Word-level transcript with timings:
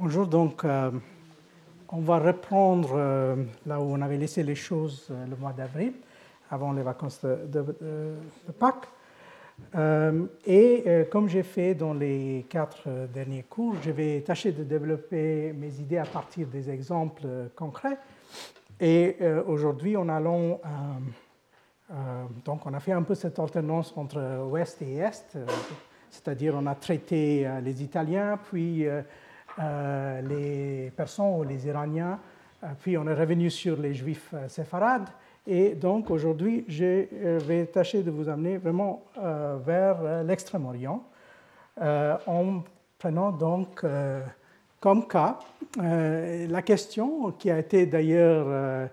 Bonjour, 0.00 0.28
donc 0.28 0.64
euh, 0.64 0.92
on 1.88 1.98
va 2.02 2.20
reprendre 2.20 2.90
euh, 2.94 3.34
là 3.66 3.80
où 3.80 3.82
on 3.82 4.00
avait 4.00 4.16
laissé 4.16 4.44
les 4.44 4.54
choses 4.54 5.08
euh, 5.10 5.26
le 5.26 5.34
mois 5.34 5.52
d'avril, 5.52 5.92
avant 6.52 6.72
les 6.72 6.82
vacances 6.82 7.20
de, 7.24 7.48
de, 7.48 8.14
Pâques. 8.60 8.86
et 10.46 10.84
comme 11.10 11.28
j'ai 11.28 11.42
fait 11.42 11.74
dans 11.74 11.94
les 11.94 12.46
quatre 12.48 12.88
derniers 13.12 13.42
cours, 13.42 13.74
je 13.82 13.90
vais 13.90 14.20
tâcher 14.20 14.52
de 14.52 14.62
développer 14.62 15.52
mes 15.52 15.80
idées 15.80 15.98
à 15.98 16.06
partir 16.06 16.46
des 16.46 16.70
exemples 16.70 17.26
concrets. 17.56 17.98
Et 18.78 19.16
aujourd'hui, 19.48 19.96
on 19.96 20.08
allons 20.08 20.60
donc 22.44 22.64
on 22.66 22.72
a 22.72 22.80
fait 22.80 22.92
un 22.92 23.02
peu 23.02 23.16
cette 23.16 23.38
alternance 23.38 23.92
entre 23.96 24.46
ouest 24.48 24.80
et 24.80 24.98
est, 24.98 25.36
c'est-à-dire 26.08 26.54
on 26.56 26.66
a 26.66 26.76
traité 26.76 27.50
les 27.62 27.82
Italiens, 27.82 28.38
puis 28.48 28.86
euh, 29.60 30.20
les 30.22 30.90
Persans 30.90 31.38
ou 31.38 31.42
les 31.42 31.66
Iraniens. 31.66 32.18
Euh, 32.62 32.66
puis 32.80 32.96
on 32.96 33.06
est 33.08 33.14
revenu 33.14 33.50
sur 33.50 33.76
les 33.76 33.92
Juifs 33.92 34.30
euh, 34.32 34.48
séfarades. 34.48 35.08
Et 35.46 35.74
donc 35.74 36.10
aujourd'hui, 36.10 36.64
je 36.68 37.38
vais 37.38 37.66
tâcher 37.66 38.02
de 38.02 38.10
vous 38.10 38.28
amener 38.28 38.58
vraiment 38.58 39.02
vers 39.64 40.22
l'Extrême-Orient 40.22 41.02
en 41.80 42.62
prenant 42.98 43.32
donc 43.32 43.82
comme 44.78 45.08
cas 45.08 45.38
la 45.78 46.60
question 46.60 47.32
qui 47.38 47.50
a 47.50 47.58
été 47.58 47.86
d'ailleurs 47.86 48.90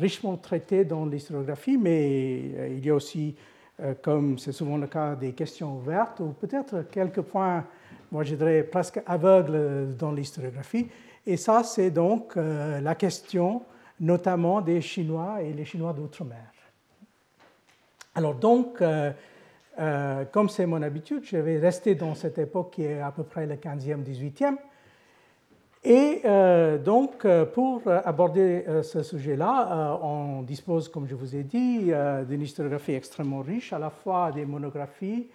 richement 0.00 0.36
traitée 0.38 0.84
dans 0.84 1.06
l'historiographie, 1.06 1.78
mais 1.78 2.40
il 2.72 2.84
y 2.84 2.90
a 2.90 2.94
aussi, 2.96 3.36
comme 4.02 4.40
c'est 4.40 4.50
souvent 4.50 4.78
le 4.78 4.88
cas, 4.88 5.14
des 5.14 5.34
questions 5.34 5.76
ouvertes 5.76 6.18
ou 6.18 6.32
peut-être 6.32 6.90
quelques 6.90 7.22
points 7.22 7.64
moi 8.16 8.24
je 8.24 8.34
dirais 8.34 8.62
presque 8.62 8.98
aveugle 9.04 9.94
dans 9.98 10.10
l'historiographie. 10.10 10.88
Et 11.26 11.36
ça, 11.36 11.62
c'est 11.62 11.90
donc 11.90 12.34
euh, 12.38 12.80
la 12.80 12.94
question 12.94 13.60
notamment 14.00 14.62
des 14.62 14.80
Chinois 14.80 15.42
et 15.42 15.52
les 15.52 15.66
Chinois 15.66 15.92
d'outre-mer. 15.92 16.50
Alors 18.14 18.34
donc, 18.34 18.80
euh, 18.80 19.12
euh, 19.78 20.24
comme 20.32 20.48
c'est 20.48 20.64
mon 20.64 20.80
habitude, 20.80 21.24
je 21.24 21.36
vais 21.36 21.58
rester 21.58 21.94
dans 21.94 22.14
cette 22.14 22.38
époque 22.38 22.70
qui 22.70 22.84
est 22.84 23.02
à 23.02 23.10
peu 23.10 23.22
près 23.22 23.44
le 23.44 23.56
15e, 23.56 24.02
18e. 24.02 24.56
Et 25.84 26.22
donc, 26.84 27.24
pour 27.52 27.82
aborder 27.86 28.64
ce 28.82 29.04
sujet-là, 29.04 30.00
on 30.02 30.42
dispose, 30.42 30.88
comme 30.88 31.06
je 31.06 31.14
vous 31.14 31.36
ai 31.36 31.44
dit, 31.44 31.92
d'une 32.26 32.42
historiographie 32.42 32.94
extrêmement 32.94 33.42
riche, 33.42 33.72
à 33.72 33.78
la 33.78 33.90
fois 33.90 34.32
des 34.32 34.44
monographies, 34.44 35.28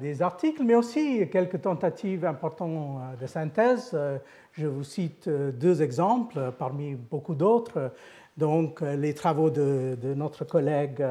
des 0.00 0.22
articles, 0.22 0.62
mais 0.62 0.74
aussi 0.74 1.28
quelques 1.30 1.62
tentatives 1.62 2.24
importantes 2.24 3.00
euh, 3.00 3.16
de 3.16 3.26
synthèse. 3.26 3.92
Euh, 3.94 4.18
je 4.52 4.66
vous 4.66 4.84
cite 4.84 5.28
deux 5.28 5.82
exemples 5.82 6.52
parmi 6.58 6.94
beaucoup 6.94 7.34
d'autres. 7.34 7.92
Donc, 8.36 8.80
les 8.82 9.14
travaux 9.14 9.50
de, 9.50 9.96
notre 10.14 10.44
collègue 10.44 11.04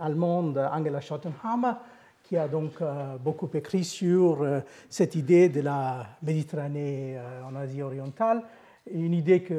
allemande 0.00 0.58
Angela 0.58 1.00
Schottenhammer, 1.00 1.72
qui 2.22 2.36
a 2.36 2.46
donc 2.46 2.74
beaucoup 3.22 3.48
écrit 3.54 3.82
sur 3.82 4.46
cette 4.88 5.16
idée 5.16 5.48
de 5.48 5.60
la 5.60 6.06
Méditerranée 6.22 7.18
en 7.44 7.56
Asie 7.56 7.82
orientale, 7.82 8.44
une 8.92 9.12
idée 9.12 9.42
qui 9.42 9.54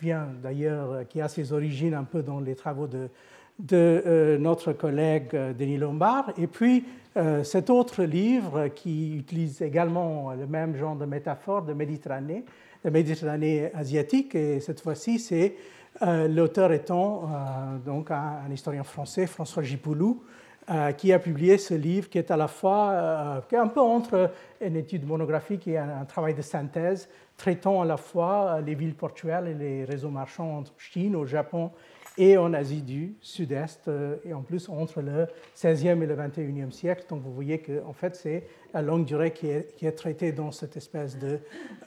vient 0.00 0.28
d'ailleurs, 0.42 1.06
qui 1.08 1.20
a 1.20 1.28
ses 1.28 1.52
origines 1.52 1.94
un 1.94 2.04
peu 2.04 2.22
dans 2.22 2.40
les 2.40 2.54
travaux 2.54 2.86
de, 2.86 3.10
de 3.60 4.38
notre 4.40 4.72
collègue 4.72 5.36
Denis 5.56 5.76
Lombard. 5.76 6.32
Et 6.38 6.46
puis, 6.46 6.84
euh, 7.16 7.42
cet 7.42 7.70
autre 7.70 8.04
livre 8.04 8.68
qui 8.68 9.16
utilise 9.16 9.62
également 9.62 10.32
le 10.32 10.46
même 10.46 10.76
genre 10.76 10.94
de 10.94 11.06
métaphore 11.06 11.62
de 11.62 11.72
Méditerranée, 11.72 12.44
de 12.84 12.90
Méditerranée 12.90 13.70
asiatique, 13.74 14.36
et 14.36 14.60
cette 14.60 14.80
fois-ci, 14.80 15.18
c'est 15.18 15.56
euh, 16.02 16.28
l'auteur 16.28 16.72
étant 16.72 17.24
euh, 17.24 17.78
donc 17.84 18.12
un, 18.12 18.48
historien 18.52 18.84
français, 18.84 19.26
François 19.26 19.62
Gipoulou, 19.62 20.22
qui 20.98 21.12
a 21.12 21.18
publié 21.18 21.58
ce 21.58 21.74
livre 21.74 22.08
qui 22.08 22.18
est 22.18 22.30
à 22.30 22.36
la 22.36 22.46
fois, 22.46 23.42
un 23.50 23.66
peu 23.66 23.80
entre 23.80 24.30
une 24.60 24.76
étude 24.76 25.04
monographique 25.04 25.66
et 25.66 25.76
un, 25.76 26.02
un, 26.02 26.04
travail 26.04 26.32
de 26.32 26.42
synthèse, 26.42 27.08
traitant 27.36 27.82
à 27.82 27.84
la 27.84 27.96
fois 27.96 28.60
les 28.64 28.76
villes 28.76 28.94
portuaires 28.94 29.44
et 29.46 29.54
les 29.54 29.84
réseaux 29.84 30.10
marchands 30.10 30.58
en 30.58 30.64
Chine, 30.78 31.16
au 31.16 31.26
Japon 31.26 31.72
et 32.20 32.36
en 32.36 32.52
Asie 32.52 32.82
du 32.82 33.14
Sud-Est, 33.22 33.88
euh, 33.88 34.16
et 34.26 34.34
en 34.34 34.42
plus 34.42 34.68
entre 34.68 35.00
le 35.00 35.26
16e 35.56 36.02
et 36.02 36.06
le 36.06 36.14
21e 36.14 36.70
siècle. 36.70 37.04
Donc 37.08 37.22
vous 37.22 37.32
voyez 37.32 37.60
que 37.60 37.82
en 37.86 37.94
fait, 37.94 38.14
c'est 38.14 38.44
la 38.74 38.82
longue 38.82 39.06
durée 39.06 39.32
qui 39.32 39.48
est, 39.48 39.92
traitée 39.96 40.30
dans 40.30 40.52
cette 40.52 40.76
espèce 40.76 41.16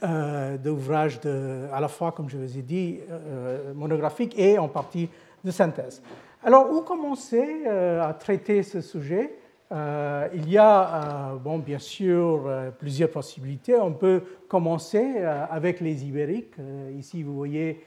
euh, 0.02 0.58
d'ouvrage 0.58 1.20
de, 1.20 1.68
à 1.72 1.80
la 1.80 1.86
fois, 1.86 2.10
comme 2.10 2.28
je 2.28 2.36
vous 2.36 2.58
ai 2.58 2.62
dit, 2.62 2.98
euh, 3.08 3.72
monographique 3.74 4.36
et 4.36 4.58
en 4.58 4.66
partie 4.68 5.08
de 5.44 5.52
synthèse. 5.52 6.02
Alors, 6.42 6.68
où 6.72 6.80
commencer 6.80 7.64
à 7.66 8.12
traiter 8.12 8.62
ce 8.62 8.80
sujet? 8.82 9.38
Il 9.70 10.50
y 10.50 10.58
a, 10.58 11.34
bon, 11.42 11.58
bien 11.58 11.78
sûr, 11.78 12.50
plusieurs 12.78 13.10
possibilités. 13.10 13.76
On 13.76 13.92
peut 13.92 14.22
commencer 14.46 15.22
avec 15.50 15.80
les 15.80 16.04
Ibériques. 16.04 16.56
ici, 16.94 17.22
vous 17.22 17.34
voyez 17.34 17.80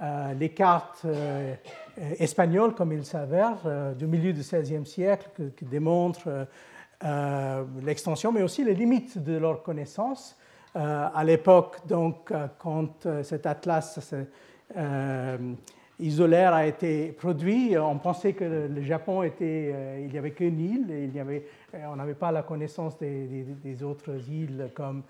euh, 0.00 0.32
les 0.34 0.50
cartes 0.50 1.02
euh, 1.06 1.54
espagnoles, 2.18 2.74
comme 2.74 2.92
il 2.92 3.04
s'avère, 3.04 3.58
euh, 3.66 3.94
du 3.94 4.06
milieu 4.06 4.32
du 4.32 4.40
XVIe 4.40 4.86
siècle, 4.86 5.28
qui 5.56 5.64
démontrent 5.64 6.46
l'extension, 7.84 8.32
mais 8.32 8.42
aussi 8.42 8.64
les 8.64 8.74
limites 8.74 9.22
de 9.22 9.36
leur 9.36 9.62
connaissance. 9.62 10.36
à 10.74 11.22
l'époque, 11.24 11.76
donc, 11.86 12.32
quand 12.58 13.06
cet 13.22 13.46
atlas 13.46 14.12
isolaire 16.00 16.54
a 16.54 16.66
été 16.66 17.12
produit, 17.12 17.78
on 17.78 17.98
pensait 17.98 18.32
que 18.32 18.66
le 18.68 18.82
Japon 18.82 19.22
était, 19.22 19.72
il 20.00 20.10
n'y 20.10 20.18
avait 20.18 20.32
qu'une 20.32 20.58
île, 20.58 20.86
il 20.90 21.14
y 21.14 21.20
avait, 21.20 21.46
on 21.88 21.94
n'avait 21.94 22.14
pas 22.14 22.32
la 22.32 22.42
connaissance 22.42 22.98
des, 22.98 23.82
autres 23.84 24.28
îles 24.28 24.70
comme 24.74 25.04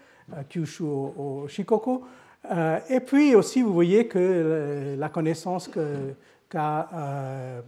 Kyushu 0.50 0.84
ou 0.84 1.48
Shikoku. 1.48 2.04
Euh, 2.50 2.78
et 2.88 3.00
puis 3.00 3.34
aussi, 3.34 3.62
vous 3.62 3.72
voyez 3.72 4.06
que 4.06 4.18
euh, 4.18 4.96
la 4.96 5.08
connaissance 5.08 5.68
qu'a 6.48 6.88
euh, 6.94 7.60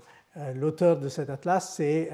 l'auteur 0.55 0.97
de 0.99 1.09
cet 1.09 1.29
atlas, 1.29 1.75
c'est 1.75 2.09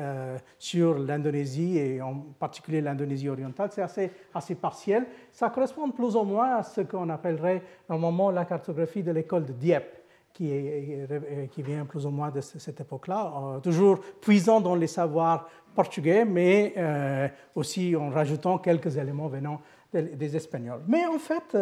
sur 0.59 0.99
l'Indonésie 0.99 1.77
et 1.77 2.00
en 2.00 2.15
particulier 2.38 2.81
l'Indonésie 2.81 3.28
orientale, 3.28 3.69
c'est 3.72 3.82
assez, 3.82 4.10
assez 4.34 4.54
partiel. 4.54 5.06
Ça 5.31 5.50
correspond 5.50 5.91
plus 5.91 6.16
ou 6.16 6.22
moins 6.22 6.56
à 6.56 6.62
ce 6.62 6.81
qu'on 6.81 7.10
appellerait 7.10 7.62
normalement 7.91 8.31
la 8.31 8.47
cartographie 8.47 9.03
de 9.03 9.12
l'école 9.12 9.44
de 9.44 9.53
Dieppe. 9.53 9.93
Qui, 10.32 10.53
qui, 11.50 11.62
vient 11.62 11.87
plus 11.87 12.04
ou 12.04 12.10
moins 12.10 12.31
de 12.31 12.43
cette 12.43 12.78
époque-là, 12.78 13.59
toujours 13.62 13.98
puisant 14.21 14.60
dans 14.60 14.75
les 14.75 14.87
savoirs 14.87 15.48
portugais, 15.75 16.27
mais 16.27 16.75
aussi 17.54 17.97
en 17.97 18.10
rajoutant 18.10 18.59
quelques 18.59 18.98
éléments 18.98 19.28
venant 19.28 19.62
des 19.93 20.37
Espagnols. 20.37 20.83
Mais 20.87 21.06
en 21.06 21.19
fait, 21.19 21.56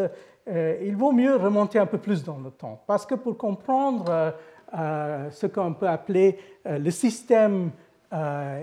euh, 0.48 0.78
il 0.82 0.96
vaut 0.96 1.12
mieux 1.12 1.36
remonter 1.36 1.78
un 1.78 1.86
peu 1.86 1.98
plus 1.98 2.22
dans 2.22 2.38
le 2.38 2.50
temps, 2.50 2.82
parce 2.86 3.06
que 3.06 3.14
pour 3.14 3.36
comprendre 3.36 4.34
euh, 4.74 4.78
euh, 4.78 5.30
ce 5.30 5.46
qu'on 5.46 5.74
peut 5.74 5.88
appeler 5.88 6.38
le 6.66 6.90
système 6.90 7.70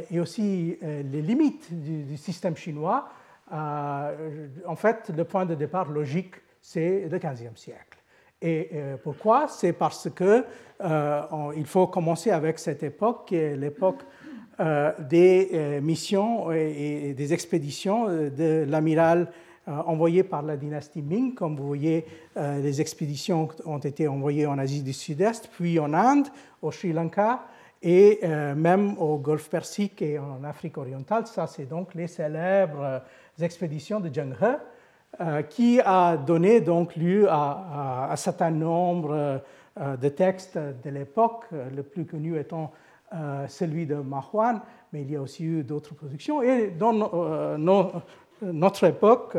et 0.10 0.20
aussi 0.20 0.78
les 0.82 1.22
limites 1.22 1.68
du, 1.72 2.16
système 2.16 2.56
chinois, 2.56 3.10
en 3.52 4.76
fait, 4.78 5.12
le 5.16 5.26
point 5.26 5.46
de 5.46 5.56
départ 5.56 5.92
logique, 5.92 6.36
c'est 6.62 7.08
le 7.10 7.18
XVe 7.18 7.56
siècle. 7.56 8.00
Et 8.42 8.70
pourquoi? 9.04 9.50
C'est 9.50 9.74
parce 9.74 10.10
que 10.10 10.46
il 10.82 11.66
faut 11.66 11.88
commencer 11.88 12.32
avec 12.32 12.60
cette 12.60 12.82
époque, 12.82 13.28
qui 13.28 13.36
est 13.36 13.58
l'époque 13.58 14.04
des 15.10 15.80
missions 15.84 16.50
et, 16.54 17.14
des 17.14 17.34
expéditions 17.34 18.08
de 18.08 18.66
l'amiral 18.70 19.28
euh, 19.28 19.51
envoyés 19.86 20.24
par 20.24 20.42
la 20.42 20.58
dynastie 20.58 21.02
Ming. 21.02 21.34
Comme 21.34 21.56
vous 21.56 21.66
voyez, 21.66 22.06
euh, 22.38 22.62
les 22.62 22.82
expéditions 22.82 23.50
ont 23.66 23.80
été 23.80 24.08
envoyées 24.08 24.46
en 24.46 24.58
Asie 24.58 24.84
du 24.84 24.94
Sud-Est, 24.94 25.50
puis 25.52 25.80
en 25.80 25.94
Inde, 25.94 26.28
au 26.62 26.72
Sri 26.72 26.94
Lanka 26.94 27.42
et 27.84 28.20
euh, 28.24 28.54
même 28.54 28.96
au 29.00 29.18
Golfe 29.18 29.50
Persique 29.50 30.02
et 30.02 30.20
en 30.20 30.44
Afrique 30.44 30.78
orientale. 30.78 31.26
Ça, 31.26 31.48
c'est 31.48 31.66
donc 31.66 31.96
les 31.96 32.08
célèbres 32.08 33.02
expéditions 33.42 34.00
de 34.00 34.14
Zheng 34.14 34.34
He, 34.40 35.44
qui 35.50 35.82
a 35.84 36.16
donné 36.16 36.62
donc 36.62 36.96
lieu 36.96 37.28
à, 37.30 38.10
un 38.12 38.16
certain 38.16 38.52
nombre 38.52 39.42
de 39.78 40.10
textes 40.10 40.58
de 40.58 40.90
l'époque, 40.90 41.46
le 41.52 41.84
plus 41.84 42.06
connu 42.06 42.40
étant 42.40 42.72
celui 43.48 43.86
de 43.86 43.96
Ma 43.96 44.24
Huan, 44.32 44.62
mais 44.94 45.02
il 45.02 45.12
y 45.12 45.16
a 45.16 45.22
aussi 45.22 45.44
eu 45.44 45.64
d'autres 45.64 45.96
productions. 45.96 46.42
Et 46.42 46.68
dans 46.70 46.94
nos, 47.58 47.92
notre 48.42 48.86
époque, 48.86 49.36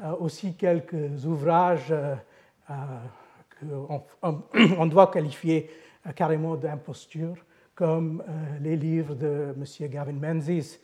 euh, 0.00 0.14
aussi 0.20 0.54
quelques 0.54 1.24
ouvrages 1.24 1.90
euh, 1.90 2.14
euh, 2.70 3.98
qu'on 4.22 4.86
doit 4.86 5.08
qualifier 5.08 5.70
carrément 6.14 6.54
d'imposture, 6.54 7.34
comme 7.74 8.22
les 8.60 8.76
livres 8.76 9.14
de 9.14 9.54
M. 9.56 9.88
Gavin 9.88 10.12
Menzies, 10.12 10.78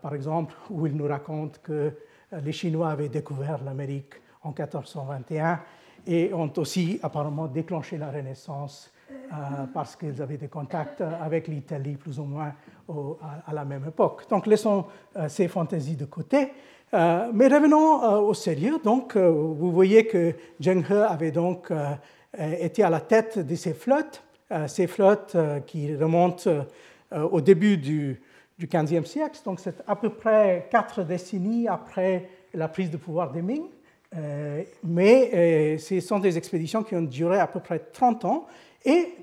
par 0.00 0.14
exemple, 0.14 0.54
où 0.70 0.86
il 0.86 0.96
nous 0.96 1.06
raconte 1.06 1.60
que 1.60 1.92
les 2.32 2.52
Chinois 2.52 2.90
avaient 2.90 3.08
découvert 3.08 3.62
l'Amérique 3.62 4.14
en 4.42 4.50
1421 4.50 5.60
et 6.06 6.32
ont 6.32 6.52
aussi 6.56 6.98
apparemment 7.02 7.46
déclenché 7.46 7.98
la 7.98 8.10
Renaissance 8.10 8.92
parce 9.74 9.96
qu'ils 9.96 10.22
avaient 10.22 10.38
des 10.38 10.48
contacts 10.48 11.02
avec 11.02 11.48
l'Italie 11.48 11.96
plus 11.96 12.18
ou 12.18 12.24
moins 12.24 12.54
à, 13.46 13.52
la 13.52 13.64
même 13.64 13.84
époque. 13.86 14.28
Donc 14.30 14.46
laissons 14.46 14.86
ces 15.28 15.48
fantaisies 15.48 15.96
de 15.96 16.06
côté. 16.06 16.52
Mais 16.92 17.48
revenons 17.48 18.26
au 18.26 18.34
sérieux. 18.34 18.78
Donc 18.82 19.16
vous 19.16 19.72
voyez 19.72 20.06
que 20.06 20.34
Zheng 20.62 20.84
He 20.88 20.92
avait 20.92 21.30
donc 21.30 21.70
été 22.38 22.82
à 22.82 22.90
la 22.90 23.00
tête 23.00 23.38
de 23.38 23.54
ces 23.54 23.74
flottes, 23.74 24.22
ces 24.66 24.86
flottes 24.86 25.36
qui 25.66 25.94
remontent 25.94 26.50
au 27.12 27.40
début 27.40 27.76
du, 27.76 28.20
du 28.58 28.66
XVe 28.66 29.04
siècle, 29.04 29.38
donc 29.44 29.60
c'est 29.60 29.82
à 29.86 29.96
peu 29.96 30.10
près 30.10 30.68
quatre 30.70 31.02
décennies 31.02 31.68
après 31.68 32.28
la 32.54 32.68
prise 32.68 32.90
de 32.90 32.96
pouvoir 32.96 33.30
des 33.30 33.42
Ming. 33.42 33.62
Euh, 34.16 34.62
mais 34.82 35.30
euh, 35.34 35.78
ce 35.78 36.00
sont 36.00 36.18
des 36.18 36.38
expéditions 36.38 36.82
qui 36.82 36.94
ont 36.94 37.02
duré 37.02 37.38
à 37.38 37.46
peu 37.46 37.60
près 37.60 37.78
30 37.78 38.24
ans. 38.24 38.46
Et 38.84 39.14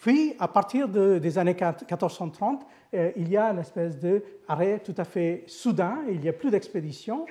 puis, 0.00 0.34
à 0.38 0.48
partir 0.48 0.88
des 0.88 1.38
années 1.38 1.54
1430, 1.54 2.66
euh, 2.94 3.10
il 3.16 3.28
y 3.28 3.36
a 3.36 3.50
une 3.50 3.58
espèce 3.58 3.98
d'arrêt 3.98 4.80
tout 4.84 4.94
à 4.96 5.04
fait 5.04 5.44
soudain. 5.46 5.98
Il 6.08 6.20
n'y 6.20 6.28
a 6.28 6.32
plus 6.32 6.50
d'expéditions. 6.50 7.26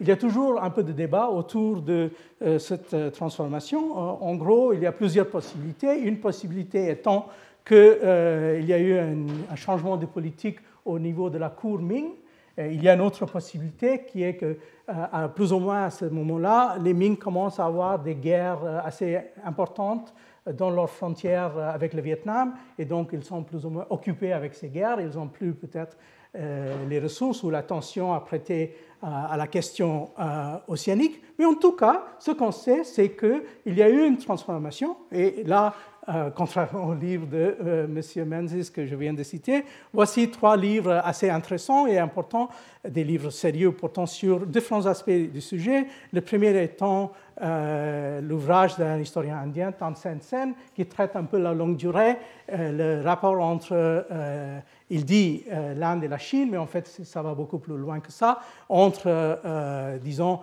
Il 0.00 0.08
y 0.08 0.12
a 0.12 0.16
toujours 0.16 0.62
un 0.62 0.70
peu 0.70 0.82
de 0.82 0.92
débat 0.92 1.28
autour 1.28 1.82
de 1.82 2.10
cette 2.58 3.12
transformation. 3.12 3.92
En 3.96 4.34
gros, 4.36 4.72
il 4.72 4.80
y 4.80 4.86
a 4.86 4.92
plusieurs 4.92 5.28
possibilités. 5.28 6.00
Une 6.00 6.20
possibilité 6.20 6.88
étant 6.90 7.26
qu'il 7.66 7.76
y 7.76 8.72
a 8.72 8.78
eu 8.78 8.98
un, 8.98 9.56
changement 9.56 9.96
de 9.96 10.06
politique 10.06 10.58
au 10.84 10.98
niveau 10.98 11.28
de 11.28 11.38
la 11.38 11.50
cour 11.50 11.78
Ming. 11.78 12.12
Il 12.58 12.82
y 12.82 12.88
a 12.88 12.94
une 12.94 13.00
autre 13.00 13.24
possibilité 13.26 14.04
qui 14.04 14.22
est 14.22 14.34
que, 14.34 14.56
euh, 14.88 15.28
plus 15.28 15.52
ou 15.52 15.58
moins 15.58 15.84
à 15.84 15.90
ce 15.90 16.04
moment-là, 16.04 16.76
les 16.82 16.92
Ming 16.92 17.16
commencent 17.16 17.60
à 17.60 17.66
avoir 17.66 17.98
des 17.98 18.14
guerres 18.14 18.62
euh, 18.64 18.80
assez 18.84 19.18
importantes 19.44 20.12
dans 20.54 20.70
leurs 20.70 20.90
frontières 20.90 21.56
euh, 21.56 21.70
avec 21.70 21.94
le 21.94 22.02
Vietnam, 22.02 22.54
et 22.78 22.84
donc 22.84 23.10
ils 23.12 23.24
sont 23.24 23.42
plus 23.42 23.64
ou 23.64 23.70
moins 23.70 23.86
occupés 23.90 24.32
avec 24.32 24.54
ces 24.54 24.68
guerres. 24.68 25.00
Ils 25.00 25.16
n'ont 25.16 25.28
plus 25.28 25.54
peut-être 25.54 25.96
les 26.88 27.00
ressources 27.00 27.42
ou 27.42 27.50
l'attention 27.50 28.14
à 28.14 28.20
prêter 28.20 28.76
à 29.02 29.36
la 29.36 29.48
question 29.48 30.10
océanique. 30.68 31.20
Mais 31.40 31.44
en 31.44 31.56
tout 31.56 31.72
cas, 31.72 32.04
ce 32.20 32.30
qu'on 32.30 32.52
sait, 32.52 32.84
c'est 32.84 33.16
qu'il 33.16 33.74
y 33.76 33.82
a 33.82 33.88
eu 33.88 34.06
une 34.06 34.16
transformation, 34.16 34.96
et 35.10 35.42
là, 35.42 35.74
euh, 36.08 36.30
contrairement 36.34 36.86
au 36.88 36.94
livre 36.94 37.26
de 37.26 37.56
euh, 37.62 37.84
M. 37.84 38.28
Menzies 38.28 38.72
que 38.72 38.86
je 38.86 38.96
viens 38.96 39.12
de 39.12 39.22
citer. 39.22 39.64
Voici 39.92 40.30
trois 40.30 40.56
livres 40.56 41.00
assez 41.04 41.28
intéressants 41.28 41.86
et 41.86 41.98
importants, 41.98 42.48
des 42.88 43.04
livres 43.04 43.30
sérieux 43.30 43.70
portant 43.70 44.06
sur 44.06 44.46
différents 44.46 44.86
aspects 44.86 45.10
du 45.10 45.42
sujet. 45.42 45.86
Le 46.12 46.22
premier 46.22 46.62
étant 46.62 47.12
euh, 47.42 48.20
l'ouvrage 48.20 48.76
d'un 48.76 48.98
historien 48.98 49.38
indien, 49.38 49.72
Tan 49.72 49.94
Sen 49.94 50.20
Sen, 50.20 50.54
qui 50.74 50.86
traite 50.86 51.16
un 51.16 51.24
peu 51.24 51.38
la 51.38 51.54
longue 51.54 51.76
durée, 51.76 52.16
le 52.52 53.02
rapport 53.02 53.40
entre, 53.40 54.04
il 54.90 55.04
dit 55.04 55.44
l'Inde 55.76 56.02
et 56.02 56.08
la 56.08 56.18
Chine, 56.18 56.48
mais 56.50 56.58
en 56.58 56.66
fait 56.66 56.88
ça 56.88 57.22
va 57.22 57.34
beaucoup 57.34 57.58
plus 57.58 57.76
loin 57.76 58.00
que 58.00 58.10
ça, 58.10 58.40
entre, 58.68 59.38
disons, 60.02 60.40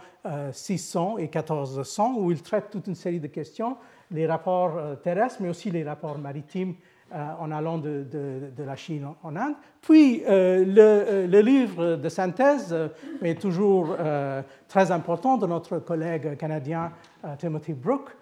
600 0.54 1.18
et 1.18 1.24
1400, 1.24 2.16
où 2.18 2.32
il 2.32 2.42
traite 2.42 2.70
toute 2.72 2.88
une 2.88 2.96
série 2.96 3.20
de 3.20 3.28
questions 3.28 3.76
les 4.12 4.26
rapports 4.26 4.78
euh, 4.78 4.96
terrestres, 4.96 5.38
mais 5.42 5.50
aussi 5.50 5.72
les 5.72 5.84
rapports 5.84 6.18
maritimes 6.18 6.72
euh, 6.72 6.74
en 7.13 7.51
allant 7.51 7.77
de, 7.77 8.06
la 8.57 8.75
Chine 8.75 9.07
en, 9.24 9.36
Inde. 9.36 9.56
Puis 9.81 10.24
euh, 10.27 11.27
le, 11.27 11.39
livre 11.42 11.95
de 11.95 12.09
synthèse 12.09 12.75
est 13.21 13.39
toujours 13.39 13.95
très 14.68 14.92
important 14.92 15.38
de 15.38 15.48
notre 15.48 15.80
collègue 15.80 16.38
canadien 16.38 16.92
Timothy 17.38 17.74
Brooke, 17.74 18.15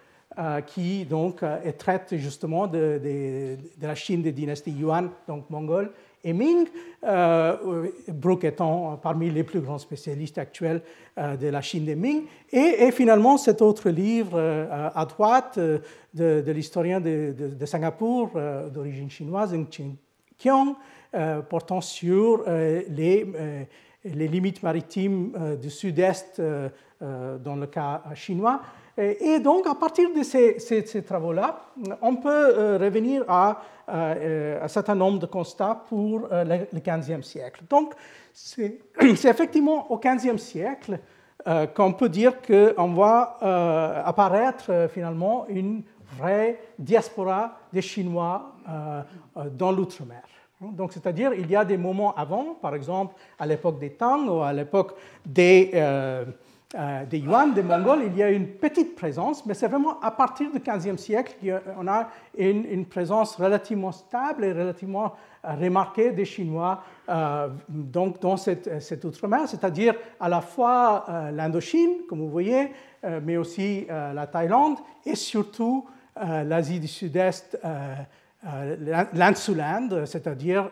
qui 0.68 1.06
donc 1.06 1.44
traite 1.78 2.16
justement 2.18 2.68
de, 2.68 3.58
la 3.82 3.96
Chine 3.96 4.22
des 4.22 4.32
dynasties 4.32 4.72
Yuan, 4.72 5.10
donc 5.28 5.50
mongole, 5.50 5.92
et 6.26 6.34
Ming, 6.34 6.68
euh, 7.04 7.88
Brooke 8.08 8.44
étant 8.46 8.98
parmi 8.98 9.30
les 9.30 9.44
plus 9.44 9.62
grands 9.62 9.78
spécialistes 9.78 10.40
actuels 10.40 10.82
euh, 11.20 11.38
de 11.38 11.48
la 11.48 11.62
Chine 11.62 11.86
des 11.86 11.96
Ming. 11.96 12.24
Et, 12.52 12.92
finalement, 12.92 13.38
cet 13.38 13.62
autre 13.62 13.92
livre 13.92 14.34
euh, 14.34 14.90
à 14.94 15.06
droite 15.06 15.60
de, 15.60 16.52
l'historien 16.52 17.00
de, 17.00 17.66
Singapour 17.66 18.32
d'origine 18.74 19.10
chinoise, 19.10 19.54
Ng 19.54 19.68
Chin 19.70 19.92
Kiong, 20.38 20.76
portant 21.48 21.80
sur 21.80 22.44
les, 22.48 23.26
limites 24.04 24.64
maritimes 24.64 25.58
du 25.62 25.70
sud-est 25.70 26.42
dans 27.02 27.56
le 27.56 27.68
cas 27.68 28.04
chinois. 28.16 28.62
Et 28.98 29.40
donc, 29.40 29.68
à 29.68 29.76
partir 29.76 30.10
de 30.14 30.24
ces, 30.24 31.04
travaux-là, 31.04 31.60
on 32.02 32.16
peut 32.16 32.30
euh, 32.30 32.78
revenir 32.78 33.26
à, 33.28 33.62
euh, 33.90 34.64
un 34.64 34.68
certain 34.70 34.96
nombre 34.96 35.20
de 35.20 35.26
constats 35.26 35.84
pour 35.90 36.30
euh, 36.32 36.66
le 36.72 36.80
XVe 36.80 37.22
siècle. 37.22 37.64
Donc, 37.70 37.94
c'est 38.34 38.80
effectivement 39.02 39.92
au 39.92 40.00
XVe 40.00 40.38
siècle 40.38 41.00
qu'on 41.76 41.94
peut 41.94 42.10
dire 42.10 42.42
qu'on 42.42 42.88
voit 42.94 43.38
apparaître 44.04 44.88
finalement 44.92 45.46
une 45.48 45.84
vraie 46.18 46.60
diaspora 46.80 47.60
des 47.72 47.84
Chinois 47.84 48.56
dans 49.52 49.72
l'outre-mer. 49.72 50.24
Donc, 50.60 50.92
c'est-à-dire, 50.92 51.36
il 51.36 51.48
y 51.48 51.56
a 51.56 51.64
des 51.64 51.78
moments 51.78 52.16
avant, 52.16 52.56
par 52.60 52.74
exemple 52.74 53.14
à 53.38 53.46
l'époque 53.46 53.78
des 53.78 53.92
Tang 53.92 54.28
ou 54.28 54.42
à 54.42 54.52
l'époque 54.54 54.96
des, 55.24 55.70
des 57.10 57.20
Yuan, 57.20 57.54
des 57.54 57.64
Mongols, 57.64 58.04
il 58.08 58.18
y 58.18 58.24
a 58.24 58.30
une 58.30 58.48
petite 58.48 58.96
présence, 58.96 59.46
mais 59.46 59.54
c'est 59.54 59.68
vraiment 59.68 60.00
à 60.02 60.12
partir 60.12 60.52
du 60.52 60.60
XVe 60.60 60.98
siècle 60.98 61.36
qu'on 61.42 61.88
a 61.88 62.10
une, 62.38 62.86
présence 62.86 63.36
relativement 63.36 63.92
stable 63.92 64.44
et 64.44 64.52
relativement 64.52 65.14
euh, 65.46 65.54
remarquée 65.54 66.12
des 66.12 66.26
Chinois 66.26 66.84
euh, 67.08 67.50
donc 67.70 68.20
dans 68.20 68.38
cette, 68.38 68.82
cette 68.82 69.06
outre-mer, 69.06 69.48
c'est-à-dire 69.48 69.96
à 70.20 70.28
la 70.28 70.42
fois 70.42 71.06
l'Indochine, 71.32 72.06
comme 72.10 72.20
vous 72.20 72.30
voyez, 72.30 72.72
mais 73.24 73.38
aussi 73.38 73.86
la 73.90 74.28
Thaïlande 74.28 74.78
et 75.06 75.16
surtout 75.16 75.86
l'Asie 76.16 76.80
du 76.80 76.88
Sud-Est, 76.88 77.60
l'Inde 78.44 79.38
sous 79.38 79.56
l'Inde, 79.56 80.04
c'est-à-dire 80.06 80.70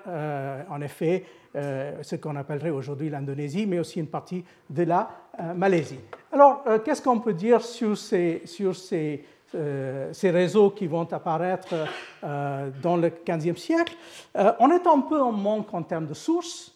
en 0.70 0.82
effet 0.82 1.24
ce 1.56 2.16
qu'on 2.16 2.36
appellerait 2.36 2.70
aujourd'hui 2.70 3.10
l'Indonésie, 3.10 3.66
mais 3.66 3.80
aussi 3.80 4.00
une 4.00 4.08
partie 4.08 4.44
de 4.70 4.84
la 4.84 5.10
euh, 5.40 5.54
Malaisie. 5.56 6.00
Alors, 6.32 6.64
euh, 6.68 6.78
qu'est-ce 6.78 7.02
qu'on 7.02 7.20
peut 7.20 7.34
dire 7.34 7.64
sur 7.64 7.98
ces, 7.98 8.44
euh, 9.56 10.12
réseaux 10.22 10.70
qui 10.70 10.86
vont 10.86 11.12
apparaître 11.12 11.74
dans 12.22 12.98
le 12.98 13.12
XVe 13.28 13.58
siècle? 13.58 13.96
On 14.36 14.70
est 14.70 14.86
un 14.86 15.00
peu 15.00 15.20
en 15.20 15.32
manque 15.32 15.74
en 15.74 15.82
termes 15.82 16.06
de 16.06 16.14
sources. 16.14 16.70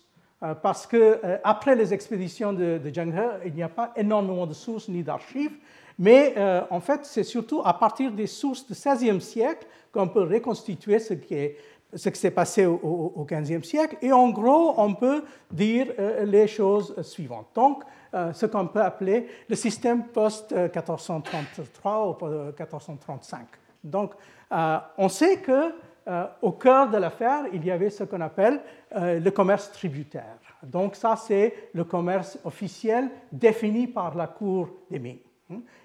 Parce 0.62 0.86
que 0.86 1.20
après 1.44 1.75
les 1.75 1.96
expéditions 1.96 2.53
de, 2.53 2.77
de 2.77 2.94
Zheng 2.94 3.12
He, 3.12 3.48
il 3.48 3.53
n'y 3.56 3.63
a 3.63 3.70
pas 3.70 3.91
énormément 3.96 4.46
de 4.46 4.53
sources 4.53 4.88
ni 4.88 5.01
d'archives, 5.01 5.58
mais 5.98 6.36
en 6.70 6.80
fait, 6.80 7.06
c'est 7.06 7.24
surtout 7.24 7.62
à 7.66 7.74
partir 7.74 8.12
des 8.12 8.27
sources 8.27 8.68
du 8.68 8.74
XVIe 8.74 9.22
siècle 9.22 9.66
qu'on 9.92 10.08
peut 10.08 10.24
reconstituer 10.24 11.00
ce 11.00 11.13
qui 11.13 12.20
s'est 12.20 12.32
passé 12.32 12.66
au 12.66 13.27
XVe 13.30 13.63
siècle. 13.63 13.98
Et 14.01 14.12
en 14.12 14.30
gros, 14.30 14.75
on 14.77 14.94
peut 14.94 15.24
dire 15.51 15.88
les 16.24 16.48
choses 16.48 17.01
suivantes. 17.01 17.48
Donc, 17.56 17.84
euh, 18.13 18.32
ce 18.32 18.46
qu'on 18.46 18.68
peut 18.68 18.82
appeler 18.82 19.27
le 19.50 19.56
système 19.56 20.06
post-1433 20.06 22.10
ou 22.10 22.25
1435. 22.58 23.48
Donc, 23.84 24.13
euh, 24.51 24.77
on 24.98 25.10
sait 25.10 25.38
que 25.38 25.74
euh, 26.08 26.25
au 26.42 26.54
cœur 26.54 26.89
de 26.89 26.98
l'affaire, 26.98 27.46
il 27.51 27.66
y 27.66 27.72
avait 27.72 27.89
ce 27.89 28.06
qu'on 28.06 28.22
appelle 28.22 28.62
le 28.96 29.30
commerce 29.30 29.70
tributaire. 29.74 30.38
Donc, 30.63 30.96
ça, 30.96 31.18
c'est 31.18 31.70
le 31.74 31.84
commerce 31.84 32.39
officiel 32.46 33.10
défini 33.30 33.88
par 33.88 34.16
la 34.16 34.27
Cour 34.27 34.70
des 34.89 35.00
Ming. 35.00 35.20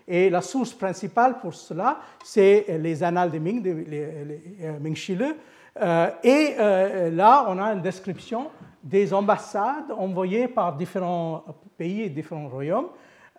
Et 0.08 0.28
la 0.30 0.40
source 0.40 0.72
principale 0.72 1.38
pour 1.38 1.54
cela, 1.54 1.98
c'est 2.24 2.66
les 2.80 3.02
annales 3.02 3.30
des 3.30 3.38
Ming, 3.38 3.62
les, 3.62 4.78
Ming 4.80 4.96
Shile. 4.96 5.36
et 6.24 6.54
là, 6.58 7.46
on 7.48 7.58
a 7.58 7.72
une 7.72 7.82
description 7.82 8.50
des 8.82 9.14
ambassades 9.14 9.92
envoyées 9.96 10.48
par 10.48 10.74
différents 10.74 11.44
pays 11.78 12.02
et 12.02 12.08
différents 12.08 12.48
royaumes. 12.48 12.88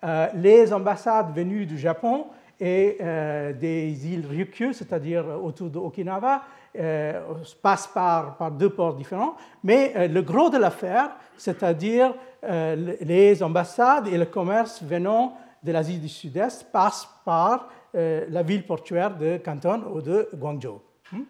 Euh, 0.04 0.26
les 0.34 0.72
ambassades 0.72 1.34
venues 1.34 1.66
du 1.66 1.78
Japon 1.78 2.26
et 2.60 2.98
euh, 3.00 3.52
des 3.52 4.06
îles 4.06 4.26
Ryukyu, 4.26 4.72
c'est-à-dire 4.72 5.24
autour 5.42 5.70
de 5.70 5.78
Okinawa, 5.78 6.42
euh, 6.78 7.20
passent 7.62 7.86
par, 7.86 8.50
deux 8.50 8.70
ports 8.70 8.94
différents. 8.94 9.34
Mais 9.62 10.08
le 10.08 10.22
gros 10.22 10.50
de 10.50 10.58
l'affaire, 10.58 11.10
c'est-à-dire 11.36 12.14
les 12.46 13.42
ambassades 13.42 14.08
et 14.08 14.18
le 14.18 14.26
commerce 14.26 14.82
venant 14.82 15.38
de 15.64 15.72
l'Asie 15.72 15.98
du 15.98 16.08
Sud-Est, 16.08 16.70
passent 16.70 17.08
par 17.24 17.68
la 17.94 18.42
ville 18.42 18.66
portuaire 18.66 19.16
de 19.16 19.38
Canton 19.38 19.82
ou 19.94 20.02
de 20.02 20.28
Guangzhou. 20.34 20.80
Hmm? 21.12 21.22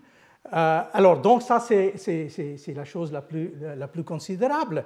alors, 0.51 1.21
donc 1.21 1.43
ça, 1.43 1.61
c'est 1.61 1.95
la 2.75 2.85
chose 2.85 3.13
la 3.13 3.23
plus, 3.23 3.53
la 3.77 3.87
plus 3.87 4.03
considérable. 4.03 4.85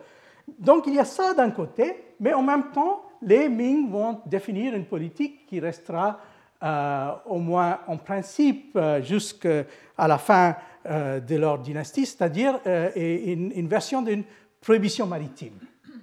Donc 0.59 0.87
il 0.87 0.95
y 0.95 0.99
a 0.99 1.05
ça 1.05 1.35
d'un 1.35 1.51
côté, 1.51 1.97
mais 2.21 2.33
en 2.33 2.43
même 2.43 2.71
temps, 2.73 3.03
les 3.23 3.49
Ming 3.49 3.91
vont 3.91 4.21
définir 4.27 4.75
une 4.75 4.85
politique 4.85 5.47
qui 5.47 5.61
restera 5.61 6.21
euh, 6.63 7.11
au 7.27 7.39
moins 7.39 7.81
en 7.87 7.97
principe 7.97 8.73
euh, 8.77 9.03
jusqu'à 9.03 9.65
la 9.97 10.19
fin 10.19 10.57
euh, 10.87 11.21
de 11.21 11.37
leur 11.37 11.59
dynastie, 11.59 12.07
c'est-à-dire 12.07 12.59
une, 12.97 13.53
une, 13.55 13.69
version 13.69 14.03
d'une 14.03 14.25
prohibition 14.61 15.07
maritime. 15.07 15.55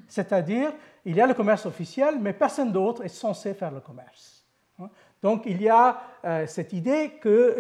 C'est-à-dire, 0.07 0.71
il 1.05 1.15
y 1.15 1.21
a 1.21 1.27
le 1.27 1.33
commerce 1.33 1.65
officiel, 1.65 2.15
mais 2.19 2.33
personne 2.33 2.71
d'autre 2.71 3.03
est 3.05 3.09
censé 3.09 3.53
faire 3.53 3.71
le 3.71 3.79
commerce. 3.79 4.45
Hein? 4.79 4.89
Donc 5.21 5.43
il 5.45 5.62
y 5.62 5.69
a 5.69 6.01
cette 6.45 6.74
idée 6.74 7.13
que 7.21 7.55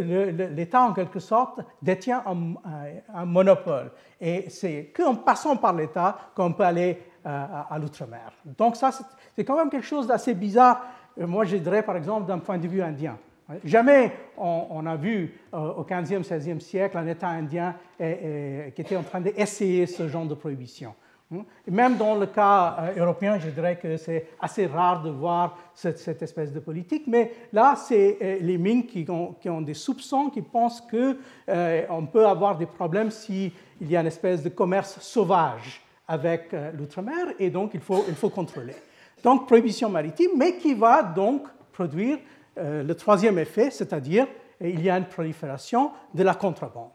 l'État, 0.53 0.81
en 0.81 0.93
quelque 0.93 1.19
sorte, 1.19 1.61
détient 1.81 2.23
un, 2.27 3.25
monopole. 3.25 3.91
Et 4.21 4.49
c'est 4.49 4.91
qu'en 4.95 5.15
passant 5.15 5.57
par 5.57 5.73
l'État 5.73 6.17
qu'on 6.35 6.53
peut 6.53 6.63
aller 6.63 7.01
à, 7.23 7.73
à 7.73 7.79
l'outre-mer. 7.79 8.33
Donc 8.45 8.75
ça, 8.75 8.91
c'est 9.35 9.43
quand 9.43 9.57
même 9.57 9.71
quelque 9.71 9.87
chose 9.87 10.05
d'assez 10.05 10.35
bizarre 10.35 10.85
euh, 11.19 11.27
moi, 11.27 11.45
je 11.45 11.57
dirais 11.57 11.83
par 11.83 11.95
exemple 11.97 12.27
d'un 12.27 12.39
point 12.39 12.57
de 12.57 12.67
vue 12.67 12.81
indien. 12.81 13.17
Jamais 13.63 14.11
on, 14.37 14.83
a 14.87 14.95
vu 14.95 15.35
euh, 15.53 15.73
au 15.73 15.83
15e, 15.83 16.23
16e 16.23 16.59
siècle 16.59 16.97
un 16.97 17.05
État 17.05 17.27
indien 17.27 17.75
qui 17.97 18.81
était 18.81 18.97
en 18.97 19.03
train 19.03 19.21
d'essayer 19.21 19.85
ce 19.85 20.07
genre 20.07 20.25
de 20.25 20.33
prohibition. 20.33 20.95
Hein. 21.33 21.43
même 21.67 21.97
dans 21.97 22.15
le 22.15 22.27
cas 22.27 22.77
euh, 22.79 22.99
européen, 23.01 23.39
je 23.39 23.49
dirais 23.49 23.77
que 23.77 23.97
c'est 23.97 24.27
assez 24.39 24.67
rare 24.67 25.01
de 25.01 25.09
voir 25.09 25.57
cette, 25.73 26.21
espèce 26.21 26.51
de 26.51 26.59
politique, 26.59 27.05
mais 27.07 27.31
là, 27.51 27.75
c'est 27.75 28.39
les 28.41 28.57
Ming 28.57 28.85
qui 28.85 29.05
ont, 29.09 29.61
des 29.61 29.73
soupçons, 29.73 30.29
qui 30.29 30.41
pensent 30.41 30.81
qu'on 30.81 32.05
peut 32.05 32.25
avoir 32.25 32.57
des 32.57 32.67
problèmes 32.67 33.11
s'il 33.11 33.51
y 33.81 33.95
a 33.95 34.01
une 34.01 34.07
espèce 34.07 34.43
de 34.43 34.49
commerce 34.49 34.99
sauvage 34.99 35.81
avec 36.07 36.55
l'outre-mer, 36.77 37.33
et 37.39 37.49
donc 37.49 37.71
il 37.73 37.79
faut, 37.79 38.29
contrôler. 38.29 38.75
Donc 39.23 39.47
prohibition 39.47 39.89
maritime, 39.89 40.31
mais 40.37 40.57
qui 40.57 40.75
va 40.75 41.01
donc 41.01 41.47
produire 41.71 42.19
euh, 42.57 42.83
le 42.83 42.95
troisième 42.95 43.37
effet, 43.39 43.69
c'est-à-dire 43.69 44.27
il 44.61 44.81
y 44.81 44.89
a 44.89 44.97
une 44.97 45.05
prolifération 45.05 45.91
de 46.13 46.23
la 46.23 46.35
contrebande. 46.35 46.91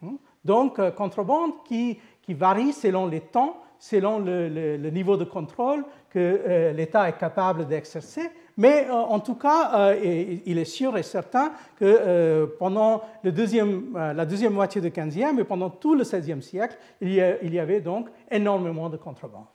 Hmm? 0.00 0.16
Donc 0.44 0.78
euh, 0.78 0.90
contrebande 0.90 1.52
qui, 1.64 1.98
qui, 2.32 2.38
varie 2.38 2.72
selon 2.72 3.06
les 3.06 3.20
temps, 3.20 3.56
selon 3.78 4.18
le, 4.18 4.90
niveau 4.90 5.16
de 5.16 5.24
contrôle 5.24 5.84
que 6.10 6.18
euh, 6.18 6.72
l'État 6.72 7.08
est 7.08 7.18
capable 7.18 7.66
d'exercer, 7.66 8.30
mais 8.56 8.88
en 8.90 9.18
tout 9.18 9.34
cas, 9.34 9.94
il 9.94 10.58
est 10.58 10.66
sûr 10.66 10.98
et 10.98 11.02
certain 11.02 11.52
que 11.74 12.44
pendant 12.58 13.00
la 13.24 13.30
deuxième 13.30 14.52
moitié 14.52 14.82
du 14.82 14.90
XVe 14.90 15.40
et 15.40 15.44
pendant 15.44 15.70
tout 15.70 15.94
le 15.94 16.04
XVIe 16.04 16.42
siècle, 16.42 16.76
il 17.00 17.14
y, 17.14 17.58
avait 17.58 17.80
donc 17.80 18.08
énormément 18.30 18.90
de 18.90 18.98
contrebande. 18.98 19.46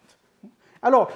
Alors, 0.81 1.09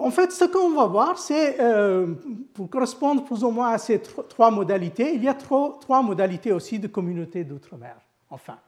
en 0.00 0.10
fait, 0.10 0.32
ce 0.32 0.44
qu'on 0.44 0.70
va 0.70 0.86
voir, 0.86 1.18
c'est, 1.18 1.60
euh, 1.60 2.14
pour 2.54 2.70
correspondre 2.70 3.24
plus 3.24 3.44
ou 3.44 3.50
moins 3.50 3.72
à 3.72 3.78
ces 3.78 4.00
trois 4.00 4.50
modalités, 4.50 5.14
il 5.14 5.22
y 5.22 5.28
a 5.28 5.34
trois, 5.34 6.02
modalités 6.02 6.52
aussi 6.52 6.78
de 6.78 6.88
communautés 6.88 7.44
d'outre-mer, 7.44 7.96
enfin. 8.30 8.58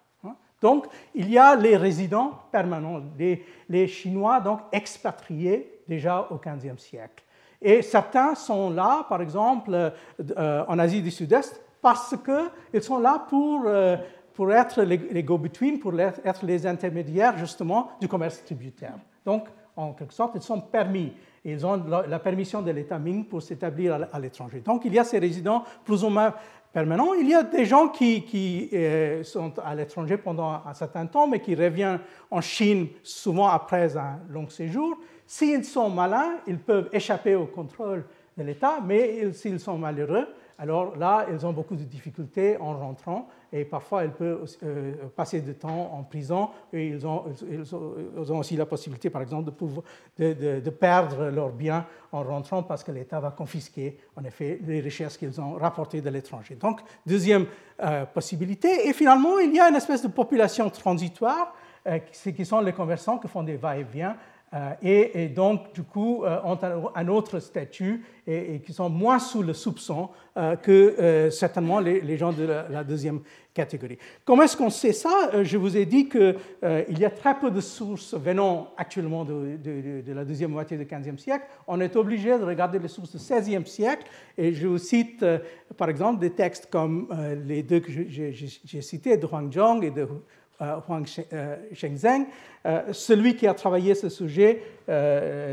Donc, 0.62 0.86
il 1.14 1.28
y 1.28 1.36
a 1.36 1.56
les 1.56 1.76
résidents 1.76 2.38
permanents, 2.50 3.02
les, 3.18 3.86
Chinois 3.88 4.40
donc 4.40 4.60
expatriés 4.70 5.80
déjà 5.88 6.28
au 6.30 6.36
XVe 6.36 6.78
siècle. 6.78 7.24
Et 7.60 7.82
certains 7.82 8.34
sont 8.34 8.70
là, 8.70 9.04
par 9.08 9.20
exemple, 9.20 9.72
euh, 10.38 10.64
en 10.66 10.78
Asie 10.78 11.02
du 11.02 11.10
Sud-Est, 11.10 11.60
parce 11.80 12.14
qu'ils 12.24 12.82
sont 12.82 12.98
là 12.98 13.26
pour, 13.28 13.62
euh, 13.66 13.96
pour 14.34 14.52
être 14.52 14.82
les, 14.82 14.96
les 14.96 15.22
go-between, 15.22 15.80
pour 15.80 15.98
être 16.00 16.44
les 16.44 16.66
intermédiaires 16.66 17.36
justement 17.36 17.90
du 18.00 18.08
commerce 18.08 18.42
tributaire. 18.44 18.94
Donc, 19.26 19.48
en 19.76 19.92
quelque 19.92 20.14
sorte, 20.14 20.32
ils 20.36 20.42
sont 20.42 20.60
permis. 20.60 21.12
Ils 21.44 21.66
ont 21.66 21.82
la 22.08 22.18
permission 22.20 22.62
de 22.62 22.70
l'État 22.70 22.98
Ming 22.98 23.24
pour 23.24 23.42
s'établir 23.42 24.06
à 24.12 24.20
l'étranger. 24.20 24.60
Donc 24.60 24.84
il 24.84 24.94
y 24.94 24.98
a 24.98 25.04
ces 25.04 25.18
résidents 25.18 25.64
plus 25.84 26.04
ou 26.04 26.08
moins 26.08 26.34
Il 26.74 27.28
y 27.28 27.34
a 27.34 27.42
des 27.42 27.66
gens 27.66 27.88
qui, 27.88 28.70
euh, 28.72 29.22
sont 29.24 29.52
à 29.62 29.74
l'étranger 29.74 30.16
pendant 30.16 30.62
un 30.66 30.72
certain 30.72 31.04
temps, 31.04 31.26
mais 31.26 31.40
qui 31.40 31.54
reviennent 31.54 32.00
en 32.30 32.40
Chine 32.40 32.88
souvent 33.02 33.48
après 33.48 33.94
un 33.96 34.18
long 34.30 34.48
séjour. 34.48 34.96
S'ils 35.26 35.66
sont 35.66 35.90
malins, 35.90 36.38
ils 36.46 36.58
peuvent 36.58 36.88
échapper 36.92 37.34
au 37.34 37.44
contrôle 37.44 38.04
de 38.38 38.42
l'État, 38.42 38.78
mais 38.82 39.32
s'ils 39.32 39.60
sont 39.60 39.76
malheureux, 39.76 40.26
alors 40.58 40.96
là, 40.96 41.26
ils 41.30 41.44
ont 41.46 41.52
beaucoup 41.52 41.76
de 41.76 41.84
difficultés 41.84 42.56
en 42.58 42.76
rentrant 42.78 43.28
et 43.52 43.64
parfois 43.64 44.04
elles 44.04 44.12
peuvent 44.12 44.46
euh, 44.62 44.94
passer 45.14 45.40
du 45.40 45.54
temps 45.54 45.90
en 45.92 46.02
prison 46.02 46.50
et 46.72 46.88
ils 46.88 47.06
ont, 47.06 47.24
aussi 48.30 48.56
la 48.56 48.66
possibilité, 48.66 49.10
par 49.10 49.22
exemple, 49.22 49.50
de, 50.18 50.70
perdre 50.70 51.30
leurs 51.30 51.50
biens 51.50 51.86
en 52.12 52.22
rentrant 52.22 52.62
parce 52.62 52.84
que 52.84 52.92
l'État 52.92 53.20
va 53.20 53.30
confisquer, 53.30 53.98
en 54.16 54.24
effet, 54.24 54.58
les 54.64 54.80
richesses 54.80 55.16
qu'ils 55.16 55.40
ont 55.40 55.54
rapportées 55.54 56.00
de 56.00 56.10
l'étranger. 56.10 56.54
Donc, 56.54 56.80
deuxième 57.06 57.46
euh, 57.82 58.04
possibilité. 58.06 58.88
Et 58.88 58.92
finalement, 58.92 59.38
il 59.38 59.54
y 59.54 59.60
a 59.60 59.68
une 59.68 59.76
espèce 59.76 60.02
de 60.02 60.08
population 60.08 60.68
transitoire, 60.70 61.54
euh, 61.86 61.98
qui 61.98 62.44
sont 62.44 62.60
les 62.60 62.72
commerçants 62.72 63.18
qui 63.18 63.26
font 63.26 63.42
des 63.42 63.56
va-et-vient 63.56 64.16
euh, 64.54 64.74
et, 64.82 65.28
donc, 65.28 65.72
du 65.74 65.82
coup, 65.82 66.24
euh, 66.24 66.38
ont 66.44 66.58
un, 66.94 67.08
autre 67.08 67.40
statut 67.40 68.04
et, 68.26 68.60
qui 68.60 68.72
sont 68.72 68.90
moins 68.90 69.18
sous 69.18 69.42
le 69.42 69.54
soupçon 69.54 70.10
euh, 70.36 70.56
que 70.56 71.30
certainement 71.30 71.80
les, 71.80 72.16
gens 72.18 72.32
de 72.32 72.44
la, 72.44 72.84
deuxième 72.84 73.20
catégorie. 73.54 73.98
Comment 74.24 74.42
est-ce 74.42 74.56
qu'on 74.56 74.70
sait 74.70 74.92
ça? 74.92 75.42
Je 75.42 75.56
vous 75.56 75.76
ai 75.76 75.86
dit 75.86 76.08
qu'il 76.08 76.36
y 76.62 77.04
a 77.04 77.10
très 77.10 77.38
peu 77.38 77.50
de 77.50 77.60
sources 77.60 78.14
venant 78.14 78.72
actuellement 78.76 79.24
de, 79.24 79.56
de, 79.56 80.12
la 80.12 80.24
deuxième 80.24 80.50
moitié 80.50 80.76
du 80.76 80.84
XVe 80.84 81.18
siècle. 81.18 81.46
On 81.66 81.80
est 81.80 81.96
obligé 81.96 82.38
de 82.38 82.44
regarder 82.44 82.78
les 82.78 82.88
sources 82.88 83.12
du 83.12 83.18
XVIe 83.18 83.66
siècle 83.66 84.04
et 84.38 84.52
je 84.54 84.66
vous 84.66 84.78
cite 84.78 85.24
par 85.76 85.88
exemple 85.90 86.20
des 86.20 86.30
textes 86.30 86.68
comme 86.70 87.08
les 87.46 87.62
deux 87.62 87.80
que 87.80 87.92
j'ai 87.92 88.82
cités 88.82 89.16
de 89.16 89.26
Huang 89.26 89.52
Zhong 89.52 89.84
et 89.84 89.90
de 89.90 90.02
euh, 90.02 90.06
Huang 90.86 91.04
euh, 91.32 91.56
Shengzheng. 91.72 92.26
Euh, 92.64 92.92
celui 92.92 93.36
qui 93.36 93.46
a 93.46 93.54
travaillé 93.54 93.94
ce 93.94 94.08
sujet, 94.08 94.62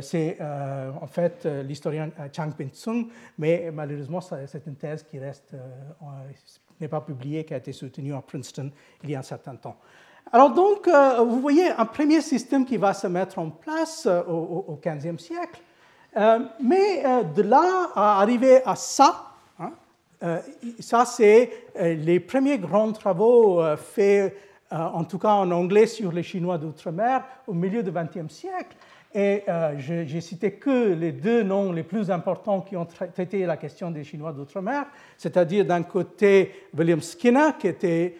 c'est 0.01 0.37
en 0.39 1.07
fait 1.07 1.45
l'historien 1.65 2.09
Chang 2.35 2.51
Ping-tsung, 2.51 3.07
mais 3.37 3.71
malheureusement, 3.73 4.21
c'est 4.21 4.65
une 4.67 4.75
thèse 4.75 5.03
qui 5.03 5.17
reste, 5.19 5.55
n'est 6.79 6.87
pas 6.87 7.01
publiée, 7.01 7.43
qui 7.43 7.53
a 7.53 7.57
été 7.57 7.71
soutenue 7.71 8.13
à 8.13 8.21
Princeton 8.21 8.71
il 9.03 9.11
y 9.11 9.15
a 9.15 9.19
un 9.19 9.23
certain 9.23 9.55
temps. 9.55 9.77
Alors 10.31 10.51
donc, 10.51 10.87
vous 10.87 11.39
voyez 11.39 11.69
un 11.69 11.85
premier 11.85 12.21
système 12.21 12.65
qui 12.65 12.77
va 12.77 12.93
se 12.93 13.07
mettre 13.07 13.39
en 13.39 13.49
place 13.49 14.07
au, 14.27 14.79
XVe 14.83 15.17
siècle, 15.17 15.61
mais 16.61 17.03
de 17.35 17.41
là 17.41 17.91
à 17.95 18.21
arriver 18.21 18.61
à 18.65 18.75
ça, 18.75 19.31
hein, 19.59 19.71
ça 20.79 21.05
c'est 21.05 21.49
les 21.79 22.19
premiers 22.19 22.59
grands 22.59 22.91
travaux 22.91 23.63
faits 23.77 24.33
euh, 24.33 24.48
en 24.71 25.03
tout 25.03 25.19
cas 25.19 25.33
en 25.33 25.49
anglais 25.51 25.87
sur 25.87 26.11
les 26.11 26.23
Chinois 26.23 26.57
d'outre-mer 26.57 27.23
au 27.47 27.53
milieu 27.53 27.81
du 27.83 27.91
XXe 27.91 28.31
siècle. 28.31 28.75
Et 29.15 29.41
euh, 29.47 29.73
j'ai 29.77 30.21
cité 30.21 30.51
que 30.51 30.93
les 30.93 31.11
deux 31.11 31.41
noms 31.41 31.71
les 31.71 31.81
plus 31.81 32.11
importants 32.11 32.61
qui 32.61 32.77
ont 32.77 32.85
traité 32.85 33.43
la 33.47 33.57
question 33.57 33.89
des 33.89 34.03
Chinois 34.03 34.31
d'outre-mer, 34.33 34.85
c'est-à-dire 35.17 35.65
d'un 35.65 35.81
côté 35.81 36.51
William 36.77 37.01
Skinner, 37.01 37.49
qui 37.57 37.67
était 37.67 38.15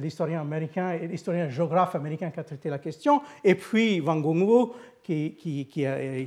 l'historien 0.00 0.40
américain 0.40 0.90
et 0.90 1.06
l'historien 1.06 1.48
géographe 1.48 1.94
américain 1.94 2.30
qui 2.30 2.40
a 2.40 2.44
traité 2.44 2.68
la 2.68 2.80
question, 2.80 3.22
et 3.44 3.54
puis 3.54 4.00
Wang 4.00 4.20
Gongwu, 4.20 4.72
qui, 5.04 5.36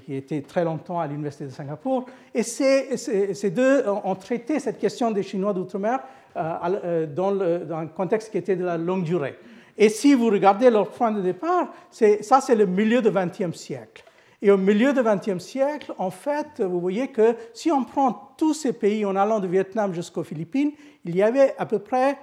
été 0.07 0.41
très 0.43 0.63
longtemps 0.63 1.01
à 1.01 1.07
l'Université 1.07 1.45
de 1.45 1.49
Singapour. 1.49 2.05
Et 2.33 2.43
ces, 2.43 3.49
deux 3.49 3.83
ont 3.89 4.15
traité 4.15 4.59
cette 4.59 4.79
question 4.79 5.11
des 5.11 5.23
Chinois 5.23 5.51
d'outre-mer 5.51 5.99
euh, 6.37 7.07
dans, 7.07 7.33
dans 7.33 7.75
un 7.75 7.87
contexte 7.87 8.31
qui 8.31 8.37
était 8.37 8.55
de 8.55 8.63
la 8.63 8.77
longue 8.77 9.03
durée. 9.03 9.37
Et 9.77 9.89
si 9.89 10.13
vous 10.13 10.27
regardez 10.27 10.69
leur 10.69 10.89
point 10.89 11.11
de 11.11 11.21
départ, 11.21 11.73
ça 11.91 12.41
c'est 12.41 12.55
le 12.55 12.65
milieu 12.65 13.01
du 13.01 13.09
XXe 13.11 13.55
siècle. 13.55 14.03
Et 14.41 14.51
au 14.51 14.57
milieu 14.57 14.93
du 14.93 15.01
XXe 15.01 15.43
siècle, 15.43 15.93
en 15.97 16.11
fait, 16.11 16.61
vous 16.61 16.79
voyez 16.79 17.07
que 17.07 17.35
si 17.53 17.71
on 17.71 17.83
prend 17.83 18.33
tous 18.37 18.53
ces 18.53 18.73
pays 18.73 19.03
en 19.03 19.15
allant 19.15 19.39
de 19.39 19.47
Vietnam 19.47 19.93
jusqu'aux 19.93 20.23
Philippines, 20.23 20.71
il 21.05 21.15
y 21.15 21.23
avait 21.23 21.55
à 21.57 21.65
peu 21.65 21.79
près 21.79 22.17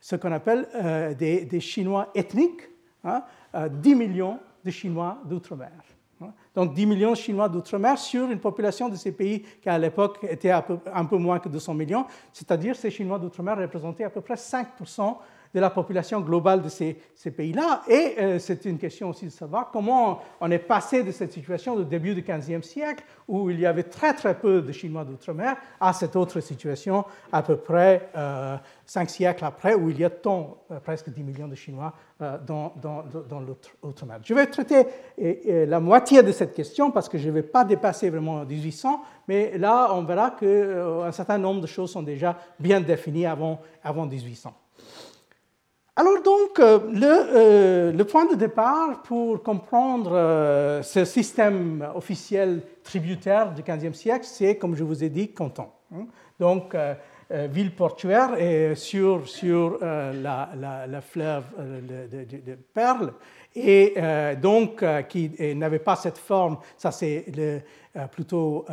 ce 0.00 0.14
qu'on 0.14 0.30
appelle 0.30 0.68
euh, 0.76 1.14
des, 1.14 1.60
Chinois 1.60 2.10
ethniques, 2.14 2.62
hein, 3.02 3.22
10 3.52 3.92
euh, 3.92 3.96
millions 3.96 4.38
de 4.64 4.70
Chinois 4.70 5.18
d'outre-mer. 5.24 5.72
Hein. 6.20 6.32
Donc 6.54 6.74
10 6.74 6.86
millions 6.86 7.10
de 7.10 7.16
Chinois 7.16 7.48
d'outre-mer 7.48 7.98
sur 7.98 8.30
une 8.30 8.38
population 8.38 8.88
de 8.88 8.94
ces 8.94 9.10
pays 9.10 9.42
qui 9.60 9.68
à 9.68 9.78
l'époque 9.78 10.18
était 10.30 10.52
un 10.52 10.62
peu, 10.62 10.78
un 10.92 11.04
peu 11.04 11.16
moins 11.16 11.40
que 11.40 11.48
200 11.48 11.74
millions, 11.74 12.06
c'est-à-dire 12.32 12.76
ces 12.76 12.90
Chinois 12.90 13.18
d'outre-mer 13.18 13.58
représentaient 13.58 14.04
à 14.04 14.10
peu 14.10 14.20
près 14.20 14.34
5% 14.34 15.16
de 15.54 15.60
la 15.60 15.70
population 15.70 16.20
globale 16.20 16.62
de 16.62 16.68
ces, 16.68 16.96
pays-là. 17.36 17.82
Et 17.88 18.14
euh, 18.18 18.38
c'est 18.38 18.64
une 18.64 18.78
question 18.78 19.10
aussi 19.10 19.26
de 19.26 19.30
savoir 19.30 19.70
comment 19.70 20.20
on 20.40 20.50
est 20.50 20.58
passé 20.58 21.02
de 21.02 21.10
cette 21.10 21.32
situation 21.32 21.74
au 21.74 21.82
début 21.82 22.14
du 22.14 22.22
XVe 22.22 22.62
siècle, 22.62 23.04
où 23.26 23.50
il 23.50 23.60
y 23.60 23.66
avait 23.66 23.82
très 23.82 24.14
très 24.14 24.34
peu 24.34 24.62
de 24.62 24.72
Chinois 24.72 25.04
d'outre-mer, 25.04 25.56
à 25.80 25.92
cette 25.92 26.16
autre 26.16 26.40
situation 26.40 27.04
à 27.32 27.42
peu 27.42 27.56
près 27.56 28.08
euh, 28.16 28.56
cinq 28.86 29.10
siècles 29.10 29.44
après, 29.44 29.74
où 29.74 29.90
il 29.90 29.98
y 29.98 30.04
a 30.04 30.10
tant, 30.10 30.58
euh, 30.70 30.80
presque 30.80 31.10
10 31.10 31.22
millions 31.22 31.48
de 31.48 31.54
Chinois 31.54 31.92
dans, 32.18 32.72
dans, 32.82 33.04
dans 33.28 33.38
l'outre-mer. 33.38 34.18
Je 34.24 34.34
vais 34.34 34.46
traiter 34.46 34.86
la 35.16 35.78
moitié 35.78 36.24
de 36.24 36.32
cette 36.32 36.52
question 36.52 36.90
parce 36.90 37.08
que 37.08 37.16
je 37.16 37.28
ne 37.28 37.32
vais 37.34 37.44
pas 37.44 37.64
dépasser 37.64 38.10
vraiment 38.10 38.44
1800, 38.44 39.02
mais 39.28 39.56
là 39.56 39.90
on 39.92 40.02
verra 40.02 40.32
qu'un 40.32 41.12
certain 41.12 41.38
nombre 41.38 41.60
de 41.60 41.68
choses 41.68 41.92
sont 41.92 42.02
déjà 42.02 42.36
bien 42.58 42.80
définies 42.80 43.26
avant, 43.26 43.60
avant 43.84 44.04
1800. 44.04 44.52
Alors 45.98 46.22
donc, 46.22 46.60
euh, 46.60 46.78
euh, 47.02 47.92
le, 47.92 48.04
point 48.04 48.24
de 48.26 48.36
départ 48.36 49.02
pour 49.02 49.42
comprendre 49.42 50.12
euh, 50.14 50.80
ce 50.80 51.04
système 51.04 51.84
officiel 51.92 52.62
tributaire 52.84 53.52
du 53.52 53.62
XVe 53.62 53.94
siècle, 53.94 54.24
c'est, 54.24 54.54
comme 54.54 54.76
je 54.76 54.84
vous 54.84 55.02
ai 55.02 55.08
dit, 55.08 55.32
Canton. 55.32 55.66
Hein. 55.92 56.06
Donc, 56.38 56.76
ville 57.30 57.74
portuaire 57.74 58.40
et 58.40 58.76
sur, 58.76 59.28
sur 59.28 59.80
la, 59.80 61.00
fleuve 61.02 61.44
de, 61.58 62.24
de, 62.24 62.54
Perle, 62.72 63.12
et 63.56 63.94
donc 64.40 64.84
qui 65.08 65.32
n'avait 65.56 65.80
pas 65.80 65.96
cette 65.96 66.16
forme, 66.16 66.58
ça 66.76 66.92
c'est 66.92 67.26
plutôt 68.12 68.64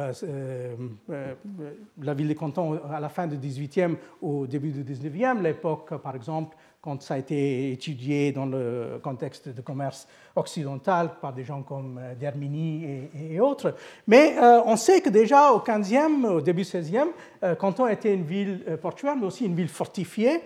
la 2.02 2.14
ville 2.14 2.28
de 2.30 2.34
Canton 2.34 2.80
à 2.90 3.00
la 3.00 3.10
fin 3.10 3.26
du 3.26 3.36
XVIIIe 3.36 3.96
ou 4.22 4.42
au 4.42 4.48
début 4.48 4.70
du 4.70 4.84
XIXe, 4.84 5.42
l'époque 5.42 5.98
par 5.98 6.16
exemple 6.16 6.56
quand 6.86 7.02
ça 7.02 7.16
a 7.16 7.18
été 7.18 7.72
étudié 7.72 8.32
dans 8.32 8.46
le 8.46 9.00
contexte 9.02 9.50
de 9.50 9.60
commerce 9.60 10.08
occidental 10.36 11.10
par 11.20 11.34
des 11.34 11.44
gens 11.44 11.64
comme 11.64 12.00
euh, 12.00 12.14
Dermini 12.14 13.10
et, 13.32 13.40
autres. 13.40 13.74
Mais 14.06 14.36
euh, 14.38 14.62
on 14.68 14.76
sait 14.76 15.02
que 15.02 15.10
déjà 15.10 15.52
au 15.52 15.60
15e, 15.60 16.28
au 16.28 16.42
début 16.42 16.62
16e, 16.62 17.08
euh, 17.44 17.56
Canton 17.56 17.88
était 17.88 18.14
une 18.14 18.24
ville 18.24 18.78
portuaire, 18.80 19.16
mais 19.16 19.26
aussi 19.26 19.46
une 19.46 19.56
ville 19.56 19.68
fortifiée. 19.68 20.42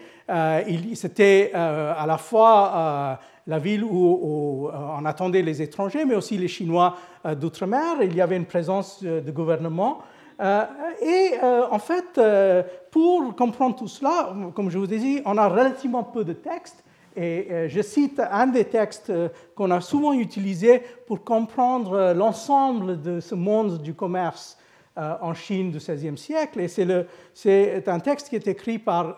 C'était 0.94 1.52
à 1.54 2.06
la 2.06 2.18
fois 2.20 3.20
la 3.48 3.58
ville 3.58 3.84
où, 3.84 4.70
on 4.72 5.06
attendait 5.06 5.42
les 5.42 5.60
étrangers, 5.64 6.06
mais 6.06 6.14
aussi 6.14 6.38
les 6.38 6.48
Chinois 6.48 6.96
d'outre-mer. 7.26 8.04
Il 8.04 8.16
y 8.16 8.22
avait 8.22 8.38
une 8.38 8.46
présence 8.46 9.04
de 9.04 9.32
gouvernement. 9.32 10.04
Euh, 10.40 10.66
et 11.02 11.34
euh, 11.44 11.68
en 11.70 11.80
fait, 11.80 12.18
euh, 12.18 12.64
pour 12.92 13.36
comprendre 13.36 13.76
tout 13.76 13.88
cela, 13.88 14.34
comme 14.56 14.70
je 14.70 14.78
vous 14.78 14.92
ai 14.94 14.98
dit, 14.98 15.22
on 15.26 15.38
a 15.38 15.48
relativement 15.48 16.04
peu 16.04 16.24
de 16.24 16.34
textes. 16.34 16.84
Et 17.16 17.68
je 17.68 17.82
cite 17.82 18.22
un 18.32 18.48
des 18.48 18.66
textes 18.66 19.12
qu'on 19.54 19.72
a 19.72 19.82
souvent 19.82 20.14
utilisé 20.14 20.82
pour 21.06 21.26
comprendre 21.26 22.14
l'ensemble 22.14 23.02
de 23.02 23.20
ce 23.20 23.36
monde 23.36 23.82
du 23.82 23.94
commerce 23.94 24.58
en 24.96 25.34
Chine 25.34 25.72
du 25.72 25.80
XVIe 25.80 26.18
siècle. 26.18 26.62
Et 26.62 26.70
c'est 26.70 27.90
un 27.90 28.00
texte 28.00 28.30
qui 28.30 28.38
est 28.38 28.48
écrit 28.48 28.80
par 28.80 29.18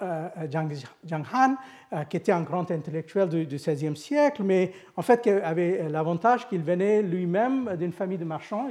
Jiang, 0.50 0.72
Han, 1.32 2.04
qui 2.10 2.18
était 2.18 2.32
un 2.32 2.42
grand 2.42 2.72
intellectuel 2.72 3.30
du, 3.30 3.46
XVIe 3.46 3.96
siècle, 3.96 4.42
mais 4.44 4.72
en 4.96 5.04
fait 5.04 5.22
qui 5.22 5.30
avait 5.30 5.88
l'avantage 5.88 6.48
qu'il 6.48 6.64
venait 6.64 7.04
lui-même 7.04 7.76
d'une 7.78 7.94
famille 7.94 8.18
de 8.18 8.26
marchands. 8.26 8.70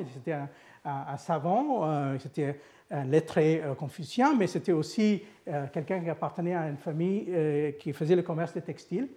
Un, 0.85 1.17
savant, 1.17 1.83
euh, 1.85 2.17
c'était 2.19 2.59
un 2.91 3.05
lettré 3.05 3.63
euh, 3.65 3.75
confucien, 3.75 4.35
mais 4.35 4.47
c'était 4.47 4.73
aussi 4.73 5.23
euh, 5.49 5.67
quelqu'un 5.73 6.01
qui 6.01 6.11
appartenait 6.11 6.55
à 6.55 6.69
une 6.69 6.77
famille 6.77 7.33
qui 7.79 7.93
faisait 7.93 8.17
le 8.17 8.23
commerce 8.23 8.55
des 8.55 8.63
textiles. 8.63 9.09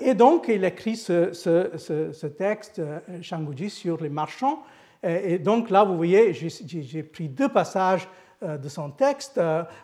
et 0.00 0.14
donc, 0.14 0.46
il 0.48 0.64
écrit 0.64 0.96
ce, 0.96 1.32
ce, 1.32 2.26
texte, 2.26 2.80
Shangguji, 3.22 3.70
sur 3.70 4.00
les 4.00 4.08
marchands. 4.08 4.62
Et 5.02 5.38
donc 5.38 5.68
là, 5.70 5.84
vous 5.84 5.96
voyez, 5.96 6.32
j'ai 6.32 7.02
pris 7.02 7.28
deux 7.28 7.48
passages 7.48 8.08
de 8.42 8.68
son 8.68 8.90
texte 8.90 9.40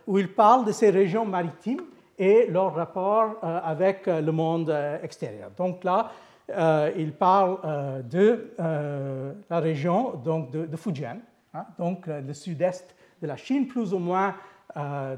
où 0.07 0.19
il 0.19 0.33
parle 0.33 0.65
de 0.65 0.73
ces 0.73 0.91
régions 0.91 1.27
maritimes 1.27 1.83
et 2.19 2.47
leur 2.49 2.75
rapport 2.75 3.37
avec 3.43 4.07
le 4.07 4.31
monde 4.31 4.75
extérieur. 5.03 5.51
Donc 5.57 5.83
là, 5.83 6.13
euh, 6.51 6.91
il 6.97 7.13
parle 7.13 7.59
euh, 7.65 8.03
de 8.03 8.53
euh, 8.59 9.33
la 9.49 9.61
région 9.61 10.17
donc 10.17 10.51
de, 10.51 10.77
Fujian, 10.77 11.19
hein, 11.55 11.67
donc 11.79 12.07
le 12.07 12.33
sud-est 12.33 12.95
de 13.23 13.27
la 13.27 13.37
Chine, 13.37 13.67
plus 13.67 13.93
ou 13.93 13.99
moins 13.99 14.35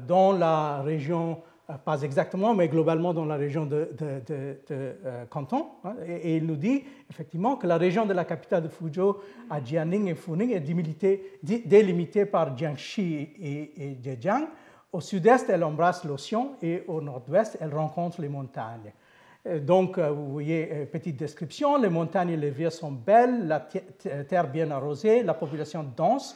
dans 0.07 0.31
la 0.31 0.81
région, 0.81 1.39
pas 1.85 2.01
exactement, 2.01 2.55
mais 2.55 2.67
globalement 2.67 3.13
dans 3.13 3.25
la 3.25 3.35
région 3.35 3.67
de, 3.67 3.87
Canton. 5.29 5.67
Hein, 5.85 5.93
et, 6.07 6.37
il 6.37 6.47
nous 6.47 6.55
dit 6.55 6.83
effectivement 7.09 7.55
que 7.55 7.67
la 7.67 7.77
région 7.77 8.07
de 8.07 8.13
la 8.13 8.25
capitale 8.25 8.63
de 8.63 8.67
Fuzhou, 8.67 9.17
à 9.51 9.63
Jianing 9.63 10.07
et 10.07 10.15
Funing, 10.15 10.51
est 10.51 10.59
délimitée 11.67 12.25
par 12.25 12.57
Jiangxi 12.57 13.29
et, 13.39 13.71
et 13.77 13.97
Zhejiang. 14.03 14.47
Au 14.91 15.01
sud-est, 15.01 15.49
elle 15.49 15.63
embrasse 15.63 16.03
l'océan 16.03 16.53
et 16.61 16.83
au 16.87 16.99
nord-ouest, 16.99 17.57
elle 17.61 17.75
rencontre 17.75 18.21
les 18.21 18.29
montagnes. 18.29 18.91
Euh, 19.47 19.59
donc, 19.59 19.97
euh, 19.97 20.09
vous 20.11 20.31
voyez, 20.31 20.69
euh, 20.71 20.85
petite 20.85 21.17
description, 21.17 21.77
les 21.77 21.89
montagnes 21.89 22.29
et 22.29 22.37
les 22.37 22.49
rivières 22.49 22.71
sont 22.71 22.91
belles, 22.91 23.47
la 23.47 23.59
terre 23.59 24.49
bien 24.49 24.71
arrosée, 24.71 25.23
la 25.23 25.33
population 25.33 25.85
dense. 25.95 26.35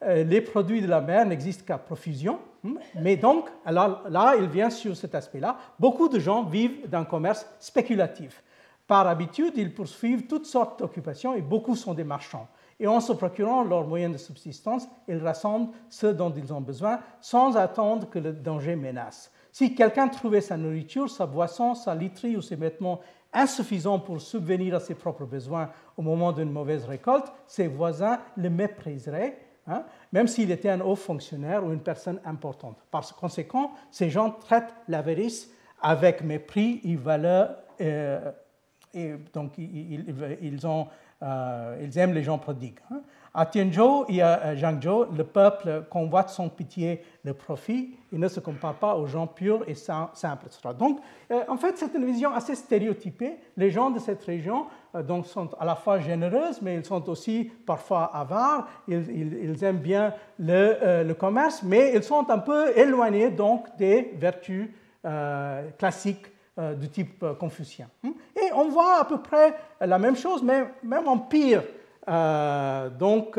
Les 0.00 0.40
produits 0.40 0.80
de 0.80 0.86
la 0.86 1.00
mer 1.00 1.26
n'existent 1.26 1.64
qu'à 1.66 1.76
profusion. 1.76 2.38
Hmm, 2.62 2.76
mais 3.00 3.16
donc, 3.16 3.48
là, 3.66 4.34
il 4.38 4.46
vient 4.46 4.70
sur 4.70 4.96
cet 4.96 5.16
aspect-là. 5.16 5.56
Beaucoup 5.76 6.08
de 6.08 6.20
gens 6.20 6.44
vivent 6.44 6.88
d'un 6.88 7.04
commerce 7.04 7.44
spéculatif. 7.58 8.44
Par 8.86 9.08
habitude, 9.08 9.54
ils 9.56 9.74
poursuivent 9.74 10.28
toutes 10.28 10.46
sortes 10.46 10.78
d'occupations 10.78 11.34
et 11.34 11.42
beaucoup 11.42 11.74
sont 11.74 11.94
des 11.94 12.04
marchands. 12.04 12.46
Et 12.78 12.86
en 12.86 13.00
se 13.00 13.12
procurant 13.12 13.64
leurs 13.64 13.88
moyens 13.88 14.12
de 14.12 14.18
subsistance, 14.18 14.86
ils 15.08 15.18
rassemblent 15.18 15.72
ce 15.88 16.06
dont 16.06 16.32
ils 16.32 16.52
ont 16.52 16.60
besoin 16.60 17.00
sans 17.20 17.56
attendre 17.56 18.08
que 18.08 18.20
le 18.20 18.32
danger 18.32 18.76
menace. 18.76 19.32
Si 19.52 19.74
quelqu'un 19.74 20.08
trouvait 20.08 20.40
sa 20.40 20.56
nourriture, 20.56 21.10
sa 21.10 21.26
boisson, 21.26 21.74
sa 21.74 21.94
literie 21.94 22.36
ou 22.36 22.42
ses 22.42 22.56
vêtements 22.56 23.00
insuffisants 23.32 23.98
pour 23.98 24.20
subvenir 24.20 24.74
à 24.74 24.80
ses 24.80 24.94
propres 24.94 25.24
besoins 25.24 25.70
au 25.96 26.02
moment 26.02 26.32
d'une 26.32 26.50
mauvaise 26.50 26.84
récolte, 26.84 27.32
ses 27.46 27.66
voisins 27.66 28.18
le 28.36 28.50
mépriseraient, 28.50 29.38
hein, 29.66 29.84
même 30.12 30.28
s'il 30.28 30.50
était 30.50 30.70
un 30.70 30.80
haut 30.80 30.96
fonctionnaire 30.96 31.64
ou 31.64 31.72
une 31.72 31.82
personne 31.82 32.20
importante. 32.24 32.78
Par 32.90 33.14
conséquent, 33.16 33.72
ces 33.90 34.10
gens 34.10 34.30
traitent 34.30 34.74
l'avarice 34.88 35.50
avec 35.80 36.22
mépris 36.22 36.80
et 36.84 36.96
valeur, 36.96 37.56
euh, 37.80 38.32
donc 39.32 39.58
ils, 39.58 40.04
euh, 41.22 41.78
ils, 41.82 41.98
aiment 41.98 42.14
les 42.14 42.22
gens 42.22 42.38
prodigues. 42.38 42.80
Hein. 42.90 43.02
À 43.38 43.46
Tianzhou 43.46 44.04
et 44.08 44.20
à 44.20 44.56
Zhangzhou, 44.56 45.04
le 45.16 45.22
peuple 45.22 45.84
convoite 45.88 46.28
sans 46.28 46.48
pitié 46.48 47.04
le 47.22 47.34
profit. 47.34 47.94
Il 48.10 48.18
ne 48.18 48.26
se 48.26 48.40
compare 48.40 48.74
pas 48.74 48.96
aux 48.96 49.06
gens 49.06 49.28
purs 49.28 49.62
et 49.68 49.76
simples. 49.76 50.48
Donc, 50.76 50.98
euh, 51.30 51.44
en 51.46 51.56
fait, 51.56 51.78
c'est 51.78 51.94
une 51.94 52.04
vision 52.04 52.34
assez 52.34 52.56
stéréotypée. 52.56 53.36
Les 53.56 53.70
gens 53.70 53.90
de 53.90 54.00
cette 54.00 54.24
région 54.24 54.66
euh, 54.96 55.04
donc, 55.04 55.24
sont 55.26 55.50
à 55.60 55.64
la 55.64 55.76
fois 55.76 56.00
généreux, 56.00 56.50
mais 56.62 56.74
ils 56.74 56.84
sont 56.84 57.08
aussi 57.08 57.48
parfois 57.64 58.06
avares. 58.12 58.66
Ils, 58.88 59.62
aiment 59.62 59.78
bien 59.78 60.14
euh, 60.40 61.04
le, 61.04 61.14
commerce, 61.14 61.62
mais 61.62 61.92
ils 61.94 62.02
sont 62.02 62.28
un 62.28 62.38
peu 62.38 62.76
éloignés 62.76 63.30
donc 63.30 63.68
des 63.76 64.14
vertus 64.16 64.68
classiques 65.78 66.26
du 66.76 66.88
type 66.88 67.24
confucien. 67.38 67.88
Et 68.04 68.52
on 68.52 68.68
voit 68.68 69.00
à 69.00 69.04
peu 69.04 69.18
près 69.18 69.54
la 69.80 69.96
même 69.96 70.16
chose, 70.16 70.42
mais 70.42 70.64
même 70.82 71.06
en 71.06 71.18
pire 71.18 71.62
euh, 71.62 71.77
donc, 72.98 73.36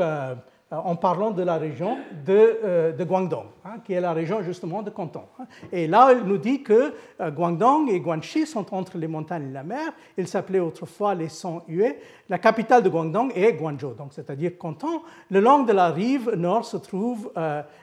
euh, 0.71 0.77
en 0.77 0.95
parlant 0.95 1.31
de 1.31 1.41
la 1.41 1.57
région 1.57 1.97
de, 2.23 2.59
euh, 2.63 3.05
Guangdong, 3.05 3.47
hein, 3.65 3.77
qui 3.83 3.93
est 3.93 4.01
la 4.01 4.13
région 4.13 4.43
justement 4.43 4.83
de 4.83 4.91
Canton. 4.91 5.23
Hein. 5.39 5.45
Et 5.71 5.87
là, 5.87 6.13
il 6.13 6.23
nous 6.25 6.37
dit 6.37 6.61
que 6.61 6.93
Guangdong 7.19 7.89
et 7.89 7.99
Guangxi 7.99 8.45
sont 8.45 8.71
entre 8.75 8.99
les 8.99 9.07
montagnes 9.07 9.49
et 9.49 9.51
la 9.51 9.63
mer. 9.63 9.91
Ils 10.15 10.27
s'appelaient 10.27 10.59
autrefois 10.59 11.15
les 11.15 11.29
Song 11.29 11.63
Yue. 11.67 11.95
La 12.29 12.37
capitale 12.37 12.83
de 12.83 12.89
Guangdong 12.89 13.31
est 13.33 13.53
Guangzhou, 13.53 13.95
donc 13.95 14.13
c'est-à-dire 14.13 14.59
Canton. 14.59 15.01
Le 15.31 15.39
long 15.39 15.63
de 15.63 15.73
la 15.73 15.89
rive 15.89 16.35
nord 16.35 16.65
se 16.65 16.77
trouvent 16.77 17.31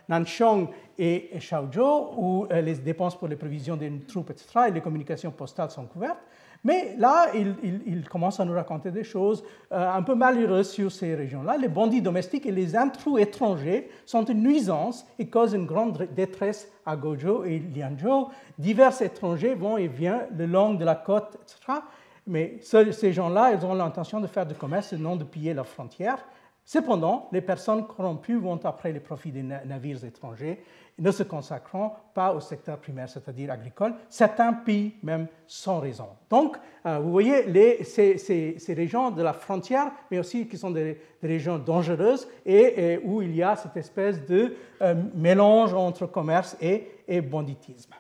Nanchong 0.08 0.68
et 0.96 1.30
Shaozhou, 1.40 2.14
où 2.16 2.46
les 2.50 2.74
dépenses 2.76 3.18
pour 3.18 3.26
les 3.26 3.36
provisions 3.36 3.74
des 3.76 3.90
troupes, 4.06 4.30
etc., 4.30 4.66
et 4.68 4.70
les 4.70 4.80
communications 4.80 5.32
postales 5.32 5.70
sont 5.70 5.86
couvertes. 5.86 6.22
Mais 6.64 6.94
là, 6.98 7.28
il, 7.34 8.08
commence 8.08 8.40
à 8.40 8.44
nous 8.44 8.54
raconter 8.54 8.90
des 8.90 9.04
choses 9.04 9.44
euh, 9.72 9.90
un 9.92 10.02
peu 10.02 10.14
malheureuses 10.14 10.70
sur 10.70 10.90
ces 10.90 11.14
régions-là. 11.14 11.56
Les 11.56 11.68
bandits 11.68 12.02
domestiques 12.02 12.46
et 12.46 12.52
les 12.52 12.76
intrus 12.76 13.20
étrangers 13.20 13.88
sont 14.04 14.24
une 14.24 14.42
nuisance 14.42 15.06
et 15.18 15.28
causent 15.28 15.54
une 15.54 15.66
grande 15.66 16.08
détresse 16.14 16.70
à 16.84 16.96
Gojo 16.96 17.44
et 17.44 17.62
Lianzhou. 17.74 18.28
Divers 18.58 19.00
étrangers 19.02 19.54
vont 19.54 19.76
et 19.76 19.86
viennent 19.86 20.26
le 20.36 20.46
long 20.46 20.74
de 20.74 20.84
la 20.84 20.94
côte, 20.94 21.38
etc. 21.42 21.80
Mais 22.26 22.58
ces 22.60 23.12
gens-là, 23.12 23.52
ils 23.52 23.64
ont 23.64 23.74
l'intention 23.74 24.20
de 24.20 24.26
faire 24.26 24.46
du 24.46 24.54
commerce 24.54 24.92
et 24.92 24.96
non 24.96 25.14
de 25.14 25.24
piller 25.24 25.54
leurs 25.54 25.68
frontières. 25.68 26.24
Cependant, 26.68 27.28
les 27.30 27.42
personnes 27.42 27.86
corrompues 27.86 28.38
vont 28.38 28.58
après 28.64 28.92
les 28.92 28.98
profits 28.98 29.30
des 29.30 29.44
navires 29.44 30.04
étrangers, 30.04 30.60
ne 30.98 31.12
se 31.12 31.22
consacrant 31.22 31.94
pas 32.12 32.32
au 32.32 32.40
secteur 32.40 32.78
primaire, 32.78 33.08
c'est-à-dire 33.08 33.52
agricole, 33.52 33.94
certains 34.08 34.52
pays 34.52 34.94
même 35.04 35.28
sans 35.46 35.78
raison. 35.78 36.08
Donc, 36.28 36.56
euh, 36.84 36.98
vous 36.98 37.12
voyez, 37.12 37.44
les, 37.44 37.84
ces, 37.84 38.58
régions 38.74 39.12
de 39.12 39.22
la 39.22 39.32
frontière, 39.32 39.92
mais 40.10 40.18
aussi 40.18 40.48
qui 40.48 40.58
sont 40.58 40.72
des, 40.72 41.00
régions 41.22 41.58
dangereuses 41.58 42.26
et, 42.44 42.98
où 43.04 43.22
il 43.22 43.36
y 43.36 43.44
a 43.44 43.54
cette 43.54 43.76
espèce 43.76 44.26
de 44.26 44.56
euh, 44.82 44.94
mélange 45.14 45.72
entre 45.72 46.06
commerce 46.06 46.56
et, 46.60 47.20
banditisme. 47.20 47.92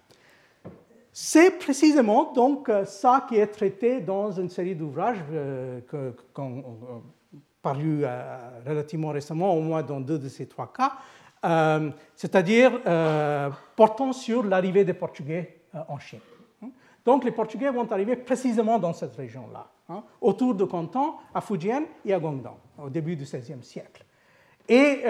C'est 1.12 1.52
précisément 1.58 2.32
donc 2.32 2.68
euh, 2.68 2.84
ça 2.84 3.26
qui 3.28 3.36
est 3.36 3.46
traité 3.46 4.00
dans 4.00 4.32
une 4.32 4.48
série 4.48 4.74
d'ouvrages 4.74 5.22
qu'on 6.34 7.02
paru 7.66 8.02
euh, 8.04 8.38
relativement 8.64 9.08
récemment, 9.08 9.52
au 9.52 9.60
moins 9.60 9.82
dans 9.82 10.00
deux 10.00 10.20
de 10.20 10.28
ces 10.28 10.46
trois 10.46 10.72
cas, 10.72 10.92
euh, 11.44 11.90
c'est-à-dire 12.14 12.70
euh, 12.86 13.50
portant 13.74 14.12
sur 14.12 14.44
l'arrivée 14.44 14.84
des 14.84 14.94
Portugais 14.94 15.62
en 15.88 15.98
Chine. 15.98 16.20
Donc 17.04 17.24
les 17.24 17.32
Portugais 17.32 17.70
vont 17.70 17.90
arriver 17.90 18.14
précisément 18.14 18.78
dans 18.78 18.92
cette 18.92 19.16
région-là, 19.16 19.66
hein, 19.88 20.04
autour 20.20 20.54
de 20.54 20.64
Canton, 20.64 21.14
à 21.34 21.40
Fujian 21.40 21.82
et 22.04 22.14
à 22.14 22.20
Guangdong, 22.20 22.58
au 22.78 22.88
début 22.88 23.16
du 23.16 23.24
XVIe 23.24 23.62
siècle. 23.62 24.04
Et 24.68 25.02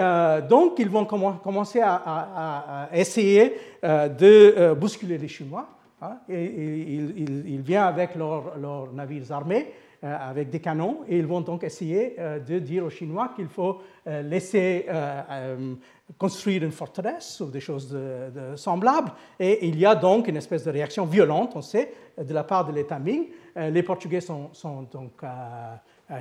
donc, 0.47 0.77
ils 0.77 0.89
vont 0.89 1.05
commencer 1.05 1.81
à, 1.81 2.89
essayer 2.93 3.57
de 3.81 4.73
bousculer 4.75 5.17
les 5.17 5.27
Chinois. 5.27 5.67
Hein, 5.99 6.17
et, 6.29 6.45
ils, 6.45 7.61
viennent 7.61 7.81
avec 7.81 8.13
leurs 8.13 8.93
navires 8.93 9.31
armés 9.31 9.73
avec 10.03 10.49
des 10.49 10.59
canons 10.59 10.99
et 11.07 11.17
ils 11.17 11.25
vont 11.25 11.41
donc 11.41 11.63
essayer 11.63 12.15
euh, 12.19 12.39
de 12.39 12.59
dire 12.59 12.85
aux 12.85 12.89
Chinois 12.89 13.31
qu'il 13.35 13.47
faut 13.47 13.81
euh, 14.07 14.21
laisser 14.21 14.85
construire 16.17 16.63
une 16.63 16.71
forteresse 16.71 17.41
ou 17.41 17.47
des 17.47 17.59
choses 17.59 17.97
semblables. 18.55 19.11
Et 19.39 19.67
il 19.67 19.77
y 19.77 19.85
a 19.85 19.93
donc 19.93 20.27
une 20.27 20.37
espèce 20.37 20.63
de 20.63 20.71
réaction 20.71 21.05
violente, 21.05 21.51
on 21.55 21.61
sait, 21.61 21.91
de 22.17 22.33
la 22.33 22.45
part 22.45 22.65
de 22.65 22.71
l'État 22.71 22.97
Ming. 22.97 23.27
les 23.55 23.83
Portugais 23.83 24.21
sont, 24.21 24.49
sont 24.53 24.83
donc 24.83 25.21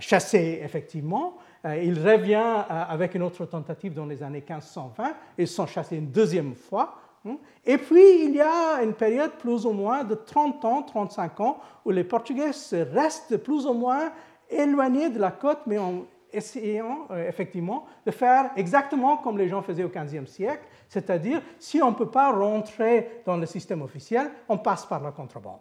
chassés 0.00 0.60
effectivement. 0.64 1.36
il 1.64 2.04
revient 2.04 2.64
avec 2.68 3.14
une 3.14 3.22
autre 3.22 3.46
tentative 3.46 3.94
dans 3.94 4.06
les 4.06 4.24
années 4.24 4.44
1520. 4.46 5.14
Ils 5.38 5.46
sont 5.46 5.66
chassés 5.66 5.96
une 5.96 6.10
deuxième 6.10 6.56
fois. 6.56 6.98
Hein? 7.26 7.38
Et 7.64 7.78
puis, 7.78 8.24
il 8.24 8.34
y 8.34 8.40
a 8.40 8.82
une 8.82 8.94
période 8.94 9.32
plus 9.38 9.66
ou 9.66 9.72
moins 9.72 10.04
de 10.04 10.14
30 10.14 10.64
ans, 10.64 10.82
35 10.82 11.40
ans, 11.40 11.58
où 11.84 11.90
les 11.90 12.04
Portugais 12.04 12.50
restent 12.92 13.36
plus 13.38 13.66
ou 13.66 13.72
moins 13.72 14.12
éloignés 14.48 15.08
de 15.08 15.18
la 15.18 15.30
côte, 15.30 15.60
mais 15.66 15.78
en 15.78 16.04
essayant 16.32 17.06
euh, 17.10 17.28
effectivement 17.28 17.86
de 18.04 18.10
faire 18.10 18.50
exactement 18.56 19.16
comme 19.18 19.38
les 19.38 19.48
gens 19.48 19.62
faisaient 19.62 19.84
au 19.84 19.88
XVe 19.88 20.26
siècle, 20.26 20.64
c'est-à-dire 20.88 21.40
si 21.58 21.82
on 21.82 21.90
ne 21.90 21.96
peut 21.96 22.10
pas 22.10 22.30
rentrer 22.30 23.22
dans 23.24 23.36
le 23.36 23.46
système 23.46 23.82
officiel, 23.82 24.30
on 24.48 24.58
passe 24.58 24.86
par 24.86 25.02
la 25.02 25.12
contrebande. 25.12 25.60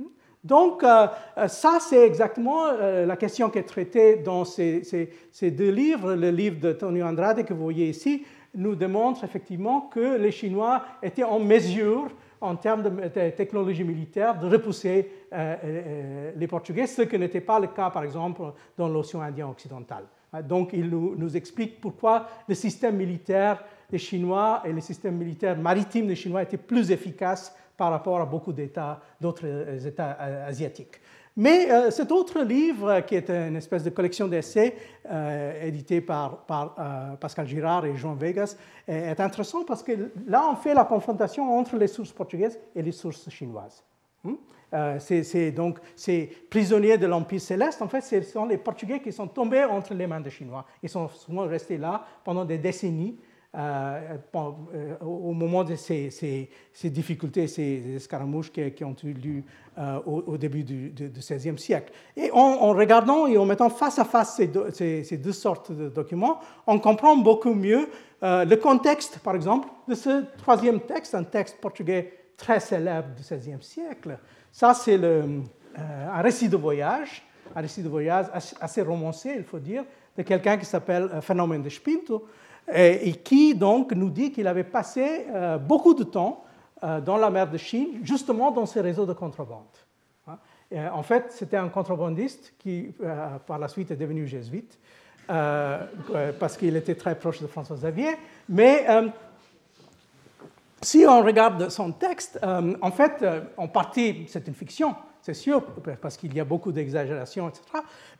Hein? 0.00 0.06
Donc, 0.42 0.82
euh, 0.82 1.06
euh, 1.36 1.48
ça, 1.48 1.78
c'est 1.80 2.04
exactement 2.06 2.72
la 2.72 3.16
question 3.16 3.50
qui 3.50 3.58
est 3.58 3.64
traitée 3.64 4.16
dans 4.16 4.44
ces, 4.44 4.82
ces, 5.30 5.50
deux 5.50 5.70
livres. 5.70 6.14
Le 6.14 6.30
livre 6.30 6.60
de 6.60 6.72
Tonio 6.72 7.06
Andrade 7.06 7.44
que 7.44 7.54
vous 7.54 7.64
voyez 7.64 7.88
ici, 7.88 8.24
nous 8.54 8.74
démontre 8.74 9.24
effectivement 9.24 9.82
que 9.82 10.16
les 10.16 10.30
Chinois 10.30 10.82
étaient 11.02 11.24
en 11.24 11.38
mesure, 11.38 12.10
en 12.40 12.56
termes 12.56 12.82
de 12.82 13.30
technologie 13.30 13.84
militaire, 13.84 14.38
de 14.38 14.46
repousser 14.46 15.10
euh, 15.32 15.56
euh, 15.64 16.32
les 16.36 16.46
Portugais, 16.46 16.86
ce 16.86 17.02
qui 17.02 17.18
n'était 17.18 17.40
pas 17.40 17.58
le 17.58 17.68
cas, 17.68 17.90
par 17.90 18.04
exemple, 18.04 18.42
dans 18.76 18.88
l'océan 18.88 19.22
Indien 19.22 19.48
occidental. 19.48 20.04
Euh, 20.34 20.42
donc, 20.42 20.70
il 20.72 20.88
nous, 20.88 21.36
explique 21.36 21.80
pourquoi 21.80 22.28
le 22.48 22.54
système 22.54 22.96
militaire 22.96 23.64
des 23.90 23.98
Chinois 23.98 24.62
et 24.64 24.72
le 24.72 24.80
système 24.80 25.16
militaire 25.16 25.56
maritime 25.58 26.06
des 26.06 26.14
Chinois 26.14 26.42
étaient 26.42 26.56
plus 26.56 26.90
efficaces 26.90 27.54
par 27.76 27.90
rapport 27.90 28.20
à 28.20 28.26
beaucoup 28.26 28.52
d'autres 28.52 29.86
États 29.86 30.12
asiatiques. 30.46 31.00
Mais 31.38 31.70
euh, 31.70 31.92
cet 31.92 32.10
autre 32.10 32.40
livre, 32.42 32.98
qui 33.06 33.14
est 33.14 33.30
une 33.30 33.54
espèce 33.54 33.84
de 33.84 33.90
collection 33.90 34.26
d'essais 34.26 34.74
euh, 35.08 35.64
édité 35.64 36.00
par, 36.00 36.44
euh, 36.50 37.14
Pascal 37.14 37.46
Girard 37.46 37.86
et 37.86 37.96
Jean 37.96 38.16
Vegas, 38.16 38.56
est, 38.88 39.20
intéressant 39.20 39.62
parce 39.62 39.84
que 39.84 40.10
là, 40.26 40.48
on 40.50 40.56
fait 40.56 40.74
la 40.74 40.84
confrontation 40.84 41.56
entre 41.56 41.76
les 41.76 41.86
sources 41.86 42.10
portugaises 42.10 42.58
et 42.74 42.82
les 42.82 42.90
sources 42.90 43.30
chinoises. 43.30 43.84
Hmm? 44.24 44.34
c'est 44.98 45.52
donc 45.52 45.78
ces 45.94 46.28
prisonniers 46.50 46.98
de 46.98 47.06
l'Empire 47.06 47.40
céleste, 47.40 47.80
en 47.80 47.88
fait, 47.88 48.00
ce 48.00 48.20
sont 48.20 48.44
les 48.44 48.58
Portugais 48.58 49.00
qui 49.00 49.12
sont 49.12 49.28
tombés 49.28 49.64
entre 49.64 49.94
les 49.94 50.08
mains 50.08 50.20
des 50.20 50.30
Chinois. 50.30 50.66
Ils 50.82 50.88
sont 50.88 51.08
souvent 51.08 51.46
restés 51.46 51.78
là 51.78 52.04
pendant 52.24 52.44
des 52.44 52.58
décennies 52.58 53.16
au 53.54 55.32
moment 55.32 55.64
de 55.64 55.74
ces, 55.74 56.50
difficultés, 56.84 57.46
ces 57.46 57.96
escaramouches 57.96 58.52
qui, 58.52 58.84
ont 58.84 58.96
eu 59.02 59.12
lieu 59.12 59.42
euh, 59.78 59.98
au, 60.04 60.36
début 60.36 60.64
du, 60.64 60.92
XVIe 60.94 61.58
siècle. 61.58 61.92
Et 62.16 62.30
en, 62.30 62.68
regardant 62.70 63.26
et 63.26 63.38
en 63.38 63.46
mettant 63.46 63.70
face 63.70 63.98
à 63.98 64.04
face 64.04 64.40
ces, 64.72 65.16
deux 65.16 65.32
sortes 65.32 65.72
de 65.72 65.88
documents, 65.88 66.40
on 66.66 66.78
comprend 66.78 67.16
beaucoup 67.16 67.54
mieux 67.54 67.88
le 68.22 68.54
contexte, 68.56 69.18
par 69.20 69.34
exemple, 69.34 69.68
de 69.88 69.94
ce 69.94 70.24
troisième 70.38 70.80
texte, 70.80 71.14
un 71.14 71.24
texte 71.24 71.58
portugais 71.60 72.12
très 72.36 72.60
célèbre 72.60 73.08
du 73.16 73.22
XVIe 73.22 73.62
siècle. 73.62 74.18
Ça, 74.52 74.74
c'est 74.74 75.00
un 75.02 76.22
récit 76.22 76.48
de 76.48 76.56
voyage, 76.56 77.22
un 77.56 77.62
récit 77.62 77.82
de 77.82 77.88
voyage 77.88 78.26
assez 78.60 78.82
romancé, 78.82 79.34
il 79.36 79.44
faut 79.44 79.58
dire, 79.58 79.84
de 80.16 80.22
quelqu'un 80.22 80.56
qui 80.56 80.66
s'appelle 80.66 81.08
Phénomène 81.22 81.62
de 81.62 81.68
Spinto, 81.68 82.26
et 82.72 83.12
qui 83.14 83.54
donc 83.54 83.92
nous 83.92 84.10
dit 84.10 84.30
qu'il 84.30 84.46
avait 84.46 84.64
passé 84.64 85.26
euh, 85.30 85.58
beaucoup 85.58 85.94
de 85.94 86.04
temps 86.04 86.44
euh, 86.82 87.00
dans 87.00 87.16
la 87.16 87.30
mer 87.30 87.50
de 87.50 87.56
Chine, 87.56 88.00
justement 88.02 88.50
dans 88.50 88.66
ces 88.66 88.80
réseaux 88.80 89.06
de 89.06 89.12
contrebande. 89.12 89.64
Hein. 90.26 90.38
en 90.92 91.02
fait, 91.02 91.26
c'était 91.30 91.56
un 91.56 91.68
contrebandiste 91.68 92.54
qui, 92.58 92.94
euh, 93.02 93.38
par 93.46 93.58
la 93.58 93.68
suite, 93.68 93.90
est 93.90 93.96
devenu 93.96 94.26
jésuite, 94.26 94.78
parce 95.28 96.56
qu'il 96.56 96.74
était 96.74 96.94
très 96.94 97.14
proche 97.14 97.42
de 97.42 97.46
François 97.46 97.76
Xavier. 97.76 98.16
Mais 98.48 98.86
si 100.80 101.04
on 101.06 101.20
regarde 101.22 101.68
son 101.68 101.92
texte, 101.92 102.40
en 102.42 102.90
fait, 102.90 103.22
en 103.58 103.68
partie, 103.68 104.24
c'est 104.26 104.48
une 104.48 104.54
fiction, 104.54 104.94
c'est 105.28 105.34
sûr, 105.34 105.62
parce 106.00 106.16
qu'il 106.16 106.34
y 106.34 106.40
a 106.40 106.44
beaucoup 106.44 106.72
d'exagérations, 106.72 107.50
etc. 107.50 107.64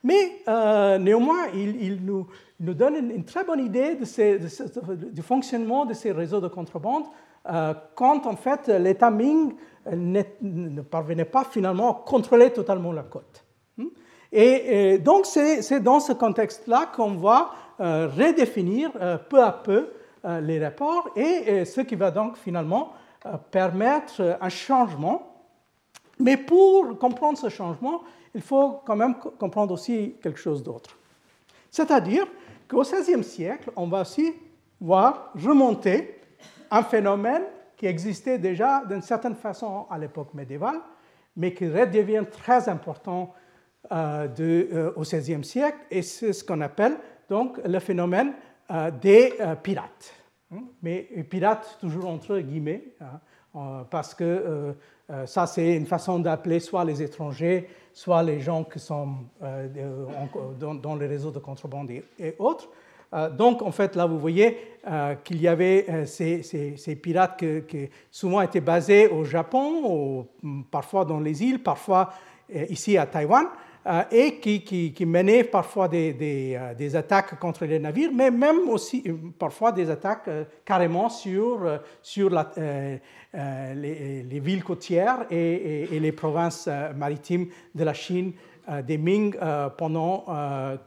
Mais 0.04 0.42
euh, 0.46 0.98
néanmoins, 0.98 1.46
il, 1.54 2.04
nous, 2.04 2.26
donne 2.60 2.96
une, 2.96 3.24
très 3.24 3.44
bonne 3.44 3.60
idée 3.60 3.96
du 3.96 5.22
fonctionnement 5.22 5.86
de 5.86 5.94
ces 5.94 6.12
réseaux 6.12 6.42
de 6.42 6.48
contrebande 6.48 7.04
euh, 7.48 7.72
quand 7.94 8.26
en 8.26 8.36
fait 8.36 8.68
l'État 8.68 9.10
Ming 9.10 9.54
ne 9.90 10.82
parvenait 10.82 11.24
pas 11.24 11.44
finalement 11.44 11.90
à 11.92 12.02
contrôler 12.04 12.50
totalement 12.50 12.92
la 12.92 13.04
côte. 13.04 13.42
Hmm? 13.78 13.86
Et, 14.30 14.98
donc 14.98 15.24
c'est 15.24 15.80
dans 15.80 16.00
ce 16.00 16.12
contexte-là 16.12 16.90
qu'on 16.94 17.14
va 17.14 17.52
euh, 17.80 18.06
redéfinir 18.08 18.90
peu 19.30 19.42
à 19.42 19.52
peu 19.52 19.92
les 20.42 20.62
rapports 20.62 21.08
et 21.16 21.64
ce 21.64 21.80
qui 21.80 21.94
va 21.94 22.10
donc 22.10 22.36
finalement 22.36 22.92
permettre 23.50 24.36
un 24.42 24.48
changement 24.50 25.27
mais 26.18 26.36
pour 26.36 26.98
comprendre 26.98 27.38
ce 27.38 27.48
changement, 27.48 28.02
il 28.34 28.42
faut 28.42 28.80
quand 28.84 28.96
même 28.96 29.14
comprendre 29.38 29.72
aussi 29.74 30.16
quelque 30.22 30.38
chose 30.38 30.62
d'autre. 30.62 30.96
C'est-à-dire 31.70 32.26
qu'au 32.68 32.82
XVIe 32.82 33.24
siècle, 33.24 33.70
on 33.76 33.86
va 33.86 34.02
aussi 34.02 34.32
voir 34.80 35.32
remonter 35.34 36.20
un 36.70 36.82
phénomène 36.82 37.42
qui 37.76 37.86
existait 37.86 38.38
déjà 38.38 38.84
d'une 38.84 39.02
certaine 39.02 39.34
façon 39.34 39.86
à 39.90 39.98
l'époque 39.98 40.34
médiévale, 40.34 40.80
mais 41.36 41.54
qui 41.54 41.68
redevient 41.68 42.24
très 42.30 42.68
important 42.68 43.32
euh, 43.92 44.26
de, 44.26 44.68
euh, 44.72 44.92
au 44.96 45.02
XVIe 45.02 45.44
siècle, 45.44 45.78
et 45.90 46.02
c'est 46.02 46.32
ce 46.32 46.44
qu'on 46.44 46.60
appelle 46.60 46.96
donc 47.30 47.58
le 47.64 47.78
phénomène 47.78 48.32
euh, 48.70 48.90
des 48.90 49.34
pirates. 49.62 50.12
Hein, 50.52 50.62
mais 50.82 51.02
pirates 51.30 51.78
toujours 51.80 52.08
entre 52.08 52.38
guillemets, 52.38 52.84
hein, 53.00 53.84
parce 53.90 54.14
que 54.14 54.74
ça, 55.26 55.46
c'est 55.46 55.74
une 55.74 55.86
façon 55.86 56.18
d'appeler 56.18 56.60
soit 56.60 56.84
les 56.84 57.02
étrangers, 57.02 57.68
soit 57.94 58.22
les 58.22 58.40
gens 58.40 58.64
qui 58.64 58.78
sont 58.78 59.14
euh, 59.42 59.66
dans, 60.82 60.96
les 60.96 61.06
réseaux 61.06 61.30
de 61.30 61.38
contrebande 61.38 61.90
et, 61.90 62.34
autres. 62.38 62.68
Euh, 63.14 63.30
donc, 63.30 63.62
en 63.62 63.72
fait, 63.72 63.96
là, 63.96 64.04
vous 64.04 64.18
voyez 64.18 64.58
qu'il 65.24 65.40
y 65.40 65.48
avait 65.48 66.06
ces, 66.06 67.00
pirates 67.02 67.42
qui, 67.66 67.88
souvent 68.10 68.40
étaient 68.40 68.60
basés 68.60 69.08
au 69.08 69.24
Japon, 69.24 69.82
ou 69.84 70.26
parfois 70.70 71.04
dans 71.04 71.20
les 71.20 71.42
îles, 71.42 71.62
parfois 71.62 72.12
ici 72.68 72.96
à 72.96 73.06
Taïwan. 73.06 73.46
Euh, 73.86 74.02
et 74.10 74.34
qui, 74.40 74.62
qui, 74.62 75.06
menait 75.06 75.44
parfois 75.44 75.88
des, 75.88 76.14
euh, 76.58 76.74
des, 76.74 76.96
attaques 76.96 77.38
contre 77.38 77.64
les 77.64 77.78
navires, 77.78 78.10
mais 78.12 78.30
même 78.30 78.68
aussi 78.68 79.02
euh, 79.06 79.14
parfois 79.38 79.70
des 79.72 79.88
attaques 79.88 80.28
carrément 80.64 81.08
sur, 81.08 81.60
sur 82.02 82.28
les, 82.28 83.00
villes 84.40 84.64
côtières 84.64 85.26
et, 85.30 85.86
les 85.90 86.12
provinces 86.12 86.68
maritimes 86.96 87.46
de 87.74 87.84
la 87.84 87.94
Chine 87.94 88.32
des 88.86 88.98
Ming 88.98 89.34
pendant 89.78 90.26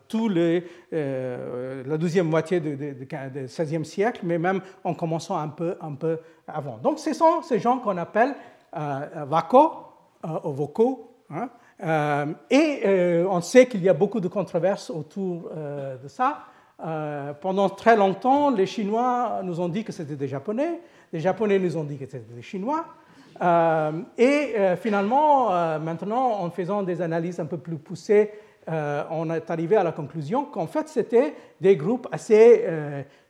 tout 0.08 0.30
le, 0.30 0.62
la 0.92 1.98
deuxième 1.98 2.28
moitié 2.28 2.60
du 2.60 3.08
XVIe 3.08 3.86
siècle, 3.86 4.22
mais 4.24 4.38
même 4.38 4.62
en 4.84 4.94
commençant 4.94 5.38
un 5.38 5.48
peu, 5.48 5.76
un 5.82 5.94
peu 5.94 6.20
avant. 6.48 6.78
Donc 6.78 7.00
ce 7.00 7.14
sont 7.14 7.42
ces 7.42 7.60
gens 7.60 7.80
qu'on 7.80 7.98
appelle 7.98 8.36
Wako, 8.74 9.72
ou 10.44 10.52
Voko. 10.52 11.08
Et 11.82 13.24
on 13.30 13.42
sait 13.42 13.66
qu'il 13.66 13.84
y 13.84 13.90
a 13.90 13.94
beaucoup 13.94 14.20
de 14.20 14.28
controverses 14.28 14.90
autour 14.90 15.50
de 15.52 16.08
ça. 16.08 16.46
pendant 17.42 17.70
très 17.70 17.96
longtemps, 17.96 18.52
les 18.52 18.66
Chinois 18.66 19.42
nous 19.44 19.60
ont 19.60 19.70
dit 19.70 19.84
que 19.84 19.92
c'était 19.92 20.16
des 20.16 20.28
Japonais, 20.28 20.80
les 21.12 21.20
Japonais 21.20 21.58
nous 21.60 21.78
ont 21.78 21.84
dit 21.84 21.98
que 21.98 22.06
c'était 22.06 22.34
des 22.36 22.42
Chinois, 22.42 22.86
euh, 23.42 23.92
et 24.18 24.54
euh, 24.56 24.76
finalement, 24.76 25.52
euh, 25.52 25.80
maintenant, 25.80 26.42
en 26.42 26.50
faisant 26.52 26.84
des 26.84 27.02
analyses 27.02 27.40
un 27.40 27.46
peu 27.46 27.58
plus 27.58 27.78
poussées, 27.78 28.32
on 29.10 29.30
est 29.32 29.50
arrivé 29.50 29.76
à 29.76 29.84
la 29.84 29.92
conclusion 29.92 30.46
qu'en 30.46 30.68
fait, 30.68 30.88
c'était 30.88 31.34
des 31.60 31.76
groupes 31.76 32.08
assez 32.12 32.64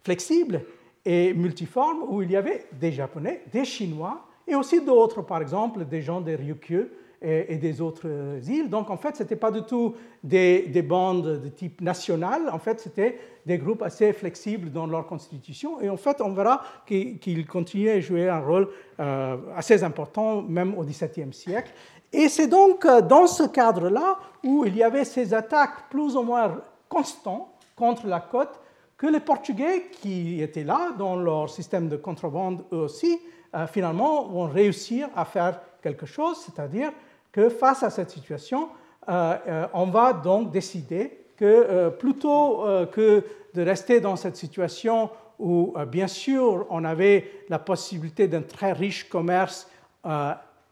flexibles 0.03 0.61
et 1.03 1.33
multiformes 1.33 2.03
où 2.09 2.21
il 2.21 2.29
y 2.29 2.35
avait 2.35 2.65
des 2.73 2.91
Japonais, 2.91 3.41
des 3.51 3.63
Chinois 3.65 4.27
et 4.45 4.53
aussi 4.53 4.85
d'autres, 4.85 5.21
par 5.21 5.41
exemple, 5.41 5.85
des 5.85 6.01
gens 6.01 6.21
des 6.21 6.35
Ryukyu 6.35 6.91
et, 7.21 7.57
des 7.57 7.81
autres 7.81 8.07
îles. 8.49 8.69
Donc 8.69 8.89
en 8.89 8.97
fait, 8.97 9.15
ce 9.15 9.23
n'était 9.23 9.35
pas 9.35 9.51
du 9.51 9.61
tout 9.61 9.95
des, 10.23 10.81
bandes 10.81 11.41
de 11.41 11.47
type 11.49 11.81
national, 11.81 12.49
en 12.51 12.59
fait, 12.59 12.79
c'était 12.79 13.19
des 13.45 13.57
groupes 13.57 13.81
assez 13.81 14.13
flexibles 14.13 14.71
dans 14.71 14.87
leur 14.87 15.07
constitution. 15.07 15.79
Et 15.81 15.89
en 15.89 15.97
fait, 15.97 16.21
on 16.21 16.31
verra 16.31 16.61
qu'ils 16.85 17.45
continuent 17.47 17.89
à 17.89 17.99
jouer 17.99 18.29
un 18.29 18.39
rôle 18.39 18.69
euh, 18.99 19.37
assez 19.55 19.83
important, 19.83 20.41
même 20.41 20.77
au 20.77 20.83
XVIIe 20.83 21.33
siècle. 21.33 21.71
Et 22.13 22.27
c'est 22.27 22.47
donc 22.47 22.85
euh, 22.85 23.01
dans 23.01 23.27
ce 23.27 23.43
cadre-là 23.43 24.17
où 24.43 24.65
il 24.65 24.75
y 24.75 24.83
avait 24.83 25.05
ces 25.05 25.33
attaques 25.33 25.89
plus 25.89 26.15
ou 26.15 26.23
moins 26.23 26.61
constantes 26.89 27.47
contre 27.75 28.05
la 28.07 28.19
côte 28.19 28.59
que 28.97 29.07
les 29.07 29.19
Portugais 29.19 29.87
qui 29.91 30.41
étaient 30.41 30.63
là 30.63 30.91
dans 30.97 31.15
leur 31.15 31.49
système 31.49 31.89
de 31.89 31.97
contrebande 31.97 32.63
eux 32.71 32.77
aussi, 32.77 33.19
euh, 33.55 33.65
finalement 33.65 34.27
vont 34.27 34.47
réussir 34.47 35.09
à 35.15 35.25
faire 35.25 35.59
quelque 35.81 36.05
chose, 36.05 36.37
c'est-à-dire 36.37 36.91
que 37.31 37.49
face 37.49 37.83
à 37.83 37.89
cette 37.89 38.09
situation, 38.09 38.69
euh, 39.09 39.37
euh, 39.47 39.67
on 39.73 39.85
va 39.85 40.13
donc 40.13 40.51
décider 40.51 41.17
que 41.37 41.45
euh, 41.45 41.89
plutôt 41.89 42.63
que 42.91 43.23
de 43.53 43.61
rester 43.61 43.99
dans 43.99 44.15
cette 44.15 44.35
situation 44.35 45.09
où, 45.39 45.73
bien 45.87 46.07
sûr, 46.07 46.67
on 46.69 46.85
avait 46.85 47.45
la 47.49 47.57
possibilité 47.57 48.27
d'un 48.27 48.43
très 48.43 48.73
riche 48.73 49.09
commerce 49.09 49.67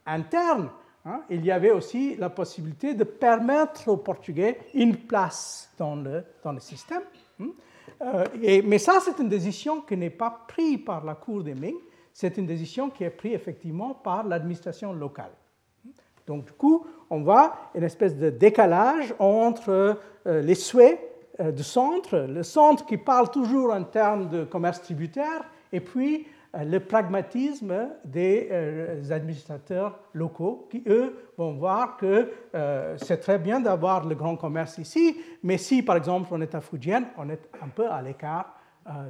interne, 0.06 0.70
hein, 1.04 1.22
il 1.28 1.44
y 1.44 1.50
avait 1.50 1.72
aussi 1.72 2.14
la 2.16 2.30
possibilité 2.30 2.94
de 2.94 3.02
permettre 3.02 3.88
aux 3.88 3.96
Portugais 3.96 4.60
une 4.74 4.96
place 4.96 5.70
dans 5.76 5.96
le, 5.96 6.24
dans 6.44 6.52
le 6.52 6.60
système. 6.60 7.02
Hein. 7.40 8.24
mais 8.40 8.78
ça, 8.78 9.00
c'est 9.00 9.18
une 9.18 9.28
décision 9.28 9.80
qui 9.80 9.96
n'est 9.96 10.08
pas 10.08 10.44
prise 10.46 10.78
par 10.86 11.04
la 11.04 11.16
Cour 11.16 11.42
des 11.42 11.54
Ming, 11.54 11.74
c'est 12.12 12.38
une 12.38 12.46
décision 12.46 12.90
qui 12.90 13.02
est 13.02 13.10
prise 13.10 13.34
effectivement 13.34 13.94
par 13.94 14.24
l'administration 14.24 14.92
locale. 14.92 15.32
Donc 16.30 16.44
du 16.44 16.52
coup, 16.52 16.86
on 17.10 17.22
voit 17.22 17.54
une 17.74 17.82
espèce 17.82 18.16
de 18.16 18.30
décalage 18.30 19.12
entre 19.18 19.98
euh, 20.28 20.40
les 20.42 20.54
souhaits 20.54 21.00
euh, 21.40 21.50
du 21.50 21.64
centre, 21.64 22.16
le 22.16 22.44
centre 22.44 22.86
qui 22.86 22.98
parle 22.98 23.32
toujours 23.32 23.72
en 23.72 23.82
termes 23.82 24.28
de 24.28 24.44
commerce 24.44 24.80
tributaire, 24.80 25.42
et 25.72 25.80
puis 25.80 26.28
euh, 26.54 26.62
le 26.62 26.78
pragmatisme 26.78 27.88
des 28.04 28.48
administrateurs 29.10 29.98
locaux 30.14 30.68
qui, 30.70 30.84
eux, 30.86 31.16
vont 31.36 31.54
voir 31.54 31.96
que 31.96 32.30
c'est 32.98 33.18
très 33.18 33.38
bien 33.38 33.58
d'avoir 33.58 34.06
le 34.06 34.14
grand 34.14 34.36
commerce 34.36 34.78
ici, 34.78 35.16
mais 35.42 35.58
si, 35.58 35.82
par 35.82 35.96
exemple, 35.96 36.28
on 36.30 36.40
est 36.40 36.54
à 36.54 36.60
Fujian, 36.60 37.02
on 37.18 37.28
est 37.28 37.48
un 37.60 37.68
peu 37.68 37.90
à 37.90 38.00
l'écart 38.02 38.54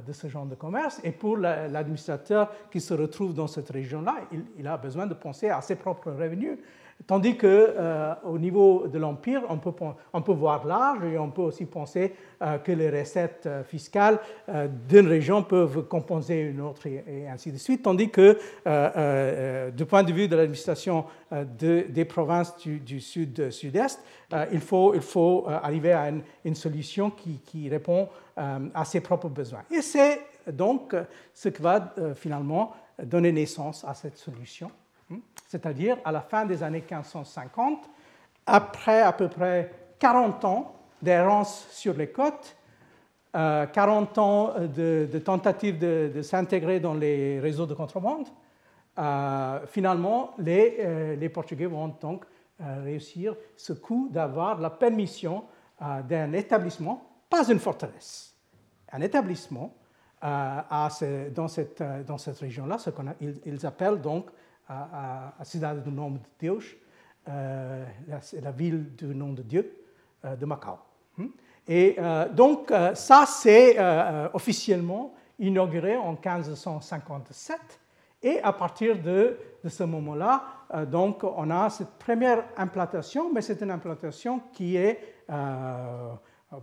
de 0.07 0.11
ce 0.11 0.27
genre 0.27 0.45
de 0.45 0.55
commerce. 0.55 0.99
Et 1.03 1.11
pour 1.11 1.37
l'administrateur 1.37 2.51
qui 2.69 2.79
se 2.79 2.93
retrouve 2.93 3.33
dans 3.33 3.47
cette 3.47 3.69
région-là, 3.69 4.15
il, 4.31 4.43
il, 4.59 4.67
a 4.67 4.77
besoin 4.77 5.07
de 5.07 5.13
penser 5.13 5.49
à 5.49 5.61
ses 5.61 5.75
propres 5.75 6.11
revenus. 6.11 6.57
Tandis 7.07 7.37
qu'au 7.37 7.47
euh, 7.47 8.15
niveau 8.37 8.87
de 8.87 8.99
l'Empire, 8.99 9.43
on 9.49 9.57
peut, 9.57 9.71
on 10.13 10.21
peut 10.21 10.33
voir 10.33 10.65
large 10.65 11.03
et 11.05 11.17
on 11.17 11.29
peut 11.29 11.41
aussi 11.41 11.65
penser 11.65 12.13
euh, 12.41 12.57
que 12.57 12.71
les 12.71 12.89
recettes 12.89 13.45
euh, 13.45 13.63
fiscales 13.63 14.19
d'une 14.89 15.07
région 15.07 15.43
peuvent 15.43 15.83
compenser 15.87 16.35
une 16.35 16.61
autre 16.61 16.85
et, 16.87 17.27
ainsi 17.27 17.51
de 17.51 17.57
suite. 17.57 17.83
Tandis 17.83 18.09
que 18.09 18.33
du 19.71 19.85
point 19.85 20.03
de 20.03 20.11
vue 20.11 20.27
de 20.27 20.35
l'administration 20.35 21.05
des 21.57 22.05
provinces 22.05 22.55
du, 22.57 22.99
sud-sud-est, 22.99 24.03
il, 24.51 24.59
faut, 24.59 24.93
il 24.93 25.01
faut 25.01 25.47
arriver 25.47 25.93
à 25.93 26.11
une, 26.43 26.55
solution 26.55 27.09
qui, 27.09 27.39
qui 27.45 27.69
répond 27.69 28.09
à 28.35 28.85
ses 28.85 28.99
propres 28.99 29.29
besoins. 29.29 29.63
Et 29.71 29.81
c'est 29.81 30.19
donc 30.51 30.95
ce 31.33 31.49
qui 31.49 31.61
va 31.61 31.93
finalement 32.15 32.73
donner 33.01 33.31
naissance 33.31 33.85
à 33.85 33.93
cette 33.93 34.17
solution 34.17 34.69
c'est-à-dire 35.47 35.97
à 36.05 36.11
la 36.11 36.21
fin 36.21 36.45
des 36.45 36.63
années 36.63 36.83
1550, 36.89 37.89
après 38.45 39.01
à 39.01 39.11
peu 39.13 39.27
près 39.27 39.71
40 39.99 40.45
ans 40.45 40.75
d'errance 41.01 41.67
sur 41.71 41.93
les 41.93 42.07
côtes, 42.07 42.55
40 43.33 44.17
euh, 44.17 44.21
ans 44.21 44.53
de, 44.59 45.19
tentatives 45.19 45.77
de, 45.77 46.21
s'intégrer 46.21 46.79
dans 46.79 46.93
les 46.93 47.39
réseaux 47.39 47.65
de 47.65 47.73
contrebande, 47.73 48.27
euh, 48.99 49.65
finalement, 49.67 50.33
les, 50.37 50.77
euh, 50.79 51.15
les, 51.15 51.29
Portugais 51.29 51.65
vont 51.65 51.95
donc 51.99 52.25
réussir 52.59 53.35
ce 53.55 53.73
coup 53.73 54.09
d'avoir 54.11 54.59
la 54.59 54.69
permission 54.69 55.45
d'un 55.79 56.31
établissement, 56.33 57.09
pas 57.27 57.49
une 57.49 57.57
forteresse, 57.57 58.35
un 58.91 59.01
établissement 59.01 59.73
dans 60.21 61.47
cette, 61.47 61.83
dans 62.05 62.19
cette 62.19 62.37
région-là, 62.37 62.77
ce 62.77 62.91
qu'ils 62.91 63.39
ils 63.45 63.65
appellent 63.65 63.99
donc 63.99 64.27
à, 64.71 65.33
à 65.39 65.45
cidade 65.45 65.83
do 65.83 65.91
nome 65.91 66.19
de 66.19 66.47
Deus, 66.47 66.77
euh, 67.29 67.85
la, 68.41 68.51
ville 68.51 68.95
du 68.95 69.13
nom 69.13 69.33
de 69.33 69.43
Dieu 69.43 69.85
euh, 70.25 70.35
de 70.35 70.43
Macao. 70.45 70.79
Hmm? 71.17 71.27
Et 71.67 71.95
euh, 71.99 72.27
donc 72.29 72.73
ça, 72.95 73.25
c'est 73.27 73.77
officiellement 74.33 75.13
inauguré 75.37 75.97
en 75.97 76.13
1557. 76.13 77.59
Et 78.23 78.39
à 78.41 78.53
partir 78.53 78.99
de, 78.99 79.37
de 79.63 79.69
ce 79.69 79.83
moment-là, 79.83 80.43
donc 80.87 81.23
on 81.23 81.49
a 81.49 81.69
cette 81.69 81.91
première 81.99 82.43
implantation, 82.57 83.31
mais 83.31 83.41
c'est 83.41 83.61
une 83.61 83.71
implantation 83.71 84.41
qui 84.53 84.75
est 84.75 84.99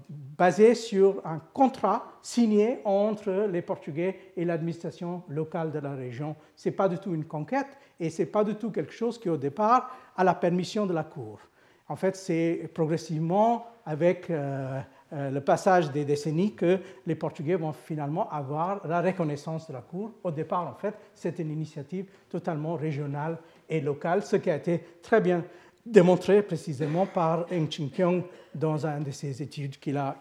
basée 0.08 0.74
sur 0.74 1.20
un 1.24 1.38
contrat 1.38 2.12
signé 2.22 2.80
entre 2.84 3.48
les 3.50 3.62
Portugais 3.62 4.18
et 4.36 4.44
l'administration 4.44 5.22
locale 5.28 5.72
de 5.72 5.78
la 5.78 5.94
région. 5.94 6.36
Ce 6.56 6.68
n'est 6.68 6.74
pas 6.74 6.88
du 6.88 6.98
tout 6.98 7.14
une 7.14 7.24
conquête, 7.24 7.78
et 7.98 8.10
ce 8.10 8.22
n'est 8.22 8.26
pas 8.26 8.44
du 8.44 8.54
tout 8.54 8.70
quelque 8.70 8.92
chose 8.92 9.18
qui, 9.18 9.28
au 9.28 9.36
départ, 9.36 9.90
a 10.16 10.24
la 10.24 10.34
permission 10.34 10.86
de 10.86 10.92
la 10.92 11.04
Cour. 11.04 11.40
En 11.88 11.96
fait, 11.96 12.16
c'est 12.16 12.70
progressivement, 12.74 13.66
avec 13.86 14.28
euh, 14.28 14.80
euh, 15.14 15.30
le 15.30 15.40
passage 15.40 15.90
des 15.90 16.04
décennies, 16.04 16.54
que 16.54 16.78
les 17.06 17.14
Portugais 17.14 17.54
vont 17.54 17.72
finalement 17.72 18.30
avoir 18.30 18.86
la 18.86 19.00
reconnaissance 19.00 19.66
de 19.68 19.72
la 19.72 19.80
Cour. 19.80 20.12
Au 20.22 20.30
départ, 20.30 20.66
en 20.68 20.74
fait, 20.74 20.94
c'est 21.14 21.38
une 21.38 21.50
initiative 21.50 22.10
totalement 22.28 22.74
régionale 22.74 23.38
et 23.70 23.80
locale, 23.80 24.22
ce 24.22 24.36
qui 24.36 24.50
a 24.50 24.56
été 24.56 24.84
très 25.02 25.22
bien 25.22 25.42
démontré 25.90 26.42
précisément 26.42 27.06
par 27.06 27.46
Eng 27.52 27.68
Ching-kyung 27.68 28.24
dans 28.54 28.86
une 28.86 29.04
de 29.04 29.10
ses 29.10 29.42
études 29.42 29.78
qu'il 29.78 29.96
a, 29.96 30.16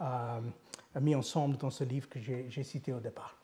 a 0.00 0.38
euh, 0.96 1.00
mis 1.00 1.14
ensemble 1.14 1.56
dans 1.56 1.70
ce 1.70 1.84
livre 1.84 2.08
que 2.08 2.18
j'ai 2.20 2.62
cité 2.62 2.92
au 2.92 3.00
départ. 3.00 3.36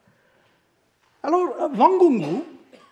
Alors, 1.22 1.48
Wang 1.76 1.98
Gungwu, 1.98 2.42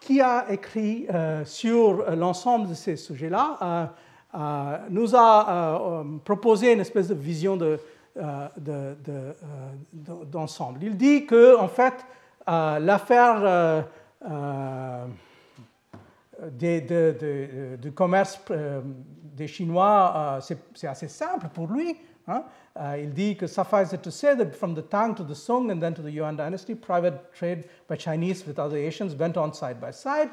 qui 0.01 0.21
a 0.21 0.51
écrit 0.51 1.07
euh, 1.13 1.45
sur 1.45 2.11
l'ensemble 2.15 2.69
de 2.69 2.75
ces 2.75 2.97
sujets-là, 2.97 3.59
euh, 3.63 3.87
euh, 4.35 4.79
nous 4.91 5.15
a 5.17 6.05
proposé 6.25 6.73
une 6.73 6.81
espèce 6.81 7.09
de 7.09 7.15
vision 7.15 7.57
d'ensemble. 10.31 10.79
De, 10.79 10.87
Il 10.87 10.97
dit 10.97 11.27
que, 11.27 11.57
en 11.57 11.69
fait, 11.69 11.95
l'affaire 12.47 13.87
du 16.53 17.93
commerce 17.93 18.41
des 19.37 19.47
Chinois, 19.47 20.39
c'est 20.75 20.87
assez 20.87 21.09
simple 21.09 21.49
pour 21.53 21.69
lui. 21.69 21.97
Hein. 22.29 22.45
Il 22.99 23.13
dit 23.13 23.37
que 23.37 23.47
suffice 23.47 23.93
it 23.93 24.03
to 24.03 24.11
say 24.11 24.37
that 24.37 24.53
from 24.53 24.75
the 24.75 24.87
Tang 24.89 25.15
to 25.15 25.25
the 25.25 25.35
Song 25.35 25.71
and 25.71 25.81
then 25.81 25.95
to 25.95 26.03
the 26.03 26.11
Yuan 26.11 26.37
dynasty, 26.37 26.75
private 26.75 27.33
trade 27.33 27.65
by 27.89 27.97
Chinese 27.97 28.45
with 28.47 28.59
other 28.59 28.77
Asians 28.77 29.15
went 29.15 29.37
on 29.37 29.53
side 29.53 29.81
by 29.81 29.93
side. 29.93 30.29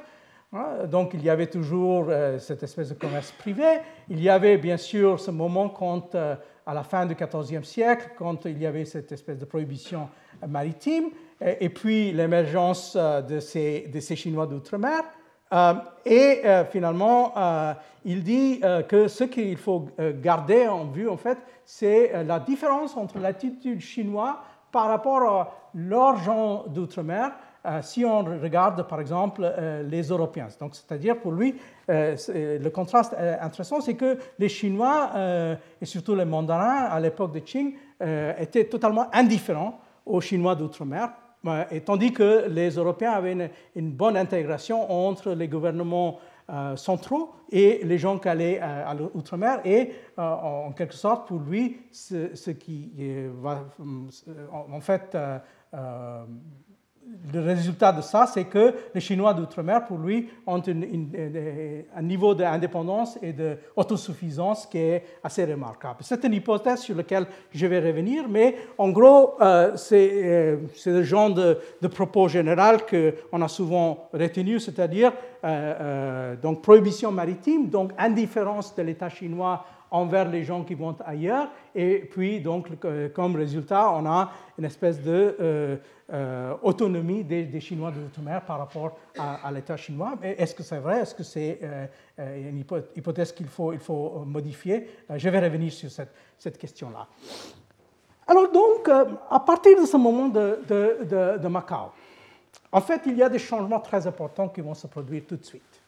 Uh, 0.53 0.85
donc 0.85 1.13
il 1.13 1.23
y 1.23 1.29
avait 1.29 1.47
toujours 1.47 2.11
cette 2.39 2.61
espèce 2.63 2.89
de 2.89 2.93
commerce 2.93 3.31
privé. 3.31 3.79
Il 4.09 4.21
y 4.21 4.29
avait 4.29 4.57
bien 4.57 4.77
sûr 4.77 5.19
ce 5.19 5.31
moment 5.31 5.69
quand, 5.69 6.15
à 6.15 6.73
la 6.73 6.83
fin 6.83 7.05
du 7.05 7.15
XIVe 7.15 7.63
siècle, 7.63 8.11
quand 8.17 8.45
il 8.45 8.59
y 8.59 8.65
avait 8.65 8.85
cette 8.85 9.11
espèce 9.11 9.39
de 9.39 9.45
prohibition 9.45 10.09
maritime, 10.47 11.05
et, 11.41 11.69
puis 11.69 12.11
l'émergence 12.11 12.95
de 12.95 13.39
ces, 13.39 13.89
de, 13.93 13.99
ces, 13.99 14.15
Chinois 14.15 14.47
d'outre-mer. 14.47 15.03
Et 16.05 16.41
finalement, 16.71 17.33
il 18.05 18.23
dit 18.23 18.61
que 18.87 19.07
ce 19.07 19.23
qu'il 19.23 19.57
faut 19.57 19.87
garder 20.21 20.67
en 20.67 20.85
vue, 20.85 21.07
en 21.07 21.17
fait, 21.17 21.37
c'est 21.65 22.23
la 22.23 22.39
différence 22.39 22.97
entre 22.97 23.19
l'attitude 23.19 23.79
chinoise 23.79 24.35
par 24.71 24.87
rapport 24.87 25.21
à 25.21 25.55
leurs 25.75 26.17
gens 26.17 26.65
d'outre-mer 26.67 27.31
euh, 27.65 27.79
si 27.81 28.03
on 28.03 28.23
regarde 28.23 28.85
par 28.87 28.99
exemple 28.99 29.41
euh, 29.43 29.83
les 29.83 30.09
Européens. 30.09 30.49
Donc, 30.59 30.75
c'est-à-dire 30.75 31.17
pour 31.19 31.31
lui, 31.31 31.55
euh, 31.89 32.17
le 32.27 32.69
contraste 32.69 33.15
intéressant, 33.39 33.79
c'est 33.79 33.93
que 33.93 34.17
les 34.37 34.49
Chinois 34.49 35.11
et 35.81 35.85
surtout 35.85 36.15
les 36.15 36.25
mandarins 36.25 36.85
à 36.91 36.99
l'époque 36.99 37.33
de 37.33 37.39
Qing 37.39 37.75
étaient 38.37 38.65
totalement 38.65 39.07
indifférents 39.13 39.79
aux 40.05 40.19
Chinois 40.19 40.55
d'outre-mer, 40.55 41.09
et 41.71 41.81
tandis 41.81 42.13
que 42.13 42.47
les 42.47 42.71
Européens 42.71 43.11
avaient 43.11 43.49
une, 43.75 43.91
bonne 43.91 44.17
intégration 44.17 44.89
entre 44.91 45.31
les 45.31 45.47
gouvernements 45.47 46.19
centraux 46.75 47.31
et 47.51 47.81
les 47.83 47.97
gens 47.97 48.17
qui 48.17 48.27
allaient 48.29 48.59
à 48.59 48.93
l'outre-mer. 48.93 49.59
Et 49.65 49.91
en, 50.17 50.71
quelque 50.71 50.93
sorte, 50.93 51.27
pour 51.27 51.39
lui, 51.39 51.81
ce, 51.91 52.51
qui 52.51 52.91
va 53.41 53.65
en, 54.51 54.79
fait 54.79 55.17
le 57.33 57.39
résultat 57.39 57.91
de 57.91 58.01
ça, 58.01 58.27
c'est 58.27 58.45
que 58.45 58.73
les 58.93 59.01
Chinois 59.01 59.33
d'outre-mer, 59.33 59.85
pour 59.85 59.97
lui, 59.97 60.29
ont 60.45 60.61
un 60.61 62.01
niveau 62.01 62.35
d'indépendance 62.35 63.17
et 63.21 63.33
d'autosuffisance 63.33 64.65
qui 64.65 64.77
est 64.77 65.03
assez 65.23 65.45
remarquable. 65.45 65.97
C'est 66.01 66.23
une 66.25 66.33
hypothèse 66.33 66.81
sur 66.81 66.95
laquelle 66.95 67.25
je 67.51 67.65
vais 67.65 67.79
revenir, 67.79 68.27
mais 68.27 68.55
en 68.77 68.89
gros, 68.89 69.35
euh, 69.41 69.75
euh, 69.91 70.57
c'est 70.75 70.91
le 70.91 71.03
genre 71.03 71.33
de, 71.33 71.87
propos 71.87 72.27
général 72.27 72.79
qu'on 72.85 73.41
a 73.41 73.47
souvent 73.47 74.09
retenu, 74.13 74.59
c'est-à-dire 74.59 75.13
euh, 75.43 76.35
donc 76.35 76.61
prohibition 76.61 77.11
maritime, 77.11 77.69
donc 77.69 77.91
indifférence 77.97 78.75
de 78.75 78.81
l'État 78.81 79.09
chinois 79.09 79.65
envers 79.93 80.27
les 80.27 80.43
gens 80.43 80.63
qui 80.63 80.73
vont 80.73 80.95
ailleurs. 81.05 81.47
Et 81.75 81.99
puis, 81.99 82.41
donc, 82.41 82.67
comme 83.13 83.35
résultat, 83.35 83.91
on 83.91 84.05
a 84.07 84.31
une 84.57 84.65
espèce 84.65 84.99
de 84.99 85.37
euh, 85.39 85.77
euh, 86.11 87.23
des, 87.23 87.59
Chinois 87.59 87.91
de 87.91 88.01
l'outre-mer 88.01 88.41
par 88.41 88.57
rapport 88.57 88.97
à, 89.17 89.51
l'État 89.51 89.77
chinois. 89.77 90.15
Est-ce 90.21 90.55
que 90.55 90.63
c'est 90.63 90.79
vrai? 90.79 91.01
Est-ce 91.01 91.13
que 91.13 91.23
c'est 91.23 91.59
euh, 91.61 92.49
une 92.49 92.65
hypothèse 92.95 93.31
qu'il 93.31 93.47
faut, 93.47 94.25
modifier? 94.25 94.89
Je 95.15 95.29
vais 95.29 95.39
revenir 95.39 95.71
sur 95.71 95.89
cette, 95.91 96.57
question-là. 96.57 97.07
Alors 98.27 98.51
donc, 98.51 98.89
à 98.89 99.39
partir 99.39 99.79
de 99.79 99.85
ce 99.85 99.95
moment 99.95 100.27
de, 100.27 101.37
de 101.37 101.47
Macao, 101.47 101.91
en 102.71 102.81
fait, 102.81 103.01
il 103.05 103.15
y 103.15 103.21
a 103.21 103.29
des 103.29 103.39
changements 103.39 103.79
très 103.79 104.07
importants 104.07 104.49
qui 104.49 104.61
vont 104.61 104.73
se 104.73 104.87
produire 104.87 105.23
tout 105.27 105.37
de 105.37 105.45
suite 105.45 105.82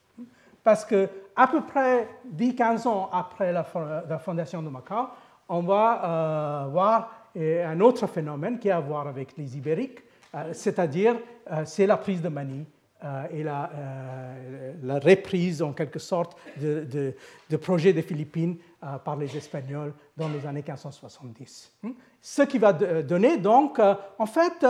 parce 0.65 0.83
que 0.83 1.07
à 1.35 1.47
peu 1.47 1.61
près 1.61 2.09
10-15 2.35 2.87
ans 2.87 3.09
après 3.13 3.53
la, 3.53 3.63
fondation 3.63 4.63
de 4.63 4.69
Macao, 4.69 5.09
on 5.47 5.61
va 5.61 6.01
euh, 6.03 6.67
voir 6.69 7.11
euh, 7.37 7.67
un 7.71 7.79
autre 7.81 8.07
phénomène 8.07 8.57
qui 8.57 8.71
a 8.71 8.77
à 8.77 8.79
voir 8.79 9.07
avec 9.07 9.37
les 9.37 9.55
Ibériques, 9.55 9.99
euh, 10.33 10.51
c'est-à-dire 10.53 11.17
c'est 11.65 11.85
la 11.85 11.97
prise 11.97 12.21
de 12.21 12.29
Manille 12.29 12.65
et 13.31 13.43
la, 13.43 13.69
reprise 14.99 15.61
en 15.61 15.73
quelque 15.73 15.99
sorte 15.99 16.37
de, 16.59 17.13
de, 17.49 17.57
projets 17.57 17.93
des 17.93 18.01
Philippines 18.01 18.57
par 19.03 19.15
les 19.15 19.35
Espagnols 19.37 19.93
dans 20.17 20.29
les 20.29 20.45
années 20.45 20.63
1570. 20.65 21.71
Hmm? 21.83 21.91
Ce 22.21 22.41
qui 22.41 22.57
va 22.57 22.73
donner 22.73 23.37
donc 23.37 23.79
en 23.79 24.25
fait 24.25 24.65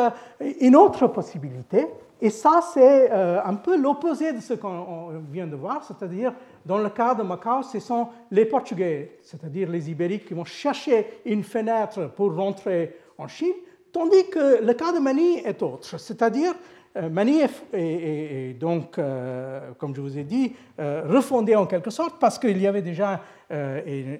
une 0.59 0.75
autre 0.75 1.07
possibilité 1.07 1.87
et 2.21 2.29
ça, 2.29 2.61
c'est 2.73 3.11
euh, 3.11 3.41
un 3.43 3.55
peu 3.55 3.77
l'opposé 3.77 4.31
de 4.31 4.39
ce 4.39 4.53
qu'on 4.53 5.21
vient 5.31 5.47
de 5.47 5.55
voir, 5.55 5.83
c'est-à-dire, 5.83 6.33
dans 6.65 6.77
le 6.77 6.89
cas 6.89 7.13
de 7.13 7.23
Macao, 7.23 7.61
ce 7.61 7.79
sont 7.79 8.07
les 8.31 8.45
Portugais, 8.45 9.19
c'est-à-dire 9.21 9.69
les 9.69 9.89
Ibériques, 9.89 10.25
qui 10.25 10.33
vont 10.33 10.45
chercher 10.45 11.19
une 11.25 11.43
fenêtre 11.43 12.11
pour 12.15 12.33
rentrer 12.33 12.95
en 13.17 13.27
Chine, 13.27 13.53
tandis 13.91 14.29
que 14.29 14.63
le 14.63 14.73
cas 14.73 14.93
de 14.93 14.99
Mani 14.99 15.39
est 15.39 15.61
autre, 15.61 15.99
c'est-à-dire, 15.99 16.53
euh, 16.97 17.09
Mani 17.09 17.41
est, 17.73 18.59
donc, 18.59 18.97
euh, 18.97 19.71
comme 19.77 19.95
je 19.95 20.01
vous 20.01 20.17
ai 20.17 20.23
dit, 20.23 20.53
refondé 20.77 21.55
en 21.55 21.65
quelque 21.65 21.89
sorte 21.89 22.19
parce 22.19 22.39
qu'il 22.39 22.57
y 22.61 22.67
avait 22.67 22.81
déjà 22.81 23.21
euh, 23.51 24.17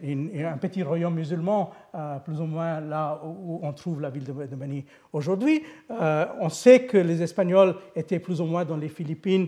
un 0.53 0.57
petit 0.57 0.83
royaume 0.83 1.15
musulman, 1.15 1.71
euh, 1.95 2.19
plus 2.19 2.39
ou 2.39 2.45
moins 2.45 2.79
là 2.79 3.19
où 3.25 3.59
on 3.63 3.73
trouve 3.73 3.99
la 3.99 4.11
ville 4.11 4.23
de, 4.23 4.55
Mani 4.55 4.85
aujourd'hui. 5.11 5.63
Euh, 5.89 6.25
on 6.39 6.49
sait 6.49 6.83
que 6.83 6.97
les 6.97 7.23
Espagnols 7.23 7.75
étaient 7.95 8.19
plus 8.19 8.39
ou 8.39 8.45
moins 8.45 8.65
dans 8.65 8.77
les 8.77 8.89
Philippines 8.89 9.47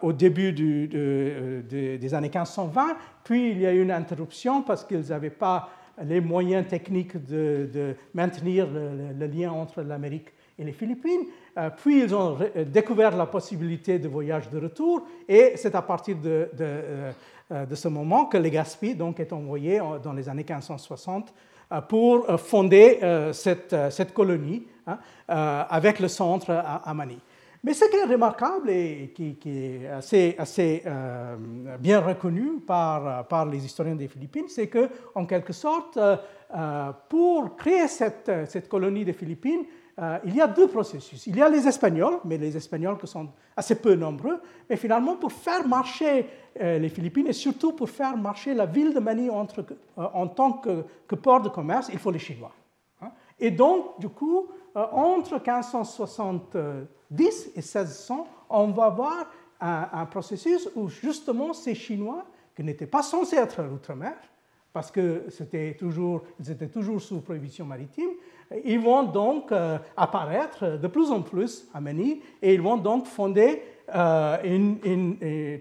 au 0.00 0.14
début 0.14 0.52
des 0.52 2.14
années 2.14 2.28
1520, 2.28 2.96
puis 3.22 3.50
il 3.50 3.60
y 3.60 3.66
a 3.66 3.72
eu 3.72 3.82
une 3.82 3.90
interruption 3.90 4.62
parce 4.62 4.82
qu'ils 4.82 5.08
n'avaient 5.08 5.28
pas 5.28 5.68
les 6.02 6.22
moyens 6.22 6.66
techniques 6.66 7.22
de, 7.26 7.94
maintenir 8.14 8.66
le, 8.66 9.26
lien 9.26 9.50
entre 9.50 9.82
l'Amérique 9.82 10.32
et 10.58 10.64
les 10.64 10.72
Philippines. 10.72 11.26
Puis 11.76 12.02
ils 12.02 12.14
ont 12.14 12.38
découvert 12.66 13.16
la 13.16 13.26
possibilité 13.26 13.98
de 13.98 14.08
voyage 14.08 14.48
de 14.50 14.58
retour 14.58 15.06
et 15.28 15.52
c'est 15.56 15.74
à 15.74 15.82
partir 15.82 16.16
de, 16.16 16.48
euh, 17.50 17.64
de 17.64 17.74
ce 17.74 17.88
moment 17.88 18.26
que 18.26 18.36
Legazpi 18.36 18.94
donc, 18.94 19.20
est 19.20 19.32
envoyé 19.32 19.80
dans 20.02 20.12
les 20.12 20.28
années 20.28 20.44
1560 20.46 21.32
euh, 21.72 21.80
pour 21.80 22.28
euh, 22.28 22.36
fonder 22.36 23.00
cette, 23.32 23.74
cette 23.90 24.12
colonie 24.12 24.66
hein, 24.86 24.98
avec 25.26 25.98
le 25.98 26.08
centre 26.08 26.50
à, 26.50 26.92
Manille. 26.92 27.20
Mais 27.64 27.72
ce 27.72 27.86
qui 27.86 27.96
est 27.96 28.04
remarquable 28.04 28.70
et 28.70 29.12
qui, 29.14 29.36
est 29.46 29.88
assez, 29.88 30.36
assez 30.38 30.84
bien 31.80 32.00
reconnu 32.00 32.60
par, 32.66 33.26
par, 33.26 33.46
les 33.46 33.64
historiens 33.64 33.96
des 33.96 34.08
Philippines, 34.08 34.46
c'est 34.48 34.68
que, 34.68 34.88
en 35.14 35.26
quelque 35.26 35.52
sorte, 35.52 35.98
pour 37.08 37.56
créer 37.56 37.88
cette, 37.88 38.30
cette, 38.46 38.68
colonie 38.68 39.04
des 39.04 39.12
Philippines, 39.12 39.64
euh, 40.00 40.18
il 40.24 40.36
y 40.36 40.40
a 40.40 40.46
deux 40.46 40.68
processus. 40.68 41.26
Il 41.26 41.36
y 41.36 41.42
a 41.42 41.48
les 41.48 41.66
Espagnols, 41.66 42.20
mais 42.24 42.38
les 42.38 42.56
Espagnols 42.56 42.96
qui 42.98 43.08
sont 43.08 43.30
assez 43.56 43.74
peu 43.74 43.96
nombreux, 43.96 44.40
mais 44.70 44.76
finalement 44.76 45.16
pour 45.16 45.32
faire 45.32 45.66
marcher 45.66 46.24
euh, 46.60 46.78
les 46.78 46.88
Philippines 46.88 47.26
et 47.26 47.32
surtout 47.32 47.72
pour 47.72 47.90
faire 47.90 48.16
marcher 48.16 48.54
la 48.54 48.66
ville 48.66 48.94
de 48.94 49.00
Manille 49.00 49.30
euh, 49.30 49.64
en 49.96 50.28
tant 50.28 50.52
que, 50.52 50.84
port 51.16 51.40
de 51.40 51.48
commerce, 51.48 51.90
il 51.92 51.98
faut 51.98 52.12
les 52.12 52.20
Chinois. 52.20 52.52
Hein. 53.00 53.10
Et 53.40 53.50
donc, 53.50 53.98
du 53.98 54.08
coup, 54.08 54.46
entre 54.74 55.34
1570 55.34 57.50
et 57.56 57.56
1600, 57.56 58.28
on 58.50 58.68
va 58.68 58.84
avoir 58.84 59.26
un, 59.60 59.88
un 59.92 60.06
processus 60.06 60.70
où 60.76 60.88
justement 60.88 61.52
ces 61.52 61.74
Chinois, 61.74 62.24
qui 62.54 62.62
n'étaient 62.62 62.86
pas 62.86 63.02
censés 63.02 63.36
être 63.36 63.58
à 63.60 63.64
l'outre-mer, 63.64 64.14
parce 64.78 64.92
que 64.92 65.24
c'était 65.30 65.74
toujours, 65.74 66.22
ils 66.38 66.52
étaient 66.52 66.68
toujours 66.68 67.00
sous 67.00 67.20
prohibition 67.20 67.64
maritime, 67.64 68.10
ils 68.64 68.78
vont 68.78 69.02
donc 69.02 69.50
euh, 69.50 69.76
apparaître 69.96 70.78
de 70.78 70.86
plus 70.86 71.10
en 71.10 71.20
plus 71.20 71.66
à 71.74 71.80
Manille 71.80 72.20
et 72.40 72.54
ils 72.54 72.62
vont 72.62 72.76
donc 72.76 73.06
fonder 73.06 73.60
euh, 73.92 74.36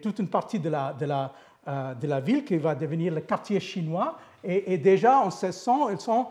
toute 0.03 0.19
une 0.19 0.27
partie 0.27 0.61
euh, 0.63 1.93
de 1.95 2.07
la, 2.07 2.19
ville 2.19 2.45
qui 2.45 2.57
va 2.57 2.75
devenir 2.75 3.11
le 3.11 3.21
quartier 3.21 3.59
chinois. 3.59 4.19
Et, 4.43 4.77
déjà 4.77 5.17
en 5.17 5.31
1600, 5.31 5.89
ils 5.89 5.99
sont, 5.99 6.27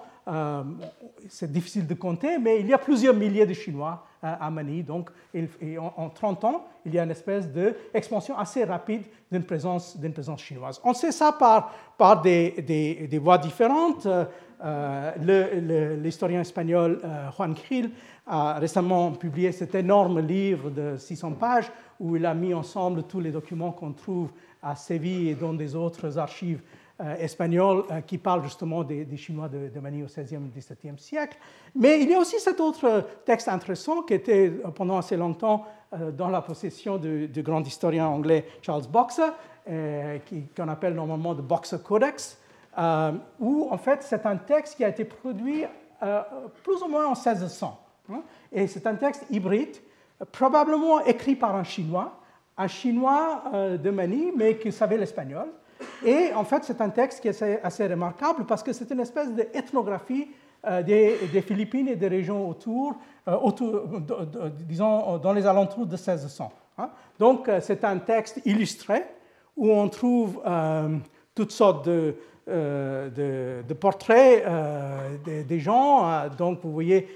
c'est 1.29 1.51
difficile 1.51 1.88
de 1.88 1.94
compter, 1.94 2.38
mais 2.38 2.61
il 2.61 2.68
y 2.68 2.72
a 2.72 2.79
plusieurs 2.79 3.14
milliers 3.14 3.46
de 3.46 3.53
Chinois 3.53 4.07
à 4.34 4.50
Manille. 4.50 4.84
Donc 4.84 5.10
en, 5.96 6.08
30 6.08 6.44
ans, 6.44 6.66
il 6.84 6.94
y 6.94 6.98
a 6.98 7.04
une 7.04 7.10
espèce 7.10 7.48
d'expansion 7.48 8.36
assez 8.36 8.64
rapide 8.64 9.02
d'une 9.30 9.44
présence, 9.44 9.96
présence 10.12 10.40
chinoise. 10.40 10.80
On 10.84 10.94
sait 10.94 11.12
ça 11.12 11.32
par, 11.32 11.72
par 11.96 12.22
des, 12.22 13.06
des, 13.10 13.18
voies 13.18 13.38
différentes. 13.38 14.06
Euh, 14.64 15.96
l'historien 16.02 16.40
espagnol 16.40 17.00
euh, 17.04 17.30
Juan 17.36 17.54
Gil 17.56 17.90
a 18.26 18.54
récemment 18.54 19.12
publié 19.12 19.52
cet 19.52 19.74
énorme 19.74 20.20
livre 20.20 20.70
de 20.70 20.96
600 20.96 21.32
pages 21.32 21.70
où 22.00 22.16
il 22.16 22.24
a 22.24 22.32
mis 22.32 22.54
ensemble 22.54 23.02
tous 23.02 23.20
les 23.20 23.30
documents 23.30 23.72
qu'on 23.72 23.92
trouve 23.92 24.30
à 24.62 24.74
Séville 24.74 25.28
et 25.28 25.34
dans 25.34 25.52
des 25.52 25.74
autres 25.76 26.18
archives 26.18 26.62
euh, 27.00 27.16
espagnoles 27.16 27.85
qui 28.06 28.18
parlent 28.18 28.42
justement 28.42 28.85
des, 28.85 29.16
Chinois 29.16 29.48
de, 29.48 29.68
de 29.68 29.80
Manille 29.80 30.04
au 30.04 30.06
XVIe 30.06 30.37
et 30.37 30.59
XVIIe 30.59 30.98
siècle. 30.98 31.38
Mais 31.74 32.00
il 32.00 32.11
y 32.11 32.14
a 32.14 32.18
aussi 32.18 32.40
cet 32.40 32.61
autre 32.61 33.06
texte 33.24 33.48
intéressant 33.48 34.02
qui 34.02 34.14
était 34.14 34.48
pendant 34.74 34.98
assez 34.98 35.16
longtemps 35.16 35.66
dans 36.16 36.28
la 36.28 36.42
possession 36.42 36.98
du, 36.98 37.30
grand 37.42 37.66
historien 37.66 38.06
anglais 38.06 38.44
Charles 38.61 38.88
Boxer, 38.90 39.32
qu'on 39.64 40.68
appelle 40.68 40.94
normalement 40.94 41.32
le 41.32 41.42
Boxer 41.42 41.82
Codex, 41.82 42.38
euh, 42.78 43.12
où 43.40 43.68
en 43.70 43.78
fait 43.78 44.02
c'est 44.02 44.26
un 44.26 44.37
texte 44.37 44.76
qui 44.76 44.85
a 44.85 44.88
été 44.88 45.06
produit 45.06 45.64
euh, 46.02 46.22
plus 46.62 46.82
ou 46.82 46.88
moins 46.88 47.06
en 47.06 47.14
1600. 47.14 47.80
Hein. 48.12 48.22
et 48.52 48.66
c'est 48.66 48.87
un 48.87 48.94
texte 48.94 49.24
hybride, 49.30 49.76
probablement 50.30 51.00
écrit 51.04 51.35
par 51.35 51.56
un 51.56 51.64
Chinois, 51.64 52.20
un 52.59 52.68
Chinois 52.68 53.44
euh, 53.54 53.78
de 53.78 53.90
Manille, 53.90 54.32
mais 54.37 54.59
qui 54.59 54.70
savait 54.72 54.98
l'espagnol. 54.98 55.48
Et 56.04 56.32
en 56.35 56.44
fait, 56.44 56.64
c'est 56.64 56.80
un 56.80 56.90
texte 56.90 57.20
qui 57.20 57.28
est 57.28 57.42
assez, 57.62 57.87
remarquable 57.87 58.44
parce 58.46 58.62
que 58.62 58.72
c'est 58.72 58.90
une 58.90 59.00
espèce 59.00 59.33
d'ethnographie 59.33 60.29
des, 60.85 61.42
Philippines 61.46 61.88
et 61.88 61.96
des 61.96 62.08
régions 62.08 62.48
autour, 62.48 62.96
autour 63.27 63.85
disons, 64.68 65.18
dans 65.18 65.33
les 65.33 65.46
alentours 65.46 65.87
de 65.87 65.96
1600. 65.96 66.52
Hein. 66.79 66.90
Donc, 67.18 67.50
c'est 67.60 67.85
un 67.85 67.98
texte 67.98 68.40
illustré 68.44 69.04
où 69.56 69.71
on 69.71 69.88
trouve 69.88 70.42
toutes 71.35 71.52
sortes 71.52 71.88
de, 71.88 72.14
portraits 73.81 74.44
des, 75.25 75.60
gens. 75.60 76.29
donc, 76.37 76.60
vous 76.62 76.73
voyez, 76.73 77.08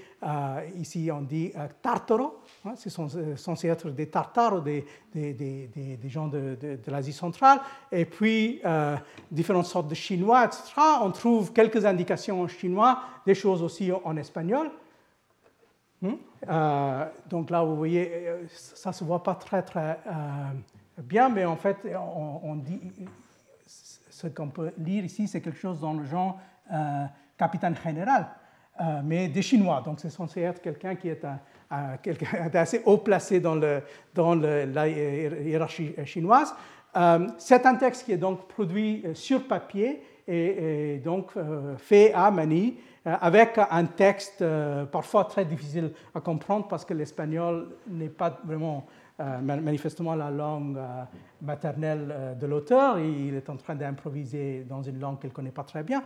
ici, 0.79 1.09
on 1.13 1.21
dit 1.21 1.51
Tartaro, 1.81 2.40
ce 2.75 2.89
sont 2.89 3.07
euh, 3.15 3.35
censés 3.35 3.67
être 3.67 3.89
des 3.89 4.07
Tartares 4.07 4.55
ou 4.55 4.61
des, 4.61 4.85
gens 6.07 6.27
de, 6.27 6.57
l'Asie 6.87 7.13
centrale. 7.13 7.59
Et 7.91 8.05
puis, 8.05 8.61
euh, 8.65 8.95
différentes 9.31 9.65
sortes 9.65 9.87
de 9.87 9.95
Chinois, 9.95 10.45
etc. 10.45 10.73
On 11.01 11.11
trouve 11.11 11.53
quelques 11.53 11.85
indications 11.85 12.41
en 12.41 12.47
chinois, 12.47 13.01
des 13.25 13.35
choses 13.35 13.63
aussi 13.63 13.91
en 13.91 14.15
espagnol. 14.17 14.69
Hmm? 16.01 16.13
Euh, 16.49 17.05
donc 17.29 17.49
là, 17.49 17.63
vous 17.63 17.75
voyez, 17.75 18.27
ça 18.49 18.89
ne 18.89 18.95
se 18.95 19.03
voit 19.03 19.23
pas 19.23 19.35
très, 19.35 19.63
bien, 20.97 21.29
mais 21.29 21.45
en 21.45 21.55
fait, 21.55 21.77
ce 24.09 24.27
qu'on 24.27 24.49
peut 24.49 24.71
lire 24.77 25.03
ici, 25.03 25.27
c'est 25.27 25.41
quelque 25.41 25.59
chose 25.59 25.79
dans 25.79 25.93
le 25.93 26.05
genre 26.05 26.39
capitaine 27.37 27.75
général, 27.83 28.27
mais 29.03 29.27
des 29.27 29.41
Chinois. 29.41 29.81
Donc, 29.85 29.99
c'est 29.99 30.09
censé 30.09 30.41
être 30.41 30.61
quelqu'un 30.61 30.95
qui 30.95 31.09
est 31.09 31.23
un 31.23 31.39
quelqu'un 32.01 32.49
assez 32.53 32.81
haut 32.85 32.97
placé 32.97 33.39
dans, 33.39 33.55
le, 33.55 33.81
dans 34.13 34.35
la 34.35 34.87
hiérarchie 34.87 35.93
chinoise. 36.05 36.53
Euh, 36.95 37.27
c'est 37.37 37.65
un 37.65 37.75
texte 37.75 38.05
qui 38.05 38.11
est 38.11 38.17
donc 38.17 38.47
produit 38.47 39.01
euh, 39.05 39.13
sur 39.13 39.47
papier 39.47 40.01
et, 40.27 41.01
donc 41.03 41.29
euh, 41.37 41.77
fait 41.77 42.13
à 42.13 42.29
Mani 42.31 42.75
avec 43.03 43.57
un 43.57 43.85
texte 43.85 44.43
parfois 44.91 45.25
très 45.25 45.43
difficile 45.43 45.91
à 46.13 46.19
comprendre 46.19 46.67
parce 46.67 46.85
que 46.85 46.93
l'espagnol 46.93 47.69
n'est 47.89 48.09
pas 48.09 48.39
vraiment 48.45 48.85
euh, 48.87 49.00
manifestement 49.41 50.15
la 50.15 50.29
langue 50.29 50.77
euh, 50.77 51.03
maternelle 51.41 52.07
euh, 52.11 52.33
de 52.33 52.45
l'auteur. 52.47 52.99
Il 52.99 53.35
est 53.35 53.49
en 53.49 53.57
train 53.57 53.75
d'improviser 53.75 54.65
dans 54.67 54.81
une 54.81 54.99
langue 54.99 55.19
qu'il 55.19 55.29
ne 55.29 55.33
connaît 55.33 55.51
pas 55.51 55.63
très 55.63 55.83
bien. 55.83 56.03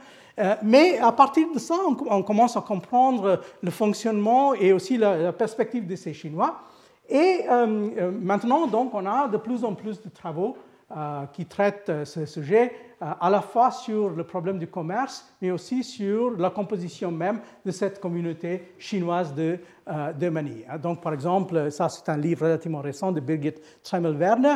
Mais 0.63 0.97
à 0.99 1.11
partir 1.11 1.47
de 1.53 1.59
ça, 1.59 1.75
on 2.09 2.23
commence 2.23 2.57
à 2.57 2.61
comprendre 2.61 3.41
le 3.61 3.71
fonctionnement 3.71 4.53
et 4.53 4.73
aussi 4.73 4.97
la 4.97 5.31
perspective 5.33 5.87
de 5.87 5.95
ces 5.95 6.13
Chinois. 6.13 6.61
Et 7.09 7.45
maintenant, 8.21 8.67
donc, 8.67 8.93
on 8.93 9.05
a 9.05 9.27
de 9.27 9.37
plus 9.37 9.63
en 9.63 9.73
plus 9.73 10.01
de 10.01 10.09
travaux 10.09 10.57
qui 11.33 11.45
traitent 11.45 11.91
ce 12.05 12.25
sujet 12.25 12.71
à 13.01 13.29
la 13.29 13.41
fois 13.41 13.71
sur 13.71 14.09
le 14.09 14.23
problème 14.23 14.57
du 14.57 14.67
commerce, 14.67 15.27
mais 15.41 15.51
aussi 15.51 15.83
sur 15.83 16.31
la 16.37 16.49
composition 16.49 17.11
même 17.11 17.39
de 17.65 17.71
cette 17.71 17.99
communauté 17.99 18.73
chinoise 18.77 19.33
de, 19.33 19.59
euh, 19.87 20.13
de 20.13 20.29
Manille. 20.29 20.65
Donc, 20.81 21.01
par 21.01 21.13
exemple, 21.13 21.71
ça 21.71 21.89
c'est 21.89 22.09
un 22.09 22.17
livre 22.17 22.45
relativement 22.45 22.81
récent 22.81 23.11
de 23.11 23.19
Birgit 23.19 23.55
Tremmel-Werner 23.83 24.55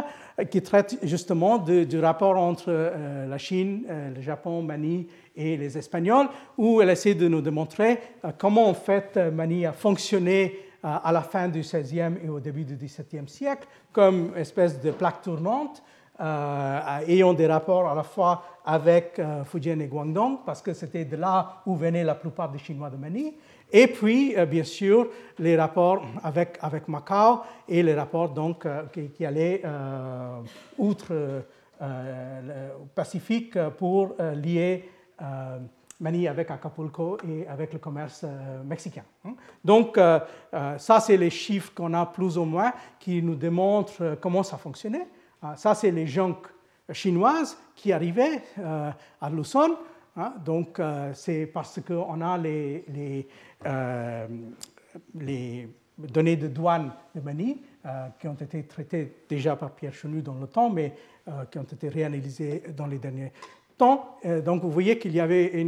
qui 0.50 0.62
traite 0.62 0.98
justement 1.04 1.58
du 1.58 2.00
rapport 2.00 2.38
entre 2.38 2.70
euh, 2.70 3.28
la 3.28 3.38
Chine, 3.38 3.84
euh, 3.90 4.16
le 4.16 4.22
Japon, 4.22 4.62
Manille 4.62 5.08
et 5.36 5.58
les 5.58 5.78
Espagnols, 5.78 6.28
où 6.58 6.82
elle 6.82 6.90
essaie 6.90 7.16
de 7.16 7.28
nous 7.28 7.42
démontrer 7.42 8.00
comment 8.38 8.68
en 8.68 8.74
fait 8.74 9.18
Manille 9.32 9.66
a 9.66 9.72
fonctionné 9.72 10.60
à 10.84 11.12
la 11.12 11.22
fin 11.22 11.48
du 11.48 11.60
XVIe 11.60 12.18
et 12.24 12.30
au 12.30 12.40
début 12.40 12.64
du 12.64 12.76
XVIIe 12.76 13.28
siècle 13.28 13.68
comme 13.94 14.32
espèce 14.36 14.82
de 14.82 14.92
plaque 14.92 15.22
tournante 15.22 15.82
euh, 16.22 17.00
ayant 17.08 17.34
des 17.34 17.48
rapports 17.48 17.88
à 17.88 17.96
la 17.96 18.04
fois 18.04 18.44
avec 18.66 19.18
euh, 19.20 19.46
Fujian 19.46 19.80
et 19.80 19.88
Guangdong, 19.88 20.40
parce 20.46 20.62
que 20.62 20.74
c'était 20.74 21.06
de 21.06 21.16
là 21.16 21.62
où 21.66 21.78
venaient 21.78 22.04
la 22.04 22.16
plupart 22.16 22.52
des 22.52 22.58
Chinois 22.58 22.90
de 22.90 22.98
Mani, 22.98 23.36
et 23.72 23.88
puis, 23.88 24.36
euh, 24.36 24.46
bien 24.46 24.66
sûr, 24.66 25.08
les 25.38 25.56
rapports 25.56 26.04
avec, 26.22 26.58
avec 26.62 26.90
Macao 26.90 27.44
et 27.70 27.82
les 27.82 27.94
rapports 27.96 28.30
donc, 28.30 28.68
qui, 28.92 29.26
allaient 29.26 29.62
outre 30.78 31.14
le 31.14 31.44
Pacifique 32.94 33.58
pour 33.78 34.16
lier 34.36 34.90
Mani 36.02 36.28
avec 36.28 36.52
Acapulco 36.52 37.18
et 37.26 37.48
avec 37.48 37.72
le 37.72 37.80
commerce 37.80 38.26
mexicain. 38.66 39.04
Hein. 39.24 39.36
Donc, 39.64 39.98
ça, 39.98 41.00
c'est 41.00 41.16
les 41.16 41.30
chiffres 41.30 41.72
qu'on 41.74 41.94
a 41.94 42.06
plus 42.08 42.38
ou 42.38 42.44
moins 42.44 42.74
qui 43.00 43.22
nous 43.24 43.36
démontrent 43.36 44.18
comment 44.20 44.44
ça 44.44 44.58
fonctionnait. 44.58 45.08
Ah, 45.42 45.56
ça, 45.56 45.74
c'est 45.74 45.92
les 45.92 46.06
gens 46.06 46.36
chinoises 46.92 47.58
qui 47.76 47.94
arrivaient 47.94 48.42
euh, 48.60 48.92
à 49.22 49.30
Luzon. 49.30 49.78
Hein. 50.18 50.34
donc, 50.44 50.80
euh, 50.80 51.14
c'est 51.14 51.46
parce 51.46 51.80
qu'on 51.82 52.22
a 52.22 52.38
les, 52.38 53.28
euh, 53.66 54.28
données 55.98 56.36
de 56.36 56.48
douane 56.48 56.92
de 57.16 57.22
Mani 57.22 57.62
qui 58.20 58.28
ont 58.28 58.34
été 58.34 58.64
traitées 58.64 59.24
déjà 59.30 59.56
par 59.56 59.72
Pierre 59.72 59.94
Chenu 59.94 60.22
dans 60.22 60.36
le 60.36 60.48
temps, 60.48 60.70
mais 60.70 60.94
qui 61.50 61.58
ont 61.58 61.64
été 61.64 61.88
réanalysées 61.88 62.64
dans 62.76 62.86
les 62.86 63.00
derniers 63.00 63.32
temps. 63.78 64.18
donc, 64.46 64.62
vous 64.62 64.70
voyez 64.70 65.00
qu'il 65.00 65.14
y 65.14 65.20
avait 65.20 65.66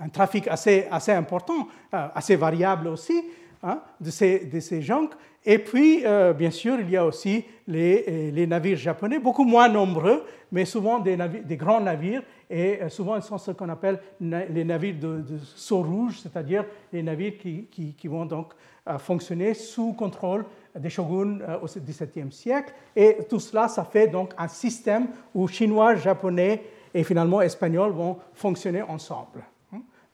un 0.00 0.08
trafic 0.08 0.48
assez 0.48 0.88
important, 1.12 1.68
assez 1.92 2.36
variable 2.36 2.88
aussi, 2.88 3.22
hein, 3.64 3.80
de 4.00 4.10
ces, 4.10 4.46
de 4.46 4.80
gens 4.80 5.08
et 5.46 5.58
puis, 5.58 6.06
euh, 6.06 6.32
bien 6.32 6.50
sûr, 6.50 6.80
il 6.80 6.88
y 6.88 6.96
a 6.96 7.04
aussi 7.04 7.44
les, 7.66 8.04
euh, 8.08 8.30
les, 8.30 8.46
navires 8.46 8.78
japonais, 8.78 9.18
beaucoup 9.18 9.44
moins 9.44 9.68
nombreux, 9.68 10.24
mais 10.50 10.64
souvent 10.64 10.98
des, 11.00 11.16
grands 11.56 11.82
navires, 11.82 12.22
et 12.48 12.80
euh, 12.80 12.88
souvent 12.88 13.16
ils 13.16 13.22
sont 13.22 13.36
ce 13.36 13.50
qu'on 13.50 13.68
appelle 13.68 14.00
les 14.20 14.64
navires 14.64 14.94
de, 14.98 15.22
de 15.22 15.74
rouge, 15.74 16.20
c'est-à-dire 16.22 16.64
les 16.92 17.02
navires 17.02 17.34
qui, 17.36 18.08
vont 18.08 18.24
donc 18.24 18.52
fonctionner 18.98 19.54
sous 19.54 19.92
contrôle 19.92 20.44
des 20.78 20.90
shoguns 20.90 21.38
au 21.62 21.66
XVIIe 21.66 22.32
siècle. 22.32 22.72
Et 22.96 23.18
tout 23.28 23.40
cela, 23.40 23.68
ça 23.68 23.84
fait 23.84 24.08
donc 24.08 24.32
un 24.36 24.48
système 24.48 25.08
où 25.34 25.46
Chinois, 25.48 25.94
Japonais 25.96 26.62
et 26.92 27.02
finalement 27.02 27.40
Espagnols 27.40 27.92
vont 27.92 28.18
fonctionner 28.34 28.82
ensemble. 28.82 29.42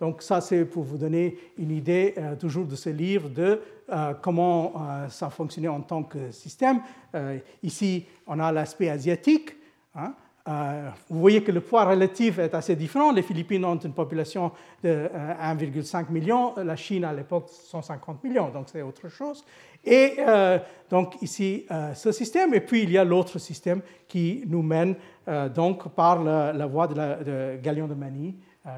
Donc 0.01 0.22
ça, 0.22 0.40
c'est 0.40 0.64
pour 0.64 0.82
vous 0.82 0.96
donner 0.96 1.36
une 1.59 1.70
idée 1.70 2.14
toujours 2.40 2.64
de 2.64 2.74
ce 2.74 2.88
livre 2.88 3.28
de 3.28 3.61
euh, 3.92 4.14
comment 4.20 4.72
euh, 4.76 5.09
ça 5.09 5.30
fonctionnait 5.30 5.68
en 5.68 5.80
tant 5.80 6.05
que 6.05 6.30
système. 6.30 6.80
Euh, 7.14 7.38
ici, 7.62 8.07
on 8.26 8.38
a 8.38 8.53
l'aspect 8.53 8.88
asiatique. 8.88 9.57
Hein. 9.96 10.14
vous 11.09 11.18
voyez 11.18 11.42
que 11.42 11.51
le 11.51 11.61
poids 11.61 11.84
relatif 11.84 12.38
est 12.38 12.55
assez 12.55 12.76
différent. 12.76 13.11
Les 13.11 13.22
Philippines 13.22 13.64
ont 13.64 13.76
une 13.76 13.92
population 13.92 14.53
de 14.84 15.09
1,5 15.42 16.11
million, 16.11 16.55
la 16.57 16.76
Chine 16.76 17.05
à 17.05 17.12
l'époque 17.12 17.48
150 17.51 18.22
millions, 18.22 18.51
donc 18.51 18.68
c'est 18.70 18.82
autre 18.82 19.09
chose. 19.09 19.44
Et 19.84 20.18
donc 20.88 21.20
ici, 21.22 21.66
ce 21.94 22.12
système, 22.12 22.55
et 22.55 22.61
puis 22.61 22.84
il 22.84 22.90
y 22.90 22.98
a 22.98 23.05
l'autre 23.05 23.38
système 23.40 23.80
qui 24.07 24.44
nous 24.46 24.62
mène 24.62 24.94
donc 25.53 25.88
par 25.88 26.22
la, 26.22 26.66
voie 26.66 26.86
de, 26.86 26.94
la, 26.94 27.16
de 27.16 27.57
Galion 27.61 27.88
de 27.88 27.94
Mani 27.94 28.36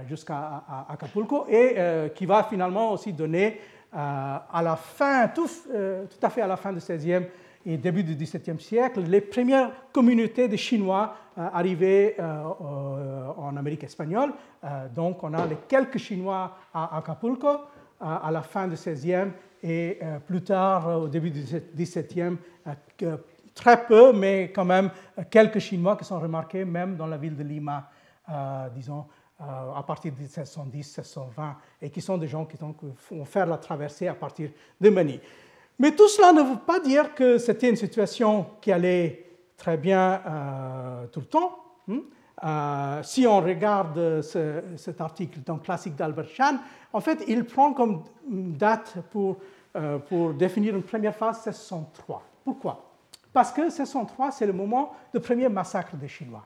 jusqu'à 0.08 0.62
Acapulco 0.88 1.46
et 1.48 1.76
qui 2.14 2.26
va 2.26 2.44
finalement 2.44 2.92
aussi 2.92 3.12
donner 3.12 3.58
euh, 3.94 4.38
à 4.50 4.62
la 4.62 4.74
fin, 4.74 5.28
tout, 5.28 5.50
euh, 5.70 6.06
tout, 6.06 6.24
à 6.24 6.30
fait 6.30 6.40
à 6.40 6.46
la 6.46 6.56
fin 6.56 6.72
du 6.72 6.78
XVIe 6.78 7.26
et 7.66 7.76
début 7.76 8.02
du 8.02 8.14
XVIIe 8.14 8.58
siècle, 8.58 9.02
les 9.02 9.20
premières 9.20 9.70
communautés 9.92 10.48
de 10.48 10.56
Chinois 10.56 11.14
euh, 11.36 11.46
arrivaient 11.52 12.16
en 12.18 13.54
Amérique 13.54 13.84
espagnole. 13.84 14.32
donc, 14.94 15.22
on 15.22 15.34
a 15.34 15.46
les 15.46 15.58
quelques 15.68 15.98
Chinois 15.98 16.56
à 16.72 16.96
Acapulco 16.96 17.48
à 18.00 18.30
la 18.32 18.40
fin 18.40 18.66
du 18.66 18.76
XVIe 18.76 19.30
et 19.62 20.00
plus 20.26 20.42
tard, 20.42 21.02
au 21.02 21.08
début 21.08 21.30
du 21.30 21.42
XVIIe, 21.42 22.36
très 23.54 23.86
peu, 23.86 24.12
mais 24.12 24.50
quand 24.54 24.64
même 24.64 24.90
quelques 25.30 25.58
Chinois 25.60 25.96
qui 25.96 26.04
sont 26.04 26.18
remarqués 26.18 26.64
même 26.64 26.96
dans 26.96 27.06
la 27.06 27.18
ville 27.18 27.36
de 27.36 27.44
Lima, 27.44 27.90
disons, 28.74 29.00
euh, 29.00 29.21
à 29.42 29.82
partir 29.82 30.12
de 30.12 30.18
1710, 30.18 30.74
1720, 30.74 31.56
et 31.82 31.90
qui 31.90 32.00
sont 32.00 32.18
des 32.18 32.28
gens 32.28 32.44
qui 32.44 32.56
donc, 32.56 32.76
vont 33.10 33.24
faire 33.24 33.46
la 33.46 33.58
traversée 33.58 34.08
à 34.08 34.14
partir 34.14 34.50
de 34.80 34.90
Manille. 34.90 35.20
Mais 35.78 35.92
tout 35.92 36.08
cela 36.08 36.32
ne 36.32 36.42
veut 36.42 36.60
pas 36.64 36.80
dire 36.80 37.14
que 37.14 37.38
c'était 37.38 37.68
une 37.68 37.76
situation 37.76 38.46
qui 38.60 38.70
allait 38.70 39.26
très 39.56 39.76
bien 39.76 40.20
euh, 40.26 41.06
tout 41.06 41.20
le 41.20 41.26
temps. 41.26 41.58
Hein. 41.88 42.00
Euh, 42.44 43.02
si 43.02 43.26
on 43.26 43.40
regarde 43.40 44.20
cet 44.22 45.00
article 45.00 45.40
dans 45.44 45.58
classique 45.58 45.96
d'Albert 45.96 46.28
Chan, 46.28 46.58
en 46.92 47.00
fait, 47.00 47.24
il 47.28 47.44
prend 47.44 47.72
comme 47.72 48.04
date 48.28 48.96
pour, 49.10 49.38
pour 50.08 50.34
définir 50.34 50.74
une 50.76 50.82
première 50.82 51.14
phase 51.14 51.46
1603. 51.46 52.22
Pourquoi? 52.44 52.92
Parce 53.32 53.52
que 53.52 53.62
1603, 53.62 54.30
c'est 54.32 54.46
le 54.46 54.52
moment 54.52 54.94
du 55.12 55.20
premier 55.20 55.48
massacre 55.48 55.96
des 55.96 56.08
Chinois. 56.08 56.44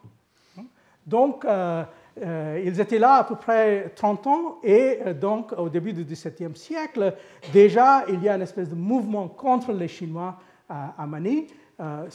Hein. 0.59 0.63
Donc, 1.07 1.45
euh, 1.45 1.85
ils 2.23 2.81
étaient 2.81 2.99
là 2.99 3.15
à 3.17 3.25
peu 3.25 3.37
près 3.37 3.93
30 3.95 4.27
ans 4.27 4.59
et 4.63 5.01
euh, 5.07 5.15
donc 5.15 5.53
au 5.57 5.69
début 5.69 5.93
du 5.93 6.05
XVIIe 6.05 6.57
siècle, 6.57 7.15
déjà 7.53 8.05
il 8.09 8.23
y 8.23 8.29
a 8.29 8.37
une 8.37 8.43
espèce 8.43 8.69
de 8.69 8.75
mouvement 8.75 9.29
contre 9.29 9.73
les 9.73 9.89
Chinois 9.89 10.37
à, 10.69 10.95
à 11.03 11.07
Mani. 11.07 11.47
Euh, 11.79 12.09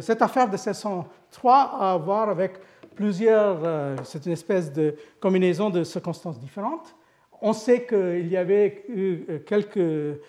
cette 0.00 0.22
affaire 0.22 0.46
de 0.46 0.52
1603 0.52 1.54
a 1.54 1.92
à 1.92 1.96
voir 1.96 2.28
avec 2.28 2.52
plusieurs, 2.94 3.58
c'est 4.04 4.26
une 4.26 4.32
espèce 4.32 4.72
de 4.72 4.94
combinaison 5.20 5.70
de 5.70 5.84
circonstances 5.84 6.38
différentes. 6.38 6.96
On 7.40 7.52
sait 7.52 7.86
qu'il 7.86 8.26
y 8.26 8.36
avait 8.36 8.84
eu 8.88 9.40
quelques 9.46 10.20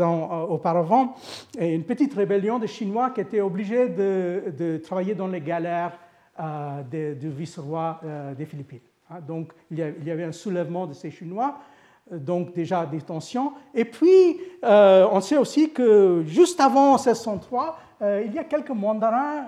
ans 0.00 0.46
auparavant 0.48 1.14
une 1.58 1.84
petite 1.84 2.14
rébellion 2.14 2.58
des 2.58 2.66
Chinois 2.66 3.10
qui 3.10 3.20
étaient 3.20 3.40
obligés 3.40 3.88
de, 3.88 4.80
travailler 4.82 5.14
dans 5.14 5.28
les 5.28 5.40
galères 5.40 5.92
du 6.90 7.30
vice-roi 7.30 8.00
des 8.36 8.46
Philippines. 8.46 8.80
Hein. 9.10 9.20
Donc 9.26 9.52
il 9.70 9.78
y 9.78 10.10
avait 10.10 10.24
un 10.24 10.32
soulèvement 10.32 10.86
de 10.86 10.92
ces 10.92 11.10
Chinois 11.10 11.58
donc 12.10 12.54
déjà 12.54 12.86
des 12.86 13.00
tensions. 13.00 13.52
Et 13.74 13.84
puis, 13.84 14.40
euh, 14.64 15.06
on 15.10 15.20
sait 15.20 15.36
aussi 15.36 15.70
que 15.70 16.22
juste 16.26 16.60
avant 16.60 16.92
1603, 16.92 17.78
euh, 18.02 18.22
il 18.26 18.34
y 18.34 18.38
a 18.38 18.44
quelques 18.44 18.70
mandarins 18.70 19.46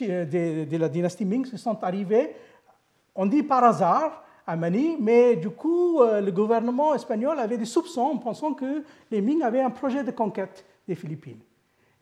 de, 0.00 0.76
la 0.76 0.88
dynastie 0.88 1.24
Ming 1.24 1.48
qui 1.48 1.58
sont 1.58 1.82
arrivés, 1.82 2.34
on 3.14 3.26
dit 3.26 3.42
par 3.42 3.64
hasard, 3.64 4.24
à 4.46 4.56
Mani, 4.56 4.96
mais 4.98 5.36
du 5.36 5.50
coup, 5.50 6.00
euh, 6.00 6.20
le 6.20 6.32
gouvernement 6.32 6.94
espagnol 6.94 7.38
avait 7.38 7.58
des 7.58 7.66
soupçons 7.66 8.00
en 8.00 8.16
pensant 8.16 8.54
que 8.54 8.82
les 9.10 9.20
Ming 9.20 9.42
avaient 9.42 9.60
un 9.60 9.70
projet 9.70 10.02
de 10.02 10.10
conquête 10.10 10.64
des 10.88 10.94
Philippines. 10.94 11.38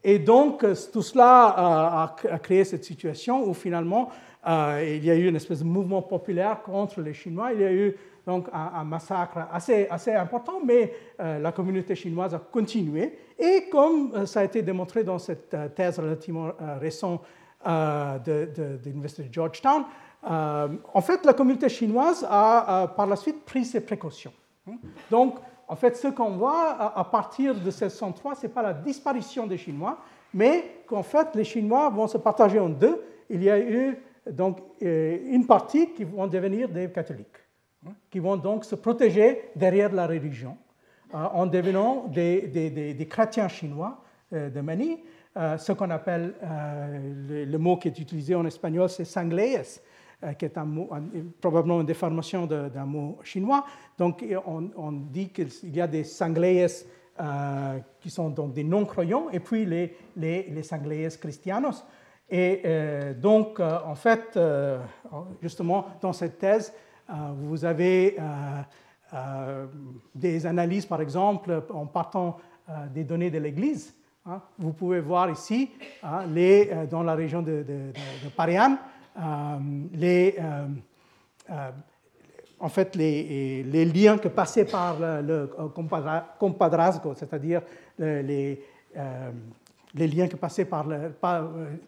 Et 0.05 0.19
donc, 0.19 0.65
tout 0.93 1.03
cela 1.03 1.55
a, 1.57 2.39
créé 2.39 2.65
cette 2.65 2.85
situation 2.85 3.49
où 3.49 3.55
finalement, 3.55 4.11
il 4.47 5.05
y 5.05 5.11
a 5.11 5.17
eu 5.17 5.29
une 5.29 5.37
espèce 5.37 5.59
de 5.59 5.65
mouvement 5.65 6.03
populaire 6.03 6.63
contre 6.63 7.01
les 7.01 7.15
Chinois. 7.15 7.53
Il 7.53 7.61
y 7.61 7.65
a 7.65 7.73
eu 7.73 7.97
donc 8.29 8.47
un, 8.53 8.85
massacre 8.85 9.39
assez, 9.51 9.89
assez, 9.89 10.13
important, 10.13 10.61
mais 10.63 10.93
euh, 11.19 11.39
la 11.39 11.51
communauté 11.51 11.95
chinoise 11.95 12.35
a 12.35 12.39
continué. 12.39 13.19
Et 13.39 13.71
comme 13.71 14.13
euh, 14.15 14.27
ça 14.27 14.41
a 14.41 14.45
été 14.45 14.61
démontré 14.61 15.03
dans 15.03 15.19
cette 15.19 15.55
euh, 15.55 15.69
thèse 15.69 15.99
relativement 15.99 16.51
récente 16.79 17.23
de, 17.65 18.79
l'Université 18.85 19.23
de, 19.23 19.33
Georgetown, 19.33 19.85
en 20.23 21.01
fait, 21.01 21.25
la 21.25 21.33
communauté 21.33 21.71
chinoise 21.71 22.27
a, 22.29 22.93
par 22.97 23.07
la 23.07 23.17
suite 23.17 23.45
pris 23.47 23.65
ses 23.65 23.81
précautions. 23.81 24.33
Donc, 25.11 25.39
en 25.69 25.77
fait, 25.77 25.97
ce 25.97 26.09
qu'on 26.09 26.31
voit 26.31 26.71
à, 26.97 27.05
partir 27.05 27.55
de 27.55 27.61
1603, 27.61 28.35
ce 28.37 28.47
n'est 28.47 28.53
pas 28.53 28.63
la 28.63 28.73
disparition 28.73 29.47
des 29.47 29.59
Chinois, 29.59 29.99
mais 30.33 30.83
qu'en 30.87 31.03
fait, 31.03 31.29
les 31.35 31.45
Chinois 31.45 31.91
vont 31.91 32.07
se 32.07 32.19
partager 32.19 32.59
en 32.59 32.71
deux. 32.71 33.03
Il 33.29 33.43
y 33.43 33.51
a 33.51 33.59
eu 33.59 33.99
donc 34.31 34.59
une 34.81 35.47
partie 35.47 35.93
qui 35.93 36.05
vont 36.05 36.27
devenir 36.27 36.69
des 36.69 36.91
catholiques 36.91 37.39
qui 38.11 38.19
vont 38.19 38.37
donc 38.37 38.65
se 38.65 38.75
protéger 38.75 39.51
derrière 39.55 39.93
la 39.93 40.07
religion 40.07 40.57
euh, 41.15 41.19
en 41.19 41.47
devenant 41.47 42.07
des, 42.09 43.07
chrétiens 43.09 43.49
chinois 43.49 44.03
euh, 44.33 44.51
de 44.51 44.61
Mani. 44.61 45.01
Euh, 45.37 45.57
ce 45.57 45.73
qu'on 45.73 45.91
appelle, 45.91 46.35
le, 47.29 47.57
mot 47.59 47.77
qui 47.77 47.89
est 47.89 47.99
utilisé 47.99 48.35
en 48.35 48.45
espagnol, 48.45 48.89
c'est 48.89 49.05
sanglees, 49.05 49.81
qui 50.39 50.45
est 50.45 50.55
probablement 51.41 51.81
une 51.81 51.87
déformation 51.87 52.47
d'un 52.47 52.85
mot 52.85 53.19
chinois. 53.23 53.65
Donc 53.97 54.25
on, 54.47 54.93
dit 54.93 55.29
qu'il 55.31 55.75
y 55.75 55.81
a 55.81 55.87
des 55.87 56.05
sanglees 56.05 56.87
qui 58.01 58.11
sont 58.11 58.31
donc 58.31 58.53
des 58.53 58.65
non-croyants 58.65 59.29
et 59.31 59.41
puis 59.41 59.65
les, 59.65 59.97
les, 60.17 60.49
les 60.51 61.09
christianos. 61.21 61.85
Et 62.31 62.63
donc, 63.17 63.61
en 63.61 63.95
fait, 63.95 64.39
justement, 65.41 65.87
dans 66.01 66.13
cette 66.13 66.39
thèse, 66.39 66.73
euh, 67.11 67.15
vous 67.35 67.65
avez 67.65 68.17
euh, 68.19 68.63
euh, 69.15 69.67
des 70.15 70.47
analyses, 70.47 70.85
par 70.85 71.01
exemple, 71.01 71.63
en 71.73 71.87
partant 71.87 72.39
des 72.93 73.03
données 73.03 73.31
de 73.31 73.39
l'Église. 73.39 73.95
Hein. 74.27 74.43
Vous 74.59 74.75
pouvez 74.75 75.01
voir 75.01 75.31
ici, 75.31 75.71
hein, 76.03 76.27
les, 76.27 76.71
dans 76.91 77.03
la 77.03 77.15
région 77.15 77.41
de, 77.41 77.65
de, 77.67 78.29
les, 79.93 80.37
en 82.61 82.69
fait, 82.69 82.95
les, 82.97 83.63
les, 83.63 83.85
liens 83.85 84.19
que 84.19 84.29
passaient 84.29 84.65
par 84.65 84.97
le, 85.01 85.51
compadrazgo, 86.39 87.15
c'est-à-dire 87.15 87.63
les, 87.99 88.63
les, 89.95 90.07
liens 90.07 90.29
que 90.29 90.37
passaient 90.37 90.65
par, 90.67 90.87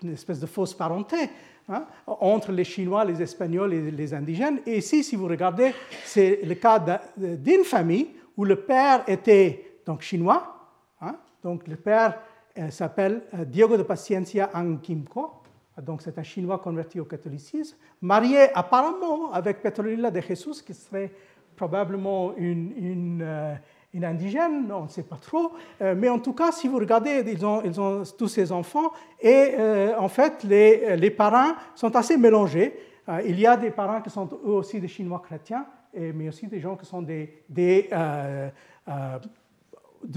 une 0.02 0.12
espèce 0.12 0.40
de 0.40 0.46
fausse 0.46 0.74
parenté, 0.74 1.30
Hein, 1.72 1.86
entre 2.06 2.50
les 2.50 2.64
Chinois, 2.64 3.04
les 3.04 3.22
Espagnols 3.22 3.72
et 3.74 3.90
les 3.92 4.12
indigènes. 4.12 4.58
Et 4.66 4.78
ici, 4.78 5.04
si 5.04 5.14
vous 5.14 5.28
regardez, 5.28 5.72
c'est 6.04 6.40
le 6.42 6.56
cas 6.56 6.84
d'une 7.16 7.62
famille 7.62 8.08
où 8.36 8.44
le 8.44 8.56
père 8.56 9.04
était 9.06 9.78
donc 9.86 10.00
chinois. 10.02 10.68
Hein, 11.00 11.14
donc 11.44 11.68
le 11.68 11.76
père 11.76 12.18
euh, 12.58 12.70
s'appelle 12.70 13.22
euh, 13.34 13.44
Diego 13.44 13.76
de 13.76 13.84
Paciencia 13.84 14.50
Angkimko. 14.52 15.39
Donc 15.78 16.02
c'est 16.02 16.18
un 16.18 16.22
Chinois 16.22 16.58
converti 16.58 17.00
au 17.00 17.04
catholicisme, 17.04 17.76
marié 18.02 18.48
apparemment 18.54 19.32
avec 19.32 19.62
Petronila 19.62 20.10
de 20.10 20.20
Jesus, 20.20 20.62
qui 20.62 20.74
serait 20.74 21.10
probablement 21.56 22.32
euh, 22.40 23.54
une 23.92 24.04
indigène, 24.04 24.72
on 24.72 24.84
ne 24.84 24.88
sait 24.88 25.02
pas 25.02 25.16
trop, 25.16 25.52
euh, 25.82 25.94
mais 25.96 26.08
en 26.08 26.18
tout 26.18 26.32
cas, 26.32 26.52
si 26.52 26.68
vous 26.68 26.78
regardez, 26.78 27.22
ils 27.26 27.44
ont, 27.44 28.02
tous 28.16 28.28
ces 28.28 28.50
enfants, 28.50 28.92
et 29.20 29.54
euh, 29.58 29.92
en 29.98 30.08
fait, 30.08 30.42
les, 30.44 30.96
les, 30.96 31.10
parents 31.10 31.52
sont 31.74 31.94
assez 31.96 32.16
mélangés. 32.16 32.78
Il 33.26 33.38
y 33.40 33.46
a 33.46 33.56
des 33.56 33.70
parents 33.70 34.00
qui 34.00 34.08
sont 34.08 34.28
eux 34.44 34.52
aussi 34.52 34.80
des 34.80 34.88
Chinois 34.88 35.20
chrétiens, 35.24 35.66
mais 35.92 36.28
aussi 36.28 36.46
des 36.46 36.60
gens 36.60 36.76
qui 36.76 36.86
sont 36.86 37.02
de 37.02 37.30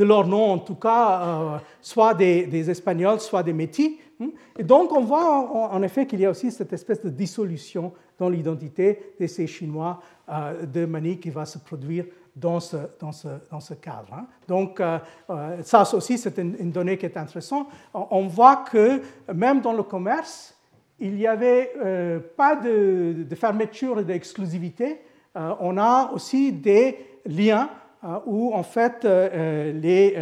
leur 0.04 0.28
nom 0.28 0.51
en 0.51 0.60
tout 0.60 0.76
cas, 0.76 1.60
soit 1.82 2.14
des, 2.14 2.70
Espagnols, 2.70 3.20
soit 3.20 3.41
des 3.41 3.54
Métis. 3.54 3.97
Hein. 4.24 4.30
Et 4.57 4.63
donc, 4.63 4.91
on 4.91 5.01
voit 5.01 5.71
en, 5.74 5.82
effet 5.84 6.05
qu'il 6.05 6.19
y 6.19 6.26
a 6.26 6.30
aussi 6.30 6.51
cette 6.51 6.74
espèce 6.74 7.03
de 7.03 7.09
dissolution 7.09 7.93
dans 8.17 8.30
l'identité 8.30 9.15
de 9.19 9.28
ces 9.28 9.47
Chinois 9.47 9.99
de 10.28 10.86
Mani 10.86 11.19
qui 11.19 11.30
va 11.30 11.45
se 11.45 11.57
produire 11.57 12.05
dans 12.36 12.59
ce, 12.59 12.78
dans 12.99 13.11
ce, 13.11 13.28
dans 13.51 13.59
ce 13.59 13.74
cadre. 13.76 14.13
Hein. 14.13 14.26
Donc, 14.47 14.80
euh, 14.80 14.97
euh, 15.30 15.61
ça 15.63 15.84
aussi, 15.93 16.17
c'est 16.17 16.38
une, 16.38 16.71
donnée 16.71 16.97
qui 16.97 17.05
est 17.05 17.17
intéressante. 17.17 17.67
On 17.93 18.28
voit 18.28 18.57
que 18.57 19.01
même 19.34 19.61
dans 19.61 19.74
le 19.74 19.84
commerce, 19.84 20.57
il 20.99 21.15
n'y 21.15 21.28
avait 21.28 21.74
euh, 21.78 22.19
pas 22.36 22.55
de, 22.55 23.26
fermeture 23.36 23.99
et 23.99 24.03
d'exclusivité. 24.03 25.01
on 25.36 25.78
a 25.78 26.11
aussi 26.13 26.51
des 26.51 26.97
liens 27.26 27.69
où, 28.26 28.53
en 28.53 28.63
fait, 28.63 29.05
les, 29.05 30.17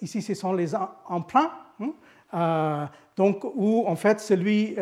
ici, 0.00 0.22
ce 0.22 0.34
sont 0.34 0.52
les 0.52 0.74
emprunts. 0.74 1.50
Hein. 2.32 2.88
donc, 3.16 3.44
où, 3.54 3.84
en 3.86 3.96
fait, 3.96 4.20
celui, 4.20 4.76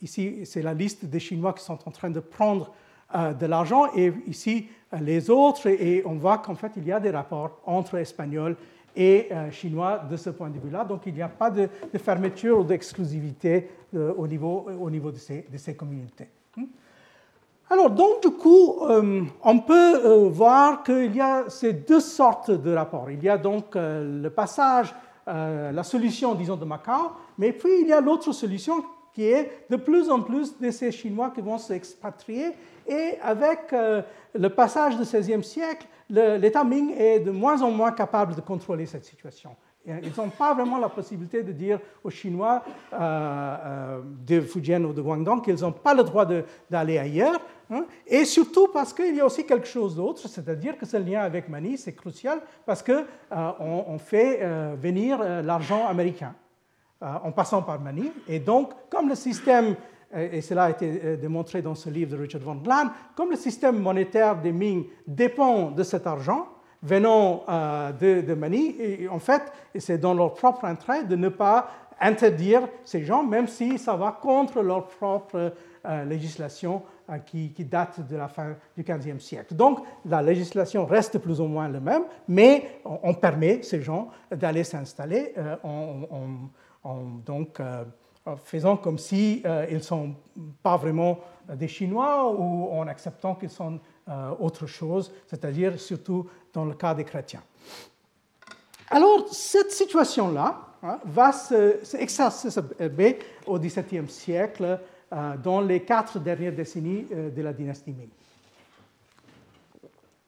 ici, 0.00 0.44
c'est 0.44 0.62
la 0.62 0.74
liste 0.74 1.04
des 1.04 1.20
Chinois 1.20 1.52
qui 1.52 1.64
sont 1.64 1.78
en 1.86 1.90
train 1.90 2.10
de 2.10 2.20
prendre 2.20 2.72
de 3.14 3.46
l'argent. 3.46 3.86
Et 3.94 4.12
ici, 4.26 4.68
les 5.00 5.30
autres, 5.30 5.66
et 5.66 6.02
on 6.04 6.14
voit 6.14 6.38
qu'en 6.38 6.54
fait, 6.54 6.72
il 6.76 6.86
y 6.86 6.92
a 6.92 7.00
des 7.00 7.10
rapports 7.10 7.60
entre 7.64 7.96
Espagnols 7.98 8.56
et 8.94 9.28
euh, 9.30 9.50
Chinois 9.50 10.02
de 10.10 10.16
ce 10.16 10.30
point 10.30 10.50
de 10.50 10.58
vue-là. 10.58 10.84
Donc, 10.84 11.02
il 11.06 11.14
n'y 11.14 11.22
a 11.22 11.28
pas 11.28 11.50
de, 11.50 11.68
fermeture 11.98 12.58
ou 12.58 12.64
d'exclusivité 12.64 13.70
euh, 13.94 14.12
au, 14.16 14.26
niveau, 14.26 14.68
au 14.80 14.90
niveau 14.90 15.10
de 15.10 15.18
ces, 15.18 15.76
communautés. 15.76 16.28
Hmm? 16.56 16.64
Alors, 17.70 17.90
donc, 17.90 18.22
du 18.22 18.30
coup, 18.30 18.80
euh, 18.82 19.22
on 19.42 19.58
peut 19.60 20.28
voir 20.28 20.82
qu'il 20.82 21.16
y 21.16 21.20
a 21.20 21.48
ces 21.48 21.72
deux 21.72 22.00
sortes 22.00 22.50
de 22.50 22.74
rapports. 22.74 23.10
Il 23.10 23.22
y 23.22 23.28
a 23.28 23.38
donc 23.38 23.74
le 23.74 24.28
passage, 24.28 24.94
la 25.26 25.82
solution, 25.82 26.34
disons, 26.34 26.56
de 26.56 26.64
Macao, 26.64 27.12
mais 27.38 27.52
puis 27.52 27.82
il 27.82 27.88
y 27.88 27.92
a 27.92 28.00
l'autre 28.00 28.32
solution 28.32 28.82
qui 29.12 29.24
est 29.24 29.66
de 29.68 29.76
plus 29.76 30.10
en 30.10 30.20
plus 30.20 30.58
de 30.58 30.70
ces 30.70 30.90
Chinois 30.90 31.30
qui 31.34 31.40
vont 31.40 31.58
s'expatrier. 31.58 32.52
Et 32.86 33.18
avec 33.22 33.72
euh, 33.72 34.02
le 34.34 34.48
passage 34.48 34.96
du 34.96 35.02
XVIe 35.02 35.44
siècle, 35.44 35.86
l'État 36.08 36.64
Ming 36.64 36.94
est 36.96 37.20
de 37.20 37.30
moins 37.30 37.60
en 37.62 37.70
moins 37.70 37.92
capable 37.92 38.34
de 38.34 38.40
contrôler 38.40 38.86
cette 38.86 39.04
situation. 39.04 39.54
Ils 39.84 40.12
n'ont 40.16 40.28
pas 40.28 40.54
vraiment 40.54 40.78
la 40.78 40.88
possibilité 40.88 41.42
de 41.42 41.50
dire 41.50 41.80
aux 42.04 42.10
Chinois 42.10 42.62
euh, 42.92 42.96
euh, 43.00 44.00
de 44.26 44.40
Fujian 44.40 44.84
ou 44.84 44.92
de 44.92 45.02
Guangdong 45.02 45.42
qu'ils 45.42 45.60
n'ont 45.60 45.72
pas 45.72 45.92
le 45.92 46.04
droit 46.04 46.24
d'aller 46.70 46.98
ailleurs. 46.98 47.40
Hein. 47.70 47.84
Et 48.06 48.24
surtout 48.24 48.68
parce 48.72 48.92
qu'il 48.92 49.14
y 49.14 49.20
a 49.20 49.26
aussi 49.26 49.46
quelque 49.46 49.66
chose 49.66 49.96
d'autre, 49.96 50.28
c'est-à-dire 50.28 50.76
que 50.76 50.86
ce 50.86 50.96
lien 50.96 51.20
avec 51.20 51.48
Mani, 51.48 51.78
c'est 51.78 51.94
crucial 51.94 52.40
parce 52.66 52.82
qu'on 52.82 53.04
on 53.30 53.98
fait 53.98 54.40
venir 54.76 55.18
l'argent 55.42 55.86
américain. 55.86 56.34
Euh, 57.02 57.06
en 57.24 57.32
passant 57.32 57.62
par 57.62 57.80
Mani. 57.80 58.12
Et 58.28 58.38
donc, 58.38 58.70
comme 58.88 59.08
le 59.08 59.16
système, 59.16 59.74
euh, 60.14 60.28
et 60.30 60.40
cela 60.40 60.64
a 60.64 60.70
été 60.70 61.00
euh, 61.04 61.16
démontré 61.16 61.60
dans 61.60 61.74
ce 61.74 61.90
livre 61.90 62.12
de 62.12 62.22
Richard 62.22 62.42
von 62.42 62.54
Glan, 62.54 62.90
comme 63.16 63.30
le 63.30 63.36
système 63.36 63.80
monétaire 63.80 64.40
des 64.40 64.52
Ming 64.52 64.84
dépend 65.04 65.72
de 65.72 65.82
cet 65.82 66.06
argent 66.06 66.46
venant 66.80 67.44
de, 68.00 68.20
de, 68.22 68.34
Mani, 68.34 68.74
et 68.78 69.08
en 69.08 69.20
fait, 69.20 69.42
c'est 69.76 69.98
dans 69.98 70.14
leur 70.14 70.34
propre 70.34 70.64
intérêt 70.64 71.04
de 71.04 71.14
ne 71.14 71.28
pas 71.28 71.68
interdire 72.00 72.68
ces 72.84 73.04
gens, 73.04 73.22
même 73.22 73.46
si 73.46 73.78
ça 73.78 73.94
va 73.94 74.18
contre 74.20 74.62
leur 74.62 74.88
propre 74.88 75.52
législation 76.04 76.82
qui, 77.18 77.52
qui, 77.52 77.64
date 77.64 78.06
de 78.06 78.16
la 78.16 78.28
fin 78.28 78.56
du 78.76 78.82
XVe 78.82 79.18
siècle. 79.18 79.54
Donc 79.54 79.80
la 80.04 80.22
législation 80.22 80.86
reste 80.86 81.18
plus 81.18 81.40
ou 81.40 81.46
moins 81.46 81.68
la 81.68 81.80
même, 81.80 82.04
mais 82.28 82.80
on, 82.84 83.14
permet 83.14 83.62
ces 83.62 83.82
gens 83.82 84.08
d'aller 84.30 84.64
s'installer 84.64 85.34
en, 85.62 86.50
donc, 87.24 87.60
euh, 87.60 87.84
faisant 88.44 88.76
comme 88.76 88.98
si 88.98 89.42
ne 89.44 89.78
sont 89.78 90.14
pas 90.62 90.76
vraiment 90.76 91.18
des 91.54 91.68
Chinois 91.68 92.30
ou 92.32 92.70
en 92.72 92.86
acceptant 92.88 93.34
qu'ils 93.34 93.50
sont 93.50 93.78
autre 94.40 94.66
chose, 94.66 95.12
c'est-à-dire 95.26 95.78
surtout 95.78 96.28
dans 96.52 96.64
le 96.64 96.74
cas 96.74 96.94
des 96.94 97.04
chrétiens. 97.04 97.42
Alors, 98.92 99.26
cette 99.30 99.70
situation-là 99.70 100.60
hein, 100.82 100.98
va 101.06 101.32
s'exacerber 101.32 103.18
au 103.46 103.58
XVIIe 103.58 104.06
siècle 104.06 104.78
dans 105.42 105.60
les 105.60 105.80
quatre 105.80 106.18
dernières 106.18 106.54
décennies 106.54 107.06
de 107.10 107.42
la 107.42 107.52
dynastie 107.52 107.92
Ming. 107.92 108.08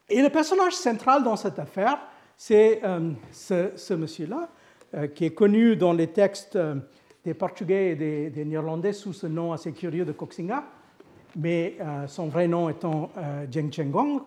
Et 0.08 0.20
le 0.20 0.28
personnage 0.28 0.74
central 0.74 1.22
dans 1.22 1.36
cette 1.36 1.58
affaire, 1.58 1.98
c'est 2.36 2.80
euh, 2.84 3.10
ce, 3.32 3.94
monsieur-là, 3.94 4.48
euh, 4.94 5.06
qui 5.06 5.24
est 5.24 5.34
connu 5.34 5.76
dans 5.76 5.92
les 5.92 6.08
textes 6.08 6.56
euh, 6.56 6.74
des 7.24 7.34
Portugais 7.34 7.92
et 7.92 7.94
des, 8.30 8.44
Néerlandais 8.44 8.92
sous 8.92 9.12
ce 9.12 9.26
nom 9.26 9.52
assez 9.52 9.72
curieux 9.72 10.04
de 10.04 10.12
Koxinga, 10.12 10.64
mais 11.36 11.78
son 12.06 12.28
vrai 12.28 12.46
nom 12.46 12.68
étant 12.68 13.10
Zheng 13.50 13.72
Chenggong, 13.72 14.20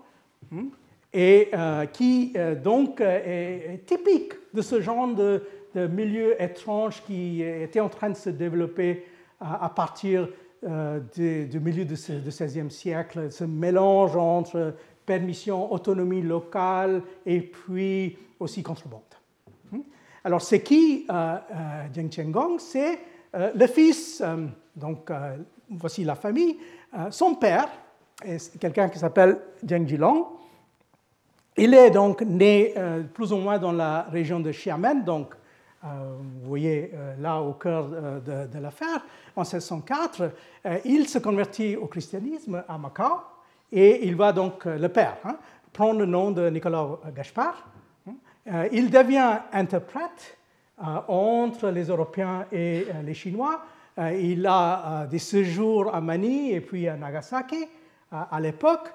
hein, 0.51 0.65
et 1.13 1.51
qui 1.93 2.33
donc 2.61 2.99
est, 2.99 3.85
typique 3.85 4.33
de 4.53 4.61
ce 4.61 4.81
genre 4.81 5.07
de, 5.07 5.41
milieu 5.75 6.41
étrange 6.41 7.03
qui 7.05 7.43
était 7.43 7.79
en 7.79 7.87
train 7.87 8.09
de 8.09 8.15
se 8.15 8.31
développer 8.31 9.05
à 9.39 9.69
partir 9.69 10.27
du 10.63 11.59
milieu 11.59 11.85
du 11.85 11.93
XVIe 11.93 12.71
siècle, 12.71 13.31
ce 13.31 13.43
mélange 13.43 14.15
entre 14.15 14.73
permission, 15.07 15.71
autonomie 15.71 16.21
locale 16.21 17.01
et 17.25 17.41
puis 17.41 18.17
aussi 18.39 18.61
contrebande. 18.61 19.01
Hmm? 19.71 19.79
Alors, 20.23 20.41
c'est 20.41 20.61
qui 20.61 21.07
euh, 21.09 21.37
euh, 21.95 22.57
C'est 22.59 22.99
euh, 23.33 23.51
le 23.55 23.67
fils, 23.67 24.21
donc 24.75 25.09
voici 25.69 26.03
la 26.03 26.15
famille. 26.15 26.57
son 27.09 27.35
père 27.35 27.69
est 28.23 28.59
quelqu'un 28.59 28.89
qui 28.89 28.99
s'appelle 28.99 29.39
Jiang 29.65 29.87
Jilong. 29.87 30.27
Il 31.55 31.73
est 31.73 31.89
donc 31.89 32.21
né 32.21 32.75
plus 33.13 33.33
ou 33.33 33.37
moins 33.37 33.57
dans 33.57 33.71
la 33.71 34.03
région 34.03 34.39
de 34.39 34.51
Xiamen, 34.51 35.03
donc 35.03 35.33
vous 36.41 36.47
voyez 36.47 36.91
là 37.19 37.41
au 37.41 37.53
cœur 37.53 37.87
de, 37.87 38.47
de 38.47 38.59
l'affaire, 38.59 39.05
en 39.35 39.41
1604. 39.41 40.31
il 40.85 41.07
se 41.07 41.19
convertit 41.19 41.75
au 41.75 41.87
christianisme 41.87 42.63
à 42.67 42.77
Macao 42.77 43.21
et 43.71 44.07
il 44.07 44.15
va 44.15 44.31
donc, 44.31 44.65
euh, 44.65 44.77
le 44.77 44.89
père, 44.89 45.17
hein, 45.25 45.37
prendre 45.73 45.99
le 45.99 46.05
nom 46.05 46.31
de 46.31 46.49
Nicolas 46.49 46.87
Gaspard. 47.15 47.67
Hein. 48.07 48.13
Euh, 48.47 48.69
il 48.71 48.89
devient 48.89 49.39
interprète 49.51 50.37
euh, 50.79 50.83
entre 51.07 51.69
les 51.69 51.85
Européens 51.85 52.45
et 52.51 52.87
les 53.03 53.13
Chinois. 53.13 53.61
il 53.97 54.45
a 54.45 55.07
des 55.09 55.19
séjours 55.19 55.93
à 55.93 55.99
Mani 55.99 56.51
et 56.51 56.61
puis 56.61 56.87
à 56.87 56.95
Nagasaki 56.95 57.65
à 58.11 58.39
l'époque. 58.39 58.93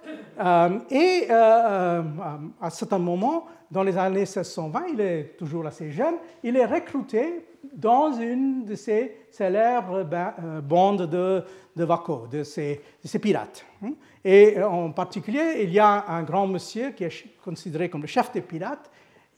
et 0.90 1.30
à 1.30 2.70
certain 2.70 2.98
moment, 2.98 3.46
dans 3.70 3.82
les 3.82 3.96
années 3.96 4.20
1620, 4.20 4.84
il 4.92 5.00
est 5.00 5.36
toujours 5.38 5.66
assez 5.66 5.90
jeune, 5.90 6.14
il 6.42 6.56
est 6.56 6.66
recruté 6.66 7.46
dans 7.74 8.12
une 8.12 8.64
de 8.64 8.74
ces 8.74 9.26
célèbres 9.30 10.04
bandes 10.62 11.08
de, 11.08 11.44
de 11.74 11.84
Waco, 11.84 12.26
de 12.30 12.42
ces, 12.42 12.80
ces 13.04 13.18
pirates. 13.18 13.64
Hein. 13.82 13.92
Et 14.24 14.58
euh, 14.58 14.68
en 14.68 14.90
particulier, 14.92 15.62
il 15.62 15.70
y 15.70 15.78
a 15.78 16.04
un 16.08 16.22
grand 16.22 16.46
monsieur 16.46 16.90
qui 16.90 17.04
est 17.04 17.26
considéré 17.42 17.88
comme 17.88 18.02
le 18.02 18.06
chef 18.06 18.32
des 18.32 18.40
pirates, 18.40 18.90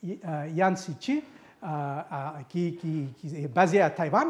euh, 0.05 0.47
Yan 0.53 0.77
Sichi, 0.77 1.23
euh, 1.63 2.01
qui, 2.49 2.79
est 3.25 3.49
basé 3.49 3.81
à 3.81 3.91
Taïwan. 3.91 4.29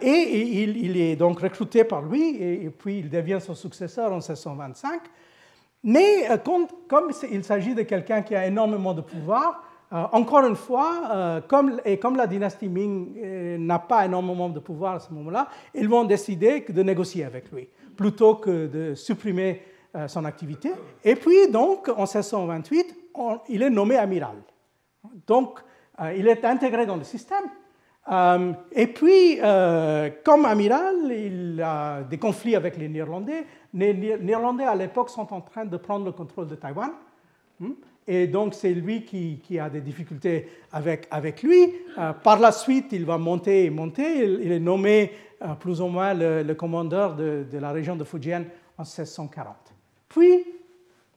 Et 0.00 0.62
il, 0.62 0.96
est 0.96 1.16
donc 1.16 1.40
recruté 1.40 1.84
par 1.84 2.02
lui, 2.02 2.36
et, 2.36 2.70
puis 2.70 3.00
il 3.00 3.10
devient 3.10 3.38
son 3.40 3.54
successeur 3.54 4.10
en 4.12 4.16
1625. 4.16 5.00
Mais 5.84 6.28
comme 6.88 7.10
il 7.30 7.44
s'agit 7.44 7.74
de 7.74 7.82
quelqu'un 7.82 8.22
qui 8.22 8.34
a 8.34 8.46
énormément 8.46 8.94
de 8.94 9.00
pouvoir, 9.00 9.62
encore 9.90 10.44
une 10.46 10.56
fois, 10.56 11.42
et 11.84 11.98
comme 11.98 12.16
la 12.16 12.26
dynastie 12.26 12.68
Ming 12.68 13.58
n'a 13.58 13.78
pas 13.78 14.04
énormément 14.04 14.48
de 14.48 14.58
pouvoir 14.58 14.94
à 14.94 15.00
ce 15.00 15.12
moment-là, 15.12 15.48
ils 15.74 15.88
vont 15.88 16.04
décider 16.04 16.64
de 16.68 16.82
négocier 16.82 17.24
avec 17.24 17.52
lui 17.52 17.68
plutôt 17.98 18.36
que 18.36 18.68
de 18.68 18.94
supprimer 18.94 19.60
euh, 19.96 20.06
son 20.06 20.24
activité. 20.24 20.70
Et 21.02 21.16
puis, 21.16 21.50
donc, 21.50 21.88
en 21.88 22.06
1628, 22.06 22.94
il 23.48 23.62
est 23.62 23.70
nommé 23.70 23.96
amiral. 23.96 24.36
Donc, 25.26 25.58
euh, 26.00 26.14
il 26.14 26.28
est 26.28 26.44
intégré 26.44 26.86
dans 26.86 26.96
le 26.96 27.02
système. 27.02 27.44
Euh, 28.10 28.52
et 28.72 28.86
puis, 28.86 29.38
comme 30.24 30.44
amiral, 30.44 31.10
il 31.10 31.60
a 31.62 32.02
des 32.02 32.18
conflits 32.18 32.56
avec 32.56 32.76
les 32.76 32.88
Néerlandais. 32.88 33.44
Les 33.74 33.94
Néerlandais, 33.94 34.64
à 34.64 34.74
l'époque, 34.74 35.10
sont 35.10 35.32
en 35.32 35.40
train 35.40 35.66
de 35.66 35.76
prendre 35.76 36.06
le 36.06 36.12
contrôle 36.12 36.48
de 36.48 36.54
Taïwan. 36.54 36.90
Hmm? 37.60 37.72
Et 38.06 38.26
donc, 38.26 38.54
c'est 38.54 38.72
lui 38.72 39.04
qui, 39.04 39.58
a 39.58 39.68
des 39.68 39.82
difficultés 39.82 40.48
avec, 40.72 41.42
lui. 41.42 41.74
par 42.24 42.40
la 42.40 42.52
suite, 42.52 42.86
il 42.92 43.04
va 43.04 43.18
monter 43.18 43.66
et 43.66 43.70
monter. 43.70 44.24
Il, 44.24 44.50
est 44.50 44.60
nommé 44.60 45.12
plus 45.60 45.82
ou 45.82 45.88
moins 45.88 46.14
le, 46.14 46.54
commandeur 46.54 47.14
de, 47.14 47.44
la 47.52 47.70
région 47.70 47.96
de 47.96 48.04
Fujian 48.04 48.44
en 48.78 48.82
1640. 48.82 49.54
Puis, 50.08 50.44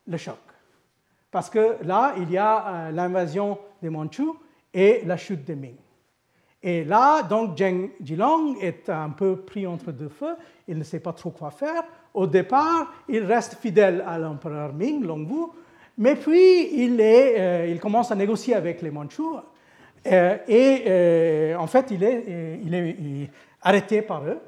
le 0.07 0.17
choc. 0.17 0.37
Parce 1.31 1.49
que 1.49 1.77
là, 1.83 2.13
il 2.17 2.29
y 2.29 2.37
a 2.37 2.67
euh, 2.67 2.91
l'invasion 2.91 3.57
des 3.81 3.89
Mandchous 3.89 4.37
et 4.73 5.01
la 5.05 5.17
chute 5.17 5.45
des 5.45 5.55
Ming. 5.55 5.75
Et 6.63 6.83
là, 6.83 7.23
donc, 7.23 7.57
Zheng 7.57 7.89
Jilong 8.03 8.55
est 8.61 8.89
un 8.89 9.09
peu 9.09 9.37
pris 9.37 9.65
entre 9.65 9.91
deux 9.91 10.09
feux. 10.09 10.35
Il 10.67 10.77
ne 10.77 10.83
sait 10.83 10.99
pas 10.99 11.13
trop 11.13 11.31
quoi 11.31 11.51
faire. 11.51 11.83
Au 12.13 12.27
départ, 12.27 12.93
il 13.09 13.23
reste 13.23 13.55
fidèle 13.55 14.03
à 14.07 14.19
l'empereur 14.19 14.73
Ming, 14.73 15.03
Longwu, 15.03 15.47
mais 15.97 16.15
puis 16.15 16.83
il, 16.83 16.97
euh, 16.99 17.77
commence 17.77 18.11
à 18.11 18.15
négocier 18.15 18.53
avec 18.53 18.81
les 18.81 18.91
Mandchous. 18.91 19.39
Euh, 20.07 20.37
et 20.47 21.55
en 21.55 21.67
fait, 21.67 21.91
il 21.91 22.03
est, 22.03 22.59
est 22.71 23.29
arrêté 23.61 24.01
par 24.01 24.25
eux. 24.25 24.39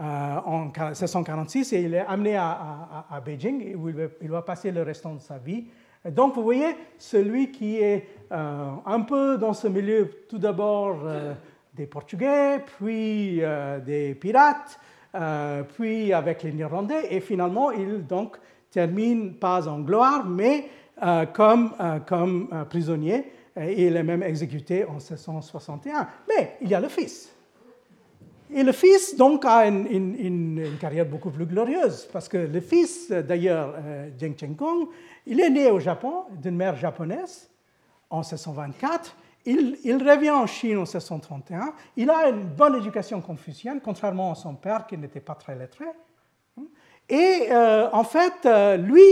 Euh, 0.00 0.36
en 0.46 0.70
1646 0.72 1.74
et 1.74 1.82
il 1.82 1.94
est 1.94 2.06
amené 2.06 2.34
à, 2.34 3.04
à, 3.10 3.20
Beijing 3.20 3.74
où 3.74 3.90
il 3.90 4.30
va, 4.30 4.40
passer 4.40 4.70
le 4.70 4.80
restant 4.80 5.14
de 5.14 5.20
sa 5.20 5.36
vie. 5.36 5.66
Donc 6.08 6.36
vous 6.36 6.42
voyez, 6.42 6.74
celui 6.96 7.50
qui 7.50 7.76
est 7.76 8.06
euh, 8.32 8.70
un 8.86 9.00
peu 9.00 9.36
dans 9.36 9.52
ce 9.52 9.68
milieu, 9.68 10.10
tout 10.26 10.38
d'abord 10.38 11.00
euh, 11.04 11.34
des 11.74 11.86
Portugais, 11.86 12.58
puis 12.78 13.40
des 13.84 14.14
pirates, 14.14 14.78
puis 15.74 16.12
avec 16.12 16.42
les 16.42 16.52
Néerlandais, 16.52 17.06
et 17.10 17.20
finalement 17.20 17.70
il 17.70 18.06
donc 18.06 18.36
termine 18.70 19.34
pas 19.34 19.68
en 19.68 19.80
gloire, 19.80 20.26
mais 20.26 20.68
comme, 21.32 21.74
comme 22.06 22.66
prisonnier, 22.68 23.24
et 23.56 23.86
il 23.86 23.96
est 23.96 24.02
même 24.02 24.22
exécuté 24.22 24.84
en 24.84 24.94
1661. 24.94 26.08
Mais 26.28 26.56
il 26.60 26.68
y 26.68 26.74
a 26.74 26.80
le 26.80 26.88
fils. 26.88 27.34
Et 28.52 28.64
le 28.64 28.72
fils, 28.72 29.16
donc, 29.16 29.44
a 29.44 29.66
une, 29.66 30.76
carrière 30.80 31.06
beaucoup 31.06 31.30
plus 31.30 31.46
glorieuse, 31.46 32.08
parce 32.12 32.28
que 32.28 32.36
le 32.36 32.60
fils, 32.60 33.10
d'ailleurs, 33.10 33.74
euh, 33.78 34.08
Zheng 34.18 34.36
Chengkong, 34.36 34.88
il 35.26 35.40
est 35.40 35.50
né 35.50 35.70
au 35.70 35.78
Japon 35.78 36.24
d'une 36.42 36.56
mère 36.56 36.76
japonaise 36.76 37.48
en 38.08 38.18
1624. 38.18 39.16
Il, 39.46 39.96
revient 40.06 40.30
en 40.30 40.46
Chine 40.46 40.76
en 40.76 40.80
1631. 40.80 41.72
Il 41.96 42.10
a 42.10 42.28
une 42.28 42.44
bonne 42.44 42.76
éducation 42.76 43.20
confucienne, 43.20 43.80
contrairement 43.82 44.32
à 44.32 44.34
son 44.34 44.54
père 44.54 44.86
qui 44.86 44.98
n'était 44.98 45.20
pas 45.20 45.34
très 45.34 45.54
lettré. 45.54 45.86
Et 47.08 47.48
euh, 47.50 47.88
en 47.92 48.04
fait, 48.04 48.44
euh, 48.44 48.76
lui, 48.76 49.02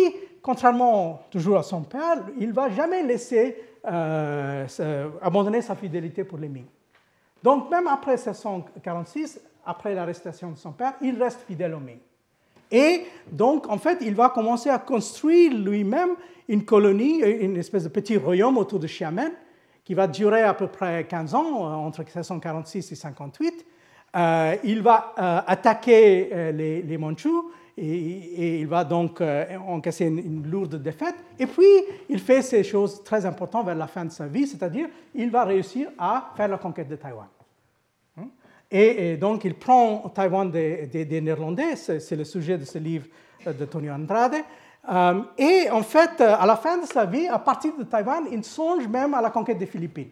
contrairement 0.43 1.23
toujours 1.31 1.59
à 1.59 1.63
son 1.63 1.83
père, 1.83 2.25
il 2.39 2.49
ne 2.49 2.53
va 2.53 2.69
jamais 2.71 3.03
laisser 3.03 3.65
abandonner 5.23 5.63
sa 5.63 5.75
fidélité 5.75 6.23
pour 6.23 6.37
les 6.37 6.49
Ming. 6.49 6.67
Donc 7.43 7.71
même 7.71 7.87
après 7.87 8.17
1646, 8.17 9.41
après 9.65 9.95
l'arrestation 9.95 10.51
de 10.51 10.59
son 10.59 10.73
père, 10.73 10.95
il 11.01 11.23
reste 11.23 11.41
fidèle 11.47 11.75
au 11.75 11.81
Ming. 11.81 11.99
Et 12.71 13.05
donc, 13.31 13.69
en 13.69 13.79
fait, 13.79 13.99
il 14.03 14.15
va 14.15 14.29
commencer 14.29 14.69
à 14.69 14.79
construire 14.79 15.55
lui-même 15.55 16.11
une 16.49 16.65
colonie, 16.65 17.21
une 17.21 17.57
espèce 17.57 17.85
de 17.85 17.89
petit 17.89 18.17
royaume 18.17 18.59
autour 18.59 18.79
de 18.79 18.87
Xiamen, 18.87 19.31
qui 19.89 19.95
va 19.95 20.07
durer 20.07 20.43
à 20.43 20.53
peu 20.53 20.67
près 20.67 21.07
15 21.09 21.35
ans, 21.35 21.67
euh, 21.67 21.75
entre 21.75 22.01
1646 22.01 22.77
et 22.77 22.93
1658. 22.93 23.67
Euh, 24.17 24.57
il 24.63 24.83
va 24.83 25.15
euh, 25.19 25.41
attaquer 25.47 26.53
les, 26.53 26.83
les 26.83 26.99
et, 27.79 28.61
il 28.61 28.67
va 28.67 28.85
donc 28.85 29.23
encaisser 29.67 30.05
une, 30.05 30.47
lourde 30.47 30.75
défaite. 30.83 31.15
Et 31.39 31.47
puis, 31.47 31.65
il 32.11 32.19
fait 32.19 32.43
ces 32.43 32.65
choses 32.65 33.03
très 33.03 33.25
importantes 33.25 33.65
vers 33.65 33.77
la 33.77 33.87
fin 33.87 34.05
de 34.05 34.11
sa 34.11 34.27
vie, 34.27 34.47
c'est-à-dire 34.47 34.89
il 35.15 35.31
va 35.31 35.45
réussir 35.45 35.89
à 35.99 36.33
faire 36.37 36.49
la 36.49 36.59
conquête 36.59 36.89
de 36.89 36.97
Taïwan. 36.97 37.29
Hein? 38.19 38.27
Et, 38.71 39.17
donc, 39.17 39.43
il 39.47 39.55
prend 39.55 40.01
Taïwan 40.11 40.51
des, 40.51 41.21
Néerlandais, 41.23 41.77
c'est 41.77 42.17
le 42.17 42.25
sujet 42.25 42.59
de 42.59 42.67
ce 42.67 42.77
livre 42.77 43.07
de 43.47 43.65
Tony 43.65 43.91
Andrade. 43.91 44.35
Euh, 44.91 45.21
et 45.37 45.71
en 45.71 45.83
fait, 45.83 46.21
à 46.21 46.47
la 46.47 46.57
fin 46.57 46.79
de 46.79 46.87
sa 46.87 47.05
vie, 47.05 47.29
à 47.29 47.39
partir 47.39 47.73
de 47.77 47.85
Taïwan, 47.85 48.25
il 48.31 48.43
songe 48.45 48.87
même 48.89 49.15
à 49.15 49.21
la 49.21 49.31
conquête 49.31 49.59
des 49.59 49.67
Philippines. 49.67 50.11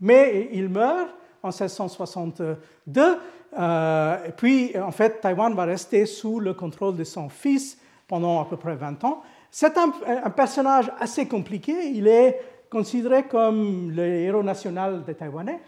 Mais 0.00 0.50
il 0.52 0.68
meurt 0.68 1.08
en 1.42 1.48
1662. 1.48 3.18
et 3.56 4.32
puis, 4.36 4.78
en 4.78 4.90
fait, 4.90 5.20
Taïwan 5.20 5.54
va 5.54 5.64
rester 5.64 6.04
sous 6.06 6.38
le 6.38 6.54
contrôle 6.54 6.96
de 6.96 7.04
son 7.04 7.28
fils 7.28 7.78
pendant 8.06 8.40
à 8.40 8.44
peu 8.44 8.56
près 8.56 8.74
20 8.74 9.04
ans. 9.04 9.22
C'est 9.50 9.76
un, 9.78 9.90
personnage 10.30 10.90
assez 11.00 11.26
compliqué. 11.26 11.90
Il 11.90 12.06
est 12.06 12.40
considéré 12.70 13.24
comme 13.24 13.90
le 13.90 14.04
héros 14.04 14.42
national 14.42 15.04
des 15.04 15.14
Taïwanais. 15.14 15.60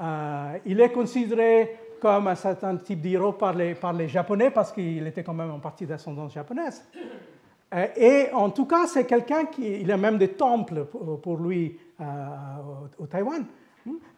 Euh, 0.00 0.58
il 0.66 0.80
est 0.80 0.92
considéré 0.92 1.76
comme 2.00 2.28
un 2.28 2.34
certain 2.34 2.76
type 2.76 3.00
d'héros 3.00 3.32
par 3.32 3.54
les, 3.54 3.74
par 3.74 3.92
les 3.92 4.08
Japonais 4.08 4.50
parce 4.50 4.72
qu'il 4.72 5.06
était 5.06 5.22
quand 5.22 5.34
même 5.34 5.50
en 5.50 5.58
partie 5.58 5.86
d'ascendance 5.86 6.32
japonaise. 6.32 6.84
Euh, 7.74 7.86
et 7.96 8.32
en 8.32 8.50
tout 8.50 8.66
cas, 8.66 8.86
c'est 8.86 9.04
quelqu'un 9.04 9.44
qui. 9.46 9.80
Il 9.80 9.92
a 9.92 9.96
même 9.96 10.18
des 10.18 10.28
temples 10.28 10.86
pour 11.22 11.36
lui 11.36 11.78
euh, 12.00 12.04
au, 12.98 13.04
au, 13.04 13.06
Taïwan. 13.06 13.44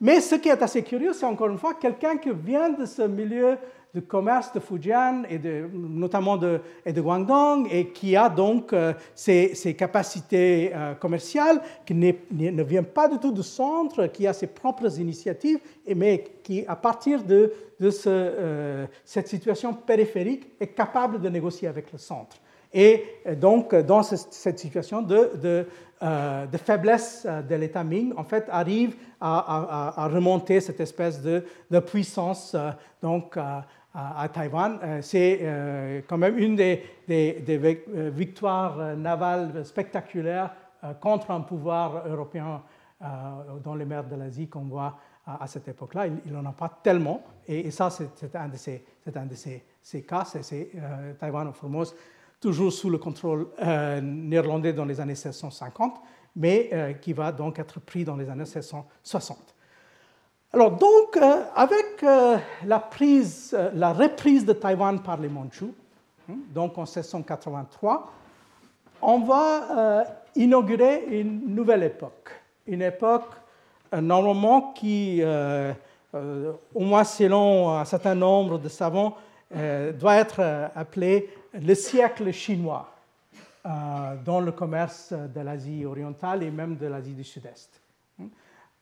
Mais 0.01 0.20
ce 0.20 0.37
qui 0.37 0.49
est 0.49 0.62
assez 0.62 0.83
curieux, 0.83 1.12
c'est 1.12 1.26
encore 1.26 1.49
une 1.49 1.59
fois 1.59 1.74
quelqu'un 1.74 2.16
qui 2.16 2.31
vient 2.31 2.70
de 2.70 2.85
ce 2.85 3.03
milieu 3.03 3.57
de 3.95 4.01
commerce 4.01 4.53
de 4.53 4.61
Fujian 4.61 5.24
et 5.28 5.38
de, 5.38 5.68
notamment 5.72 6.36
de, 6.36 6.61
et 6.86 6.93
de 6.93 7.01
Guangdong 7.01 7.66
et 7.70 7.88
qui 7.88 8.16
a 8.16 8.28
donc 8.28 8.72
euh, 8.72 8.93
ses, 9.14 9.74
capacités 9.76 10.70
euh, 10.74 10.95
commerciales, 10.95 11.61
qui 11.84 11.95
ne 11.95 12.62
vient 12.62 12.84
pas 12.84 13.09
du 13.09 13.18
tout 13.18 13.32
du 13.32 13.43
centre, 13.43 14.07
qui 14.07 14.26
a 14.26 14.32
ses 14.32 14.47
propres 14.47 15.01
initiatives, 15.01 15.59
mais 15.95 16.24
qui, 16.43 16.64
à 16.66 16.76
partir 16.76 17.24
de, 17.24 17.53
de 17.80 17.91
ce, 17.91 18.09
euh, 18.09 18.86
cette 19.05 19.28
situation 19.28 19.74
périphérique, 19.74 20.47
est 20.61 20.68
capable 20.68 21.20
de 21.20 21.28
négocier 21.28 21.66
avec 21.66 21.91
le 21.93 21.99
centre. 21.99 22.36
Et 22.72 23.05
donc, 23.41 23.74
dans 23.74 24.05
cette 24.05 24.61
situation 24.61 25.03
de, 25.03 25.32
de, 25.43 25.66
de 26.01 26.57
faiblesse 26.57 27.26
de 27.26 27.55
l'État 27.57 27.82
Ming, 27.82 28.12
en 28.16 28.22
fait, 28.22 28.47
arrive 28.49 28.95
à, 29.20 30.05
à, 30.05 30.07
remonter 30.07 30.61
cette 30.61 30.78
espèce 30.78 31.20
de, 31.20 31.43
puissance 31.80 32.55
donc, 33.03 33.36
à, 33.95 34.28
Taïwan. 34.28 34.78
Euh, 34.82 35.03
c'est 35.03 35.41
euh, 35.43 36.01
quand 36.07 36.18
même 36.18 36.38
une 36.38 36.57
des, 36.57 36.82
euh, 37.11 38.11
victoires 38.12 38.97
navales 38.97 39.64
spectaculaires 39.64 40.55
contre 41.01 41.30
un 41.30 41.43
pouvoir 41.43 42.09
européen 42.09 42.62
dans 43.62 43.74
les 43.74 43.84
mers 43.84 44.05
de 44.05 44.16
l'Asie 44.16 44.49
qu'on 44.49 44.64
voit 44.64 44.97
à, 45.26 45.47
cette 45.47 45.68
époque-là. 45.68 46.07
Il 46.07 46.32
n'en 46.32 46.47
a 46.47 46.53
pas 46.53 46.80
tellement, 46.82 47.22
et, 47.47 47.70
ça, 47.70 47.91
c'est 47.91 48.34
un 48.34 48.49
de 48.49 48.57
ces, 48.57 50.03
cas. 50.05 50.24
C'est 50.24 50.70
Taïwan 51.18 51.49
en 51.49 51.53
Formose, 51.53 51.95
toujours 52.41 52.72
sous 52.72 52.88
le 52.88 52.97
contrôle 52.97 53.49
néerlandais 54.03 54.72
dans 54.72 54.86
les 54.86 55.01
années 55.01 55.12
1650, 55.12 56.01
mais 56.36 56.97
qui 57.03 57.12
va 57.12 57.30
donc 57.30 57.59
être 57.59 57.78
pris 57.78 58.03
dans 58.03 58.16
les 58.16 58.30
années 58.30 58.45
1660. 58.45 59.55
Alors 60.53 60.72
donc, 60.72 61.16
euh, 61.16 61.44
avec 61.55 62.03
euh, 62.03 62.36
la, 62.66 62.80
prise, 62.80 63.55
euh, 63.57 63.70
reprise 63.92 64.44
de 64.44 64.53
Taïwan 64.53 65.01
par 65.01 65.16
les 65.16 65.28
Mandchous, 65.28 65.72
hein, 66.28 66.34
donc 66.53 66.76
en 66.76 66.82
1683, 66.82 68.12
on 69.01 69.20
va 69.20 70.05
inaugurer 70.34 71.05
une 71.09 71.55
nouvelle 71.55 71.84
époque. 71.84 72.30
Une 72.66 72.82
époque, 72.82 73.30
normalement, 73.94 74.72
qui, 74.74 75.22
au 75.24 76.80
moins 76.80 77.05
selon 77.05 77.70
un 77.70 77.84
certain 77.86 78.14
nombre 78.14 78.59
de 78.59 78.68
savants, 78.68 79.16
doit 79.51 80.16
être 80.16 80.68
appelée 80.76 81.30
le 81.55 81.74
siècle 81.74 82.30
chinois 82.30 82.90
dans 83.64 84.40
le 84.40 84.53
commerce 84.53 85.14
de 85.14 85.40
l'Asie 85.40 85.86
orientale 85.86 86.42
et 86.42 86.51
même 86.51 86.76
de 86.76 86.86
l'Asie 86.86 87.14
du 87.14 87.24
Sud-Est 87.24 87.80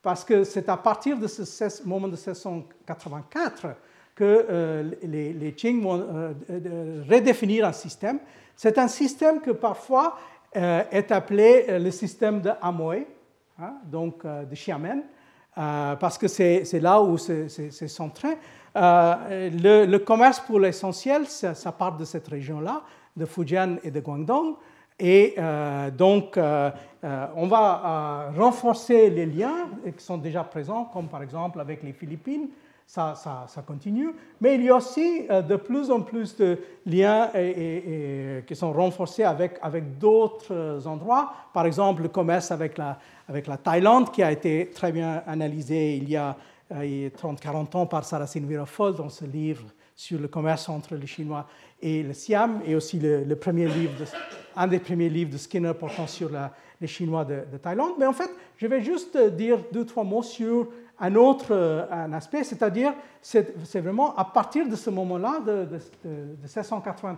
parce 0.02 0.24
que 0.24 0.44
c'est 0.44 0.68
à 0.68 0.76
partir 0.76 1.18
de 1.18 1.26
ce 1.26 1.86
moment 1.86 2.08
de 2.08 2.16
1684 2.16 3.66
que 4.14 4.46
euh, 4.50 4.90
les, 5.02 5.52
Qing 5.52 5.80
vont 5.80 6.04
euh, 6.50 7.04
redéfinir 7.08 7.64
un 7.64 7.72
système. 7.72 8.18
C'est 8.56 8.76
un 8.76 8.88
système 8.88 9.40
que 9.40 9.52
parfois 9.52 10.18
euh, 10.56 10.82
est 10.90 11.12
appelé 11.12 11.78
le 11.78 11.90
système 11.92 12.40
de 12.40 12.50
Amoy, 12.60 13.06
hein, 13.60 13.74
donc 13.84 14.24
de 14.26 14.54
Xiamen, 14.54 15.02
parce 15.54 16.18
que 16.18 16.26
c'est 16.26 16.80
là 16.80 17.00
où 17.00 17.16
c'est 17.16 17.70
centré. 17.88 18.38
Le, 18.74 19.96
commerce 19.98 20.40
pour 20.40 20.58
l'essentiel, 20.58 21.26
ça, 21.26 21.72
part 21.72 21.96
de 21.96 22.04
cette 22.04 22.26
région-là, 22.26 22.82
de 23.16 23.24
Fujian 23.24 23.76
et 23.84 23.90
de 23.90 24.00
Guangdong. 24.00 24.56
Et 24.98 25.34
euh, 25.38 25.90
donc, 25.90 26.36
euh, 26.36 26.70
euh, 27.04 27.26
on 27.36 27.46
va 27.46 28.30
renforcer 28.36 29.10
les 29.10 29.26
liens 29.26 29.68
qui 29.96 30.04
sont 30.04 30.18
déjà 30.18 30.42
présents, 30.42 30.86
comme 30.92 31.08
par 31.08 31.22
exemple 31.22 31.60
avec 31.60 31.82
les 31.82 31.92
Philippines. 31.92 32.48
Ça, 32.86 33.14
continue. 33.66 34.14
Mais 34.40 34.54
il 34.54 34.62
y 34.62 34.70
a 34.70 34.76
aussi 34.76 35.26
de 35.28 35.56
plus 35.56 35.90
en 35.90 36.00
plus 36.00 36.34
de 36.36 36.58
liens 36.86 37.28
qui 38.46 38.56
sont 38.56 38.72
renforcés 38.72 39.24
avec, 39.24 39.60
d'autres 39.98 40.86
endroits. 40.86 41.34
Par 41.52 41.66
exemple, 41.66 42.00
le 42.04 42.08
commerce 42.08 42.50
avec 42.50 42.78
la, 42.78 42.96
Thaïlande, 43.62 44.10
qui 44.10 44.22
a 44.22 44.32
été 44.32 44.70
très 44.74 44.90
bien 44.90 45.22
analysé 45.26 45.96
il 45.96 46.08
y 46.08 46.16
a 46.16 46.34
30-40 46.72 47.76
ans 47.76 47.84
par 47.84 48.06
Saracine 48.06 48.46
Wirafol 48.48 48.94
dans 48.94 49.10
ce 49.10 49.26
livre 49.26 49.66
sur 49.94 50.18
le 50.18 50.28
commerce 50.28 50.68
entre 50.70 50.94
les 50.94 51.06
Chinois 51.06 51.44
et 51.80 52.02
le 52.02 52.12
Siam, 52.12 52.60
et 52.66 52.74
aussi 52.74 52.98
le, 52.98 53.34
premier 53.36 53.68
livre, 53.68 53.92
un 54.56 54.66
des 54.66 54.78
premiers 54.78 55.08
livres 55.08 55.32
de 55.32 55.38
Skinner 55.38 55.72
portant 55.78 56.06
sur 56.06 56.30
les 56.80 56.86
Chinois 56.86 57.24
de, 57.24 57.56
Thaïlande. 57.62 57.92
Mais 57.98 58.06
en 58.06 58.12
fait, 58.12 58.30
je 58.56 58.66
vais 58.66 58.82
juste 58.82 59.16
dire 59.16 59.58
deux, 59.72 59.84
trois 59.84 60.04
mots 60.04 60.22
sur 60.22 60.68
un 60.98 61.14
autre 61.14 61.86
un 61.90 62.12
aspect, 62.12 62.42
c'est-à-dire 62.42 62.92
c'est 63.22 63.80
vraiment 63.80 64.16
à 64.16 64.24
partir 64.24 64.68
de 64.68 64.74
ce 64.74 64.90
moment-là, 64.90 65.40
de, 65.46 65.68
de, 66.04 66.46
1683-4, 66.46 67.16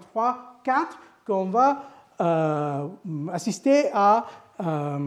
qu'on 1.26 1.46
va 1.46 1.82
euh, 2.20 2.86
assister 3.32 3.84
à, 3.94 4.26
euh, 4.62 4.98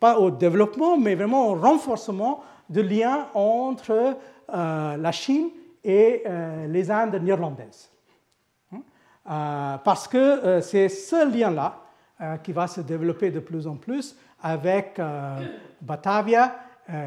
pas 0.00 0.18
au 0.18 0.32
développement, 0.32 0.98
mais 0.98 1.14
vraiment 1.14 1.50
au 1.50 1.54
renforcement 1.54 2.40
de 2.68 2.80
liens 2.80 3.28
entre 3.34 4.16
euh, 4.52 4.96
la 4.96 5.12
Chine 5.12 5.50
et 5.84 6.24
les 6.68 6.90
Indes 6.90 7.20
néerlandaises. 7.22 7.91
Euh, 9.30 9.76
parce 9.84 10.08
que 10.08 10.18
euh, 10.18 10.60
c'est 10.60 10.88
ce 10.88 11.30
lien-là 11.32 11.78
euh, 12.20 12.36
qui 12.38 12.52
va 12.52 12.66
se 12.66 12.80
développer 12.80 13.30
de 13.30 13.38
plus 13.38 13.66
en 13.66 13.76
plus 13.76 14.16
avec 14.42 15.00
Batavia, 15.80 16.56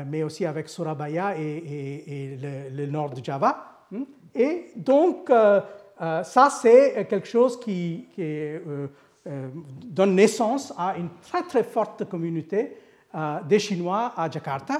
mais 0.07 0.23
aussi 0.23 0.45
avec 0.45 0.69
Surabaya 0.69 1.37
et, 1.37 2.39
le, 2.71 2.85
nord 2.85 3.09
de 3.09 3.21
Java. 3.21 3.83
Hmm? 3.91 4.03
Et 4.33 4.71
donc, 4.77 5.29
ça, 5.29 6.49
c'est 6.49 7.05
quelque 7.09 7.27
chose 7.27 7.59
qui, 7.59 8.07
donne 9.85 10.15
naissance 10.15 10.73
à 10.77 10.95
une 10.95 11.09
très 11.21 11.41
très 11.43 11.63
forte 11.63 12.05
communauté 12.05 12.77
des 13.49 13.59
Chinois 13.59 14.13
à 14.15 14.31
Jakarta 14.31 14.79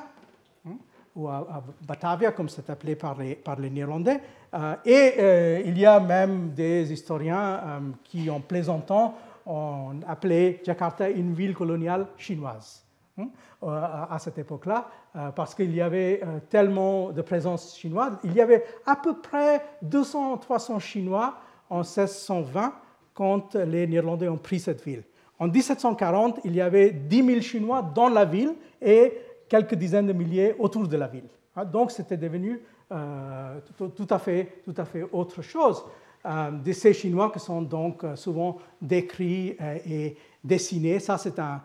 ou 1.16 1.30
à, 1.30 1.64
Batavia, 1.88 2.32
comme 2.32 2.50
c'est 2.50 2.70
appelé 2.70 2.96
par 2.96 3.18
les, 3.18 3.36
par 3.36 3.60
les 3.60 3.70
Néerlandais. 3.70 4.20
Euh, 4.54 4.76
et 4.86 5.14
euh, 5.18 5.62
il 5.66 5.78
y 5.78 5.86
a 5.86 6.00
même 6.00 6.50
des 6.52 6.92
historiens 6.92 7.40
euh, 7.40 7.80
qui, 8.04 8.30
en 8.30 8.42
plaisantant, 8.42 9.16
ont 9.46 9.96
appelé 10.08 10.62
Jakarta 10.66 11.10
une 11.10 11.34
ville 11.34 11.54
coloniale 11.54 12.08
chinoise 12.18 12.84
hein, 13.18 13.28
à 13.62 14.18
cette 14.20 14.40
époque-là, 14.40 14.88
parce 15.36 15.54
qu'il 15.54 15.74
y 15.74 15.82
avait 15.82 16.22
tellement 16.50 17.12
de 17.12 17.22
présence 17.22 17.78
chinoise. 17.78 18.18
Il 18.24 18.34
y 18.34 18.42
avait 18.42 18.66
à 18.88 18.96
peu 18.96 19.16
près 19.18 19.64
200-300 19.86 20.80
Chinois 20.80 21.36
en 21.70 21.82
1620 21.82 22.74
quand 23.14 23.54
les 23.56 23.86
Néerlandais 23.86 24.28
ont 24.28 24.38
pris 24.38 24.60
cette 24.60 24.84
ville. 24.84 25.04
En 25.38 25.48
1740, 25.48 26.40
il 26.44 26.56
y 26.56 26.62
avait 26.62 26.90
10 26.92 27.26
000 27.26 27.42
Chinois 27.42 27.82
dans 27.94 28.10
la 28.10 28.26
ville 28.26 28.56
et 28.82 29.14
quelques 29.48 29.76
dizaines 29.76 30.08
de 30.08 30.14
milliers 30.14 30.56
autour 30.60 30.88
de 30.88 30.98
la 30.98 31.08
ville. 31.08 31.28
Hein, 31.56 31.66
donc 31.66 31.92
c'était 31.92 32.18
devenu 32.18 32.62
euh, 32.92 33.60
tout, 33.78 34.08
à 34.10 34.20
fait, 34.20 34.62
tout 34.64 34.74
à 34.78 34.86
fait 34.86 35.04
autre 35.12 35.42
chose. 35.42 35.84
Euh, 36.26 36.52
ces 36.74 36.94
Chinois 36.94 37.32
qui 37.32 37.40
sont 37.40 37.62
donc 37.62 38.04
euh, 38.04 38.16
souvent 38.16 38.58
décrits 38.82 39.58
et 39.86 40.16
dessinés. 40.44 41.00
Ça, 41.00 41.18
c'est 41.18 41.40
un, 41.40 41.62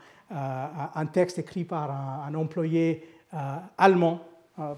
texte 1.13 1.39
écrit 1.39 1.65
par 1.65 1.91
un, 1.91 2.35
employé 2.35 3.07
allemand, 3.77 4.21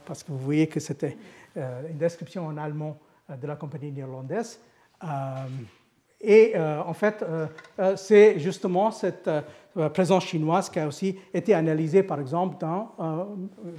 parce 0.06 0.22
que 0.22 0.32
vous 0.32 0.38
voyez 0.38 0.66
que 0.66 0.80
c'était 0.80 1.16
une 1.54 1.98
description 1.98 2.46
en 2.46 2.56
allemand 2.56 2.98
de 3.40 3.46
la 3.46 3.56
compagnie 3.56 3.92
néerlandaise. 3.92 4.58
Et 6.22 6.54
en 6.56 6.94
fait, 6.94 7.24
c'est 7.96 8.38
justement 8.38 8.92
cette 8.92 9.28
euh, 9.78 9.88
présence 9.88 10.24
chinoise 10.26 10.68
qui 10.68 10.78
a 10.78 10.86
aussi 10.86 11.18
été 11.32 11.54
analysée, 11.54 12.02
par 12.02 12.20
exemple, 12.20 12.58
dans 12.60 12.94
euh, 13.00 13.24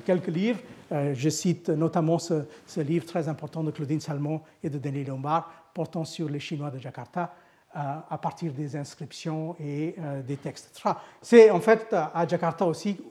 quelques 0.06 0.28
livres. 0.28 0.60
Euh, 0.92 1.14
je 1.14 1.30
cite 1.30 1.70
notamment 1.70 2.18
ce, 2.18 2.46
livre 2.78 3.06
très 3.06 3.28
important 3.28 3.64
de 3.64 3.70
Claudine 3.70 4.00
Salmon 4.00 4.42
et 4.64 4.72
de 4.72 4.80
Denis 4.80 5.06
Lombard 5.06 5.52
portant 5.76 6.04
sur 6.04 6.30
les 6.30 6.40
Chinois 6.40 6.72
de 6.72 6.80
Jakarta, 6.80 7.34
à 7.76 8.20
partir 8.22 8.54
des 8.54 8.76
inscriptions 8.76 9.56
et 9.60 9.96
des 10.28 10.38
textes. 10.38 10.80
C'est 11.20 11.50
en 11.50 11.60
fait 11.60 11.88
à 11.92 12.28
Jakarta 12.28 12.68
aussi 12.68 13.02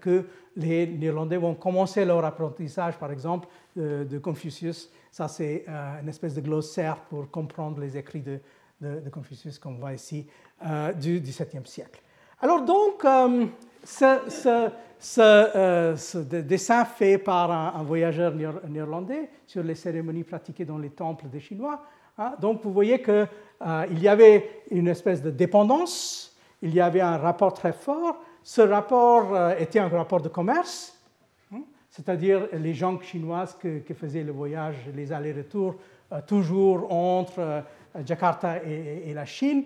que 0.00 0.24
les 0.56 0.86
Néerlandais 0.86 1.36
vont 1.36 1.54
commencer 1.54 2.06
leur 2.06 2.24
apprentissage, 2.24 2.96
par 2.96 3.12
exemple, 3.12 3.48
de 3.76 4.18
Confucius. 4.18 4.90
Ça, 5.10 5.28
c'est 5.28 5.66
une 6.00 6.08
espèce 6.08 6.32
de 6.34 6.40
glossaire 6.40 6.96
pour 7.10 7.30
comprendre 7.30 7.78
les 7.82 7.98
écrits 7.98 8.22
de, 8.22 8.40
de, 8.80 9.08
Confucius, 9.10 9.58
comme 9.58 9.76
on 9.76 9.78
voit 9.78 9.94
ici, 9.94 10.26
du 11.00 11.20
XVIIe 11.20 11.66
siècle. 11.66 12.02
Alors 12.40 12.62
donc, 12.62 13.04
ce, 13.84 14.70
ce, 14.98 16.18
dessin 16.40 16.84
fait 16.84 17.18
par 17.18 17.50
un, 17.50 17.82
voyageur 17.82 18.34
néerlandais 18.68 19.30
sur 19.46 19.62
les 19.62 19.74
cérémonies 19.74 20.24
pratiquées 20.24 20.64
dans 20.64 20.78
les 20.78 20.90
temples 20.90 21.28
des 21.28 21.40
Chinois 21.40 21.82
Hein. 22.18 22.34
Donc 22.40 22.62
vous 22.62 22.72
voyez 22.72 23.02
qu'il 23.02 23.28
euh, 23.66 23.86
y 23.90 24.08
avait 24.08 24.62
une 24.70 24.88
espèce 24.88 25.22
de 25.22 25.30
dépendance, 25.30 26.34
il 26.62 26.74
y 26.74 26.80
avait 26.80 27.00
un 27.00 27.18
rapport 27.18 27.52
très 27.52 27.72
fort. 27.72 28.16
Ce 28.42 28.60
rapport 28.60 29.34
euh, 29.34 29.56
était 29.58 29.78
un 29.78 29.88
rapport 29.88 30.20
de 30.20 30.28
commerce, 30.28 30.98
hein, 31.52 31.60
c'est-à-dire 31.90 32.48
les 32.52 32.74
gens 32.74 32.98
chinoises 33.00 33.56
qui 33.60 33.94
faisaient 33.94 34.22
le 34.22 34.32
voyage, 34.32 34.76
les 34.94 35.12
allers-retours, 35.12 35.74
euh, 36.12 36.20
toujours 36.26 36.92
entre 36.92 37.64
Jakarta 38.04 38.62
et, 38.62 39.12
la 39.14 39.24
Chine. 39.24 39.64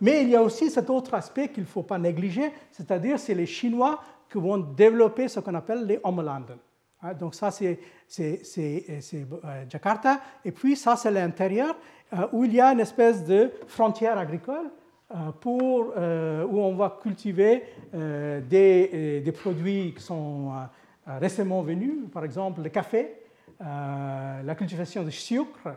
mais 0.00 0.22
il 0.22 0.30
y 0.30 0.36
a 0.36 0.42
aussi 0.42 0.70
cet 0.70 0.88
autre 0.90 1.14
aspect 1.14 1.48
qu'il 1.48 1.64
ne 1.64 1.68
faut 1.68 1.82
pas 1.82 1.98
négliger, 1.98 2.52
c'est-à-dire 2.70 3.18
c'est 3.18 3.34
les 3.34 3.46
Chinois 3.46 4.00
qui 4.30 4.38
vont 4.38 4.58
développer 4.58 5.28
ce 5.28 5.40
qu'on 5.40 5.54
appelle 5.54 5.86
les 5.86 6.00
Ommelanden. 6.04 6.58
Hein, 7.02 7.14
donc 7.14 7.34
ça, 7.34 7.50
c'est 7.50 7.78
euh, 8.18 9.64
Jakarta. 9.68 10.20
Et 10.44 10.52
puis 10.52 10.76
ça, 10.76 10.96
c'est 10.96 11.10
l'intérieur, 11.10 11.76
euh, 12.12 12.26
où 12.32 12.44
il 12.44 12.54
y 12.54 12.60
a 12.60 12.72
une 12.72 12.80
espèce 12.80 13.24
de 13.24 13.52
frontière 13.66 14.18
agricole 14.18 14.70
euh, 15.14 15.30
pour, 15.40 15.88
où 15.88 16.60
on 16.60 16.74
va 16.74 16.98
cultiver 17.00 17.64
des, 17.92 19.22
des, 19.24 19.32
produits 19.32 19.94
qui 19.94 20.02
sont 20.02 20.52
récemment 21.06 21.62
venus, 21.62 22.10
par 22.12 22.24
exemple 22.24 22.60
le 22.62 22.68
café, 22.68 23.14
la 23.60 24.54
cultivation 24.54 25.02
de 25.02 25.10
sucre. 25.10 25.70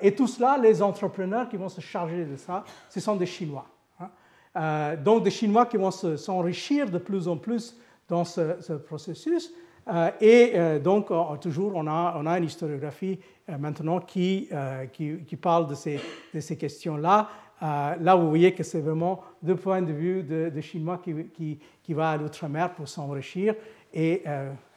Et 0.00 0.14
tout 0.14 0.26
cela, 0.26 0.58
les 0.58 0.82
entrepreneurs 0.82 1.48
qui 1.48 1.56
vont 1.56 1.68
se 1.68 1.80
charger 1.80 2.24
de 2.24 2.36
ça, 2.36 2.64
ce 2.88 3.00
sont 3.00 3.16
des 3.16 3.26
Chinois. 3.26 3.66
Hein. 4.00 4.96
donc 4.96 5.22
des 5.22 5.30
Chinois 5.30 5.66
qui 5.66 5.76
vont 5.76 5.90
s'enrichir 5.90 6.90
de 6.90 6.98
plus 6.98 7.28
en 7.28 7.36
plus 7.36 7.76
dans 8.08 8.24
ce, 8.24 8.60
ce 8.60 8.72
processus. 8.72 9.52
Euh, 9.88 10.10
et 10.20 10.52
euh, 10.54 10.78
donc, 10.78 11.10
toujours, 11.40 11.72
on 11.74 11.86
a, 11.86 12.38
une 12.38 12.44
historiographie 12.44 13.18
euh, 13.48 13.56
maintenant 13.58 14.00
qui, 14.00 14.48
parle 15.40 15.68
de 15.68 15.74
ces, 15.74 16.00
de 16.34 16.54
questions-là. 16.54 17.28
là, 17.60 18.16
vous 18.16 18.28
voyez 18.28 18.52
que 18.52 18.62
c'est 18.62 18.80
vraiment 18.80 19.22
deux 19.42 19.56
points 19.56 19.82
de 19.82 19.92
vue 19.92 20.22
de, 20.22 20.60
Chinois 20.60 21.00
qui, 21.02 21.14
qui, 21.34 21.58
qui 21.82 21.94
va 21.94 22.10
à 22.10 22.16
l'outre-mer 22.16 22.74
pour 22.74 22.88
s'enrichir 22.88 23.54
et, 23.92 24.22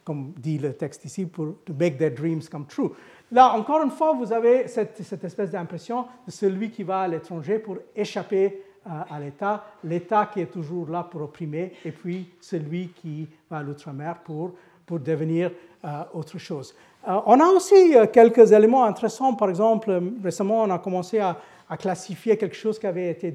comme 0.06 0.34
dit 0.38 0.58
le 0.58 0.74
texte 0.74 1.06
ici, 1.06 1.26
pour 1.26 1.56
to 1.66 1.74
make 1.74 1.97
their 1.97 2.12
dreams 2.12 2.47
come 2.49 2.66
true. 2.66 2.91
Là, 3.32 3.54
encore 3.54 3.82
une 3.82 3.92
fois, 3.92 4.14
vous 4.14 4.34
avez 4.34 4.68
cette, 4.68 5.00
espèce 5.24 5.52
d'impression 5.52 6.06
de 6.26 6.32
celui 6.32 6.70
qui 6.70 6.84
va 6.84 7.02
à 7.02 7.08
l'étranger 7.08 7.60
pour 7.60 7.78
échapper 7.96 8.64
à 8.84 9.20
l'État, 9.20 9.64
l'État 9.84 10.30
qui 10.34 10.42
est 10.42 10.52
toujours 10.52 10.90
là 10.90 11.04
pour 11.04 11.22
opprimer, 11.22 11.74
et 11.86 11.92
puis 11.92 12.32
celui 12.42 12.88
qui 12.90 13.28
va 13.50 13.58
à 13.58 13.64
l'outre-mer 13.64 14.18
pour 14.24 14.54
pour 14.92 15.00
devenir 15.00 15.52
euh, 15.86 16.04
autre 16.14 16.38
chose. 16.38 16.76
Euh, 17.08 17.18
on 17.26 17.40
a 17.40 17.46
aussi 17.46 17.96
euh, 17.96 18.08
quelques 18.08 18.52
éléments 18.52 18.84
intéressants. 18.84 19.34
Par 19.36 19.50
exemple, 19.50 20.02
récemment, 20.22 20.64
on 20.64 20.70
a 20.70 20.80
commencé 20.80 21.20
à, 21.20 21.38
classifier 21.80 22.36
quelque 22.36 22.58
chose 22.58 22.78
qui 22.78 22.86
avait 22.86 23.12
été 23.12 23.32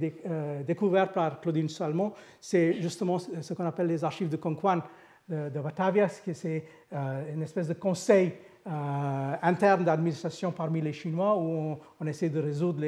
découvert 0.67 1.11
par 1.11 1.41
Claudine 1.41 1.71
Salmon. 1.71 2.13
C'est 2.39 2.75
justement 2.83 3.19
ce 3.19 3.55
qu'on 3.55 3.65
appelle 3.65 3.87
les 3.87 4.05
archives 4.05 4.29
de 4.29 4.37
Conquan 4.37 4.83
de, 5.27 5.49
de 5.49 5.59
Batavia, 5.59 6.07
c'est 6.07 6.63
une 6.93 7.41
espèce 7.41 7.67
de 7.67 7.73
conseil 7.73 8.35
interne 8.67 9.85
d'administration 9.85 10.51
parmi 10.51 10.81
les 10.81 10.93
Chinois 10.93 11.37
où 11.39 11.77
on, 12.01 12.07
essaie 12.07 12.29
de 12.29 12.41
résoudre 12.41 12.81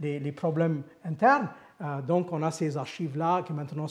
les, 0.00 0.32
problèmes 0.32 0.82
internes. 1.04 1.48
donc, 2.06 2.32
on 2.32 2.42
a 2.42 2.50
ces 2.50 2.76
archives-là 2.76 3.42
qui 3.42 3.52
maintenant 3.52 3.86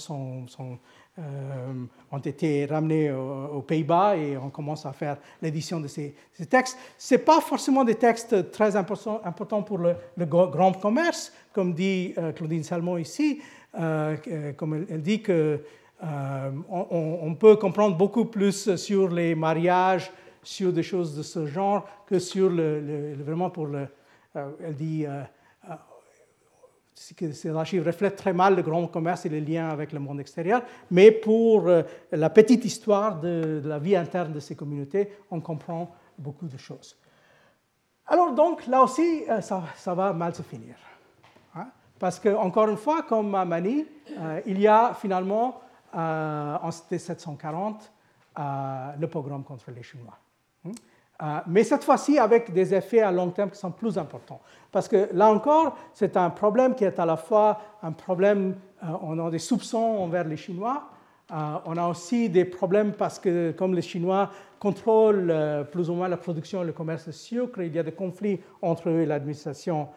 euh, 1.18 1.86
ont 2.12 2.20
été 2.20 2.66
ramenés 2.66 3.10
aux, 3.10 3.62
Pays-Bas 3.62 4.18
et 4.18 4.36
on 4.36 4.50
commence 4.50 4.86
à 4.86 4.92
faire 4.92 5.16
l'édition 5.42 5.80
de 5.80 5.88
ces, 5.88 6.14
textes. 6.50 6.78
Ce 6.98 7.14
n'est 7.16 7.22
pas 7.22 7.40
forcément 7.40 7.86
des 7.86 7.96
textes 7.96 8.52
très 8.52 8.76
importants, 8.76 9.64
pour 9.64 9.78
le, 9.78 9.96
grand 10.26 10.74
commerce, 10.74 11.32
comme 11.54 11.74
dit 11.74 12.14
euh, 12.18 12.34
Claudine 12.34 12.64
Salmon 12.64 12.98
ici, 12.98 13.42
euh, 13.80 14.18
comme 14.58 14.86
elle, 14.90 15.02
dit 15.02 15.22
que 15.22 15.62
on, 16.70 17.34
peut 17.40 17.56
comprendre 17.56 17.96
beaucoup 17.96 18.26
plus 18.26 18.76
sur 18.76 19.08
les 19.08 19.36
mariages, 19.36 20.12
sur 20.46 20.72
des 20.72 20.84
choses 20.84 21.18
de 21.18 21.24
ce 21.24 21.46
genre, 21.46 21.86
que 22.08 22.20
sur 22.20 22.50
le, 22.50 23.14
vraiment 23.16 23.50
pour 23.50 23.68
le. 23.68 23.88
elle 24.36 24.76
dit 24.76 25.06
ces 26.96 27.50
archives 27.50 27.86
reflètent 27.86 28.16
très 28.16 28.34
mal 28.34 28.56
le 28.56 28.62
grand 28.62 28.88
commerce 28.88 29.26
et 29.26 29.30
les 29.30 29.42
liens 29.42 29.70
avec 29.70 29.92
le 29.92 30.00
monde 30.00 30.20
extérieur, 30.20 30.62
mais 30.90 31.12
pour 31.12 31.68
euh, 31.68 31.84
la 32.12 32.30
petite 32.30 32.64
histoire 32.64 33.20
de, 33.20 33.62
la 33.64 33.80
vie 33.80 33.96
interne 33.96 34.32
de 34.32 34.40
ces 34.40 34.56
communautés, 34.56 35.12
on 35.30 35.42
comprend 35.42 35.94
beaucoup 36.18 36.48
de 36.48 36.58
choses. 36.58 36.98
Alors 38.08 38.34
donc, 38.34 38.66
là 38.68 38.82
aussi, 38.82 39.24
euh, 39.30 39.42
ça, 39.42 39.94
va 39.94 40.14
mal 40.14 40.34
se 40.34 40.42
finir. 40.42 40.76
Hein. 41.56 41.68
Parce 42.00 42.20
que, 42.20 42.30
encore 42.30 42.70
une 42.70 42.78
fois, 42.78 43.04
comme 43.04 43.36
à 43.36 43.44
Mani, 43.44 43.86
euh, 44.18 44.42
il 44.46 44.60
y 44.60 44.68
a 44.68 44.94
finalement, 44.94 45.62
en 45.94 46.70
1740, 46.92 47.92
le 49.00 49.06
pogrom 49.06 49.44
contre 49.46 49.72
les 49.72 49.82
Chinois. 49.82 50.18
Euh, 51.22 51.40
mais 51.48 51.64
cette 51.64 51.84
fois-ci 51.84 52.18
avec 52.20 52.52
des 52.52 52.74
effets 52.74 53.02
à 53.02 53.12
long 53.12 53.30
terme 53.30 53.50
qui 53.50 53.58
sont 53.58 53.72
plus 53.72 53.98
importants. 53.98 54.42
Parce 54.72 54.88
que 54.88 55.10
là 55.14 55.32
encore, 55.32 55.78
c'est 55.94 56.18
un 56.18 56.30
problème 56.30 56.76
qui 56.76 56.84
est 56.84 57.00
à 57.00 57.06
la 57.06 57.16
fois 57.16 57.62
un 57.82 57.94
problème, 57.94 58.56
euh, 58.84 58.88
on 59.02 59.26
a 59.26 59.32
des 59.32 59.40
soupçons 59.40 59.78
envers 59.78 60.26
les 60.26 60.36
Chinois, 60.36 60.90
euh, 61.32 61.36
on 61.66 61.78
a 61.78 61.88
aussi 61.88 62.30
des 62.30 62.44
problèmes 62.44 62.92
parce 62.92 63.18
que 63.18 63.52
comme 63.52 63.74
les 63.74 63.82
Chinois 63.82 64.30
contrôlent 64.60 65.34
plus 65.72 65.90
ou 65.90 65.94
moins 65.94 66.08
la 66.08 66.18
production 66.18 66.64
et 66.64 66.66
le 66.66 66.74
commerce 66.74 67.08
de 67.08 67.12
sucre, 67.12 67.62
il 67.62 67.74
y 67.74 67.80
a 67.80 67.84
des 67.84 67.94
conflits 67.94 68.42
entre 68.62 68.90
eux 68.90 69.02
et 69.02 69.06
l'administration 69.06 69.88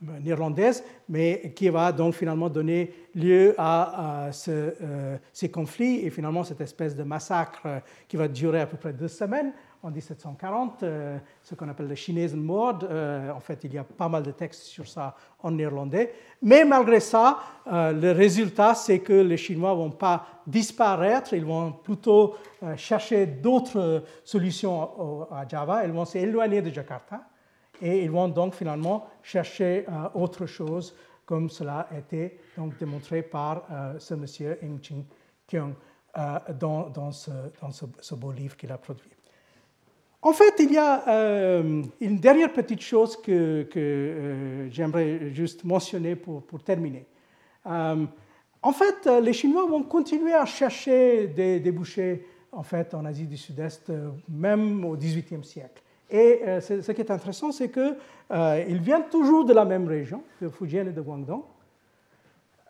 néerlandaise, 0.00 0.84
mais 1.08 1.52
qui 1.56 1.68
va 1.68 1.92
donc 1.92 2.14
finalement 2.14 2.48
donner 2.48 2.92
lieu 3.14 3.54
à, 3.58 4.30
ces 4.32 5.50
conflits 5.50 6.04
et 6.04 6.10
finalement 6.10 6.44
cette 6.44 6.60
espèce 6.60 6.94
de 6.94 7.02
massacre 7.02 7.82
qui 8.06 8.16
va 8.16 8.28
durer 8.28 8.60
à 8.60 8.66
peu 8.66 8.76
près 8.76 8.92
deux 8.92 9.08
semaines 9.08 9.52
en 9.82 9.90
1740, 9.90 10.82
euh, 10.82 11.18
ce 11.42 11.54
qu'on 11.54 11.68
appelle 11.68 11.88
le 11.88 11.94
Chinesen. 11.94 12.46
Euh, 12.50 13.30
en 13.30 13.40
fait, 13.40 13.62
il 13.64 13.74
y 13.74 13.78
a 13.78 13.84
pas 13.84 14.08
mal 14.08 14.22
de 14.22 14.32
textes 14.32 14.62
sur 14.62 14.88
ça 14.88 15.14
en 15.42 15.52
néerlandais. 15.52 16.12
Mais 16.42 16.64
malgré 16.64 17.00
ça, 17.00 17.38
euh, 17.70 17.92
le 17.92 18.12
résultat, 18.12 18.74
c'est 18.74 18.98
que 19.00 19.12
les 19.12 19.36
Chinois 19.36 19.70
ne 19.70 19.76
vont 19.76 19.90
pas 19.90 20.26
disparaître, 20.46 21.34
ils 21.34 21.44
vont 21.44 21.72
plutôt 21.72 22.34
chercher 22.76 23.26
d'autres 23.26 24.02
solutions 24.24 25.28
à 25.30 25.46
Java, 25.46 25.84
ils 25.84 25.92
vont 25.92 26.04
s'éloigner 26.04 26.62
de 26.62 26.70
Jakarta 26.70 27.20
et 27.80 28.04
ils 28.04 28.10
vont 28.10 28.28
donc 28.28 28.54
finalement 28.54 29.06
chercher 29.22 29.84
autre 30.14 30.46
chose, 30.46 30.94
comme 31.24 31.50
cela 31.50 31.88
a 31.90 31.98
été 31.98 32.38
donc 32.56 32.78
démontré 32.78 33.22
par 33.22 33.66
ce 33.98 34.14
monsieur 34.14 34.58
Ng 34.62 34.78
Ching 34.82 35.04
Kyung 35.46 35.74
dans, 36.58 36.88
dans, 36.90 37.12
ce, 37.12 38.14
beau 38.14 38.32
livre 38.32 38.56
qu'il 38.56 38.72
a 38.72 38.78
produit. 38.78 39.10
En 40.20 40.32
fait, 40.32 40.54
il 40.58 40.72
y 40.72 40.78
a 40.78 41.08
euh, 41.08 41.82
une 42.00 42.18
dernière 42.18 42.52
petite 42.52 42.80
chose 42.80 43.16
que, 43.16 43.68
euh, 43.76 44.68
j'aimerais 44.70 45.30
juste 45.32 45.64
mentionner 45.64 46.16
pour, 46.16 46.42
terminer. 46.64 47.06
Euh, 47.66 48.04
en 48.60 48.72
fait, 48.72 49.06
les 49.22 49.32
Chinois 49.32 49.66
vont 49.66 49.84
continuer 49.84 50.34
à 50.34 50.44
chercher 50.44 51.28
des 51.28 51.60
débouchés 51.60 52.26
en, 52.50 52.64
fait, 52.64 52.94
en 52.94 53.04
Asie 53.04 53.26
du 53.26 53.36
Sud-Est, 53.36 53.92
même 54.28 54.84
au 54.84 54.96
XVIIIe 54.96 55.44
siècle. 55.44 55.82
Et 56.10 56.42
ce 56.60 56.92
qui 56.92 57.00
est 57.00 57.10
intéressant, 57.10 57.52
c'est 57.52 57.70
qu'ils 57.70 58.80
viennent 58.80 59.08
toujours 59.10 59.44
de 59.44 59.52
la 59.52 59.64
même 59.64 59.86
région, 59.86 60.22
de 60.40 60.48
Fujian 60.48 60.86
et 60.86 60.92
de 60.92 61.00
Guangdong. 61.02 61.42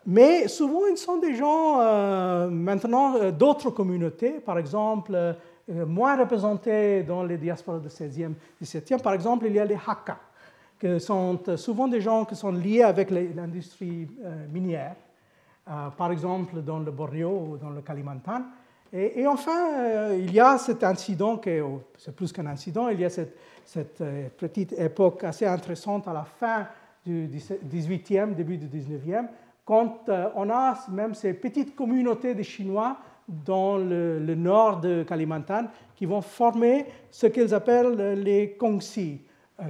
Mais 0.06 0.48
souvent, 0.48 0.86
ils 0.90 0.96
sont 0.96 1.18
des 1.18 1.36
gens 1.36 2.48
maintenant 2.50 3.30
d'autres 3.30 3.70
communautés, 3.70 4.40
par 4.40 4.58
exemple 4.58 5.36
euh, 5.70 5.84
moins 5.84 6.16
représentés 6.16 7.02
dans 7.02 7.22
les 7.22 7.36
diasporas 7.36 7.78
du 7.78 7.88
16e, 7.88 8.32
17e. 8.62 9.02
Par 9.02 9.12
exemple, 9.12 9.44
il 9.46 9.52
y 9.52 9.58
a 9.58 9.66
les 9.66 9.74
Hakka, 9.74 10.18
qui 10.80 10.98
sont 10.98 11.38
euh, 11.46 11.58
souvent 11.58 11.88
des 11.88 12.00
gens 12.00 12.24
qui 12.24 12.34
sont 12.34 12.52
liés 12.52 12.82
avec 12.82 13.10
l'industrie 13.10 14.08
euh, 14.24 14.46
minière, 14.50 14.96
par 15.98 16.10
exemple 16.10 16.62
dans 16.62 16.78
le 16.78 16.90
Borneo 16.90 17.28
ou 17.28 17.56
dans 17.58 17.68
le 17.68 17.82
Kalimantan. 17.82 18.44
Et, 18.92 19.26
enfin, 19.26 20.12
il 20.14 20.32
y 20.32 20.40
a 20.40 20.56
cet 20.56 20.82
incident, 20.82 21.40
c'est 21.98 22.16
plus 22.16 22.32
qu'un 22.32 22.46
incident, 22.46 22.88
il 22.88 23.00
y 23.00 23.04
a 23.04 23.10
cette, 23.10 23.36
cette, 23.64 24.02
petite 24.38 24.72
époque 24.78 25.24
assez 25.24 25.46
intéressante 25.46 26.08
à 26.08 26.12
la 26.14 26.24
fin 26.24 26.66
du 27.04 27.28
18e, 27.28 28.34
début 28.34 28.56
du 28.56 28.66
19e, 28.66 29.26
quand 29.64 30.08
on 30.34 30.48
a 30.48 30.78
même 30.90 31.14
ces 31.14 31.34
petites 31.34 31.76
communautés 31.76 32.34
de 32.34 32.42
Chinois 32.42 32.96
dans 33.28 33.76
le, 33.76 34.34
nord 34.34 34.80
de 34.80 35.02
Kalimantan 35.02 35.66
qui 35.94 36.06
vont 36.06 36.22
former 36.22 36.86
ce 37.10 37.26
qu'ils 37.26 37.52
appellent 37.54 38.14
les 38.14 38.56
Gongxi, 38.58 39.20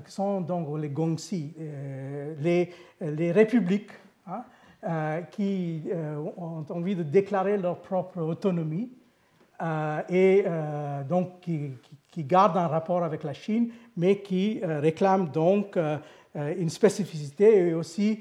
qui 0.07 0.13
sont 0.13 0.43
donc 0.43 0.79
les 0.79 0.91
Gongxi, 0.91 1.55
les, 2.41 3.33
républiques. 3.33 3.91
Hein, 4.29 4.45
euh, 4.85 5.23
qui 5.23 5.83
euh, 5.93 6.15
ont 6.37 6.65
envie 6.69 6.95
de 6.95 7.03
déclarer 7.03 7.57
leur 7.57 7.81
propre 7.81 8.21
autonomie 8.21 8.89
euh, 8.89 8.98
et 10.09 10.45
donc 11.09 11.41
qui, 11.41 11.73
gardent 12.25 12.57
un 12.57 12.67
rapport 12.67 13.05
avec 13.05 13.23
la 13.23 13.33
Chine, 13.33 13.71
mais 13.97 14.21
qui 14.21 14.61
réclament 14.63 15.29
donc 15.29 15.79
une 16.35 16.69
spécificité 16.69 17.69
et 17.69 17.75
aussi 17.75 18.21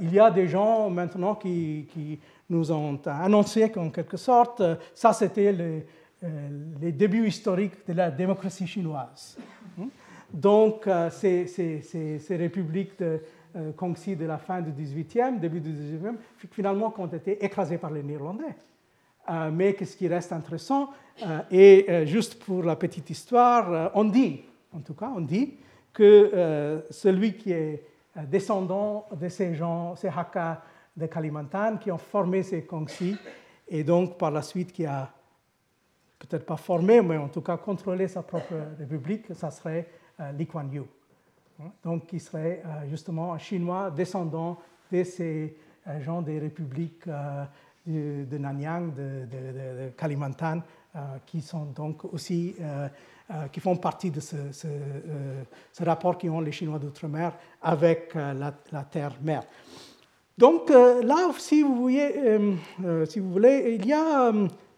il 0.00 0.12
y 0.12 0.18
a 0.18 0.30
des 0.30 0.48
gens 0.48 0.88
maintenant 0.90 1.34
qui, 1.34 1.86
qui 1.92 2.18
nous 2.48 2.72
ont 2.72 2.98
annoncé 3.06 3.70
qu'en 3.70 3.90
quelque 3.90 4.16
sorte, 4.16 4.62
ça 4.94 5.12
c'était 5.12 5.52
les, 5.52 5.86
les, 6.80 6.92
débuts 6.92 7.26
historiques 7.26 7.86
de 7.86 7.92
la 7.92 8.10
démocratie 8.10 8.66
chinoise. 8.66 9.36
Donc 10.32 10.88
ces, 11.10 12.20
républiques 12.30 12.98
de, 12.98 13.20
euh, 13.56 13.72
de 13.72 14.24
la 14.24 14.38
fin 14.38 14.60
du 14.60 14.70
18e, 14.70 15.38
début 15.38 15.60
du 15.60 15.70
19e, 15.70 16.16
finalement 16.50 16.92
ont 16.98 17.06
été 17.06 17.44
écrasés 17.44 17.78
par 17.78 17.90
les 17.90 18.02
Néerlandais. 18.02 18.54
Euh, 19.28 19.50
mais 19.52 19.76
ce 19.84 19.96
qui 19.96 20.08
reste 20.08 20.32
intéressant, 20.32 20.90
euh, 21.22 21.40
et 21.50 22.06
juste 22.06 22.42
pour 22.42 22.62
la 22.62 22.76
petite 22.76 23.08
histoire, 23.10 23.90
on 23.94 24.04
dit, 24.04 24.42
en 24.72 24.80
tout 24.80 24.94
cas, 24.94 25.10
on 25.14 25.20
dit 25.20 25.54
que 25.92 26.84
celui 26.90 27.34
qui 27.36 27.52
est 27.52 27.82
descendant 28.26 29.06
de 29.18 29.28
ces 29.28 29.54
gens, 29.54 29.96
ces 29.96 30.08
Hakka 30.08 30.62
de 30.94 31.06
Kalimantan, 31.06 31.78
qui 31.78 31.90
ont 31.90 31.98
formé 31.98 32.42
ces 32.42 32.64
Kongsi, 32.64 33.16
et 33.68 33.82
donc 33.82 34.18
par 34.18 34.30
la 34.30 34.42
suite 34.42 34.72
qui 34.72 34.84
a 34.84 35.10
peut-être 36.18 36.44
pas 36.44 36.56
formé, 36.56 37.00
mais 37.00 37.16
en 37.16 37.28
tout 37.28 37.40
cas 37.40 37.56
contrôlé 37.56 38.08
sa 38.08 38.22
propre 38.22 38.54
république, 38.78 39.34
ça 39.34 39.50
serait 39.50 39.88
Lee 40.36 40.46
Kuan 40.46 40.70
Yew. 40.70 40.86
Hein, 41.60 41.72
donc 41.82 42.06
qui 42.06 42.20
serait 42.20 42.62
euh, 42.66 42.88
justement 42.90 43.32
un 43.32 43.38
Chinois 43.38 43.90
descendant 43.90 44.58
de 44.92 45.02
ces 45.04 45.56
euh, 45.86 46.00
gens 46.00 46.20
des 46.20 46.38
républiques 46.38 47.06
euh, 47.06 47.44
de, 47.86 48.38
Nanyang, 48.38 48.94
de, 48.94 49.90
Kalimantan, 49.96 50.62
qui 51.26 51.40
sont 51.40 51.66
donc 51.66 52.04
aussi 52.12 52.54
qui 53.52 53.60
font 53.60 53.76
partie 53.76 54.10
de 54.10 54.20
ce, 54.20 54.36
ce, 54.52 55.84
rapport 55.84 56.16
qu'ont 56.16 56.40
les 56.40 56.52
Chinois 56.52 56.78
d'outre-mer 56.78 57.32
avec 57.60 58.14
la, 58.14 58.84
terre-mère. 58.84 59.42
Donc 60.38 60.70
là, 60.70 61.30
si 61.38 61.62
vous, 61.62 61.74
voulez, 61.74 62.54
il 62.78 63.86
y 63.86 63.92
a 63.92 64.32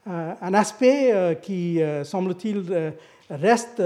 un 0.07 0.55
aspect 0.55 1.39
qui, 1.43 1.81
semble-t-il, 2.05 2.95
reste 3.31 3.83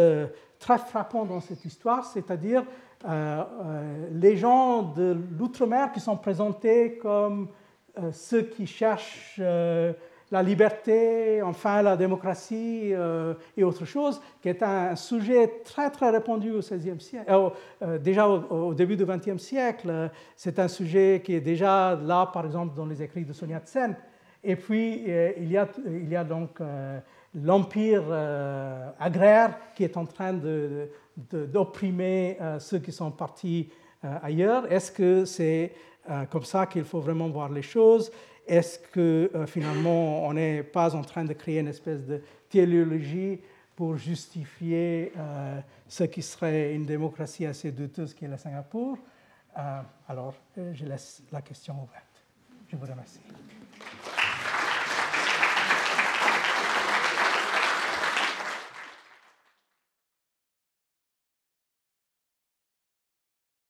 très 0.62 0.78
frappant 0.78 1.24
dans 1.24 1.40
cette 1.40 1.64
histoire, 1.64 2.04
c'est-à-dire 2.04 2.62
euh, 3.04 3.42
euh, 3.64 4.08
les 4.12 4.36
gens 4.36 4.82
de 4.82 5.16
l'outre-mer 5.36 5.90
qui 5.90 5.98
sont 5.98 6.16
présentés 6.16 6.98
comme 6.98 7.42
euh, 7.42 7.46
ceux 8.12 8.42
qui 8.42 8.66
cherchent 8.66 9.38
la 9.38 10.42
liberté, 10.42 11.42
enfin 11.42 11.82
la 11.82 11.96
démocratie 11.96 12.92
et 13.56 13.64
autre 13.64 13.84
chose, 13.84 14.20
qui 14.40 14.48
est 14.48 14.62
un 14.62 14.96
sujet 14.96 15.60
très 15.64 15.90
très 15.90 16.10
répandu 16.10 16.52
au 16.52 16.60
XVIe 16.60 17.00
siècle. 17.00 17.30
déjà 18.00 18.26
au, 18.28 18.72
début 18.72 18.96
du 18.96 19.04
XXe 19.04 19.36
siècle, 19.36 20.10
c'est 20.36 20.58
un 20.58 20.68
sujet 20.68 21.20
qui 21.22 21.34
est 21.34 21.40
déjà 21.40 21.98
là, 22.02 22.30
par 22.32 22.46
exemple, 22.46 22.74
dans 22.74 22.86
les 22.86 23.02
écrits 23.02 23.24
de 23.24 23.32
Sonia 23.32 23.60
Tsen. 23.60 23.94
Et 24.42 24.56
puis, 24.56 25.04
il, 25.36 25.50
y 25.50 25.56
a, 26.16 26.24
donc 26.24 26.60
l'empire 27.34 28.04
agraire 28.98 29.58
qui 29.74 29.84
est 29.84 29.96
en 29.98 30.06
train 30.06 30.32
d'opprimer 31.16 32.36
euh, 32.40 32.58
ceux 32.58 32.78
qui 32.78 32.92
sont 32.92 33.10
partis 33.10 33.68
euh, 34.04 34.18
ailleurs 34.22 34.70
Est-ce 34.72 34.90
que 34.90 35.24
c'est 35.24 35.72
euh, 35.72 35.91
comme 36.30 36.44
ça 36.44 36.66
qu'il 36.66 36.84
faut 36.84 37.00
vraiment 37.00 37.28
voir 37.28 37.48
les 37.48 37.62
choses 37.62 38.10
Est-ce 38.46 38.78
que 38.78 39.30
finalement 39.46 40.26
on 40.26 40.32
n'est 40.32 40.62
pas 40.62 40.94
en 40.94 41.02
train 41.02 41.24
de 41.24 41.32
créer 41.32 41.60
une 41.60 41.68
espèce 41.68 42.04
de 42.04 42.22
théologie 42.48 43.40
pour 43.76 43.96
justifier 43.96 45.12
ce 45.88 46.04
qui 46.04 46.22
serait 46.22 46.74
une 46.74 46.84
démocratie 46.84 47.46
assez 47.46 47.70
douteuse 47.70 48.14
qui 48.14 48.24
est 48.24 48.28
le 48.28 48.36
Singapour? 48.36 48.98
Alors, 50.08 50.34
je 50.56 50.84
laisse 50.84 51.22
la 51.30 51.42
question 51.42 51.74
ouverte. 51.74 52.24
Je 52.68 52.76
vous 52.76 52.86
remercie. 52.86 53.20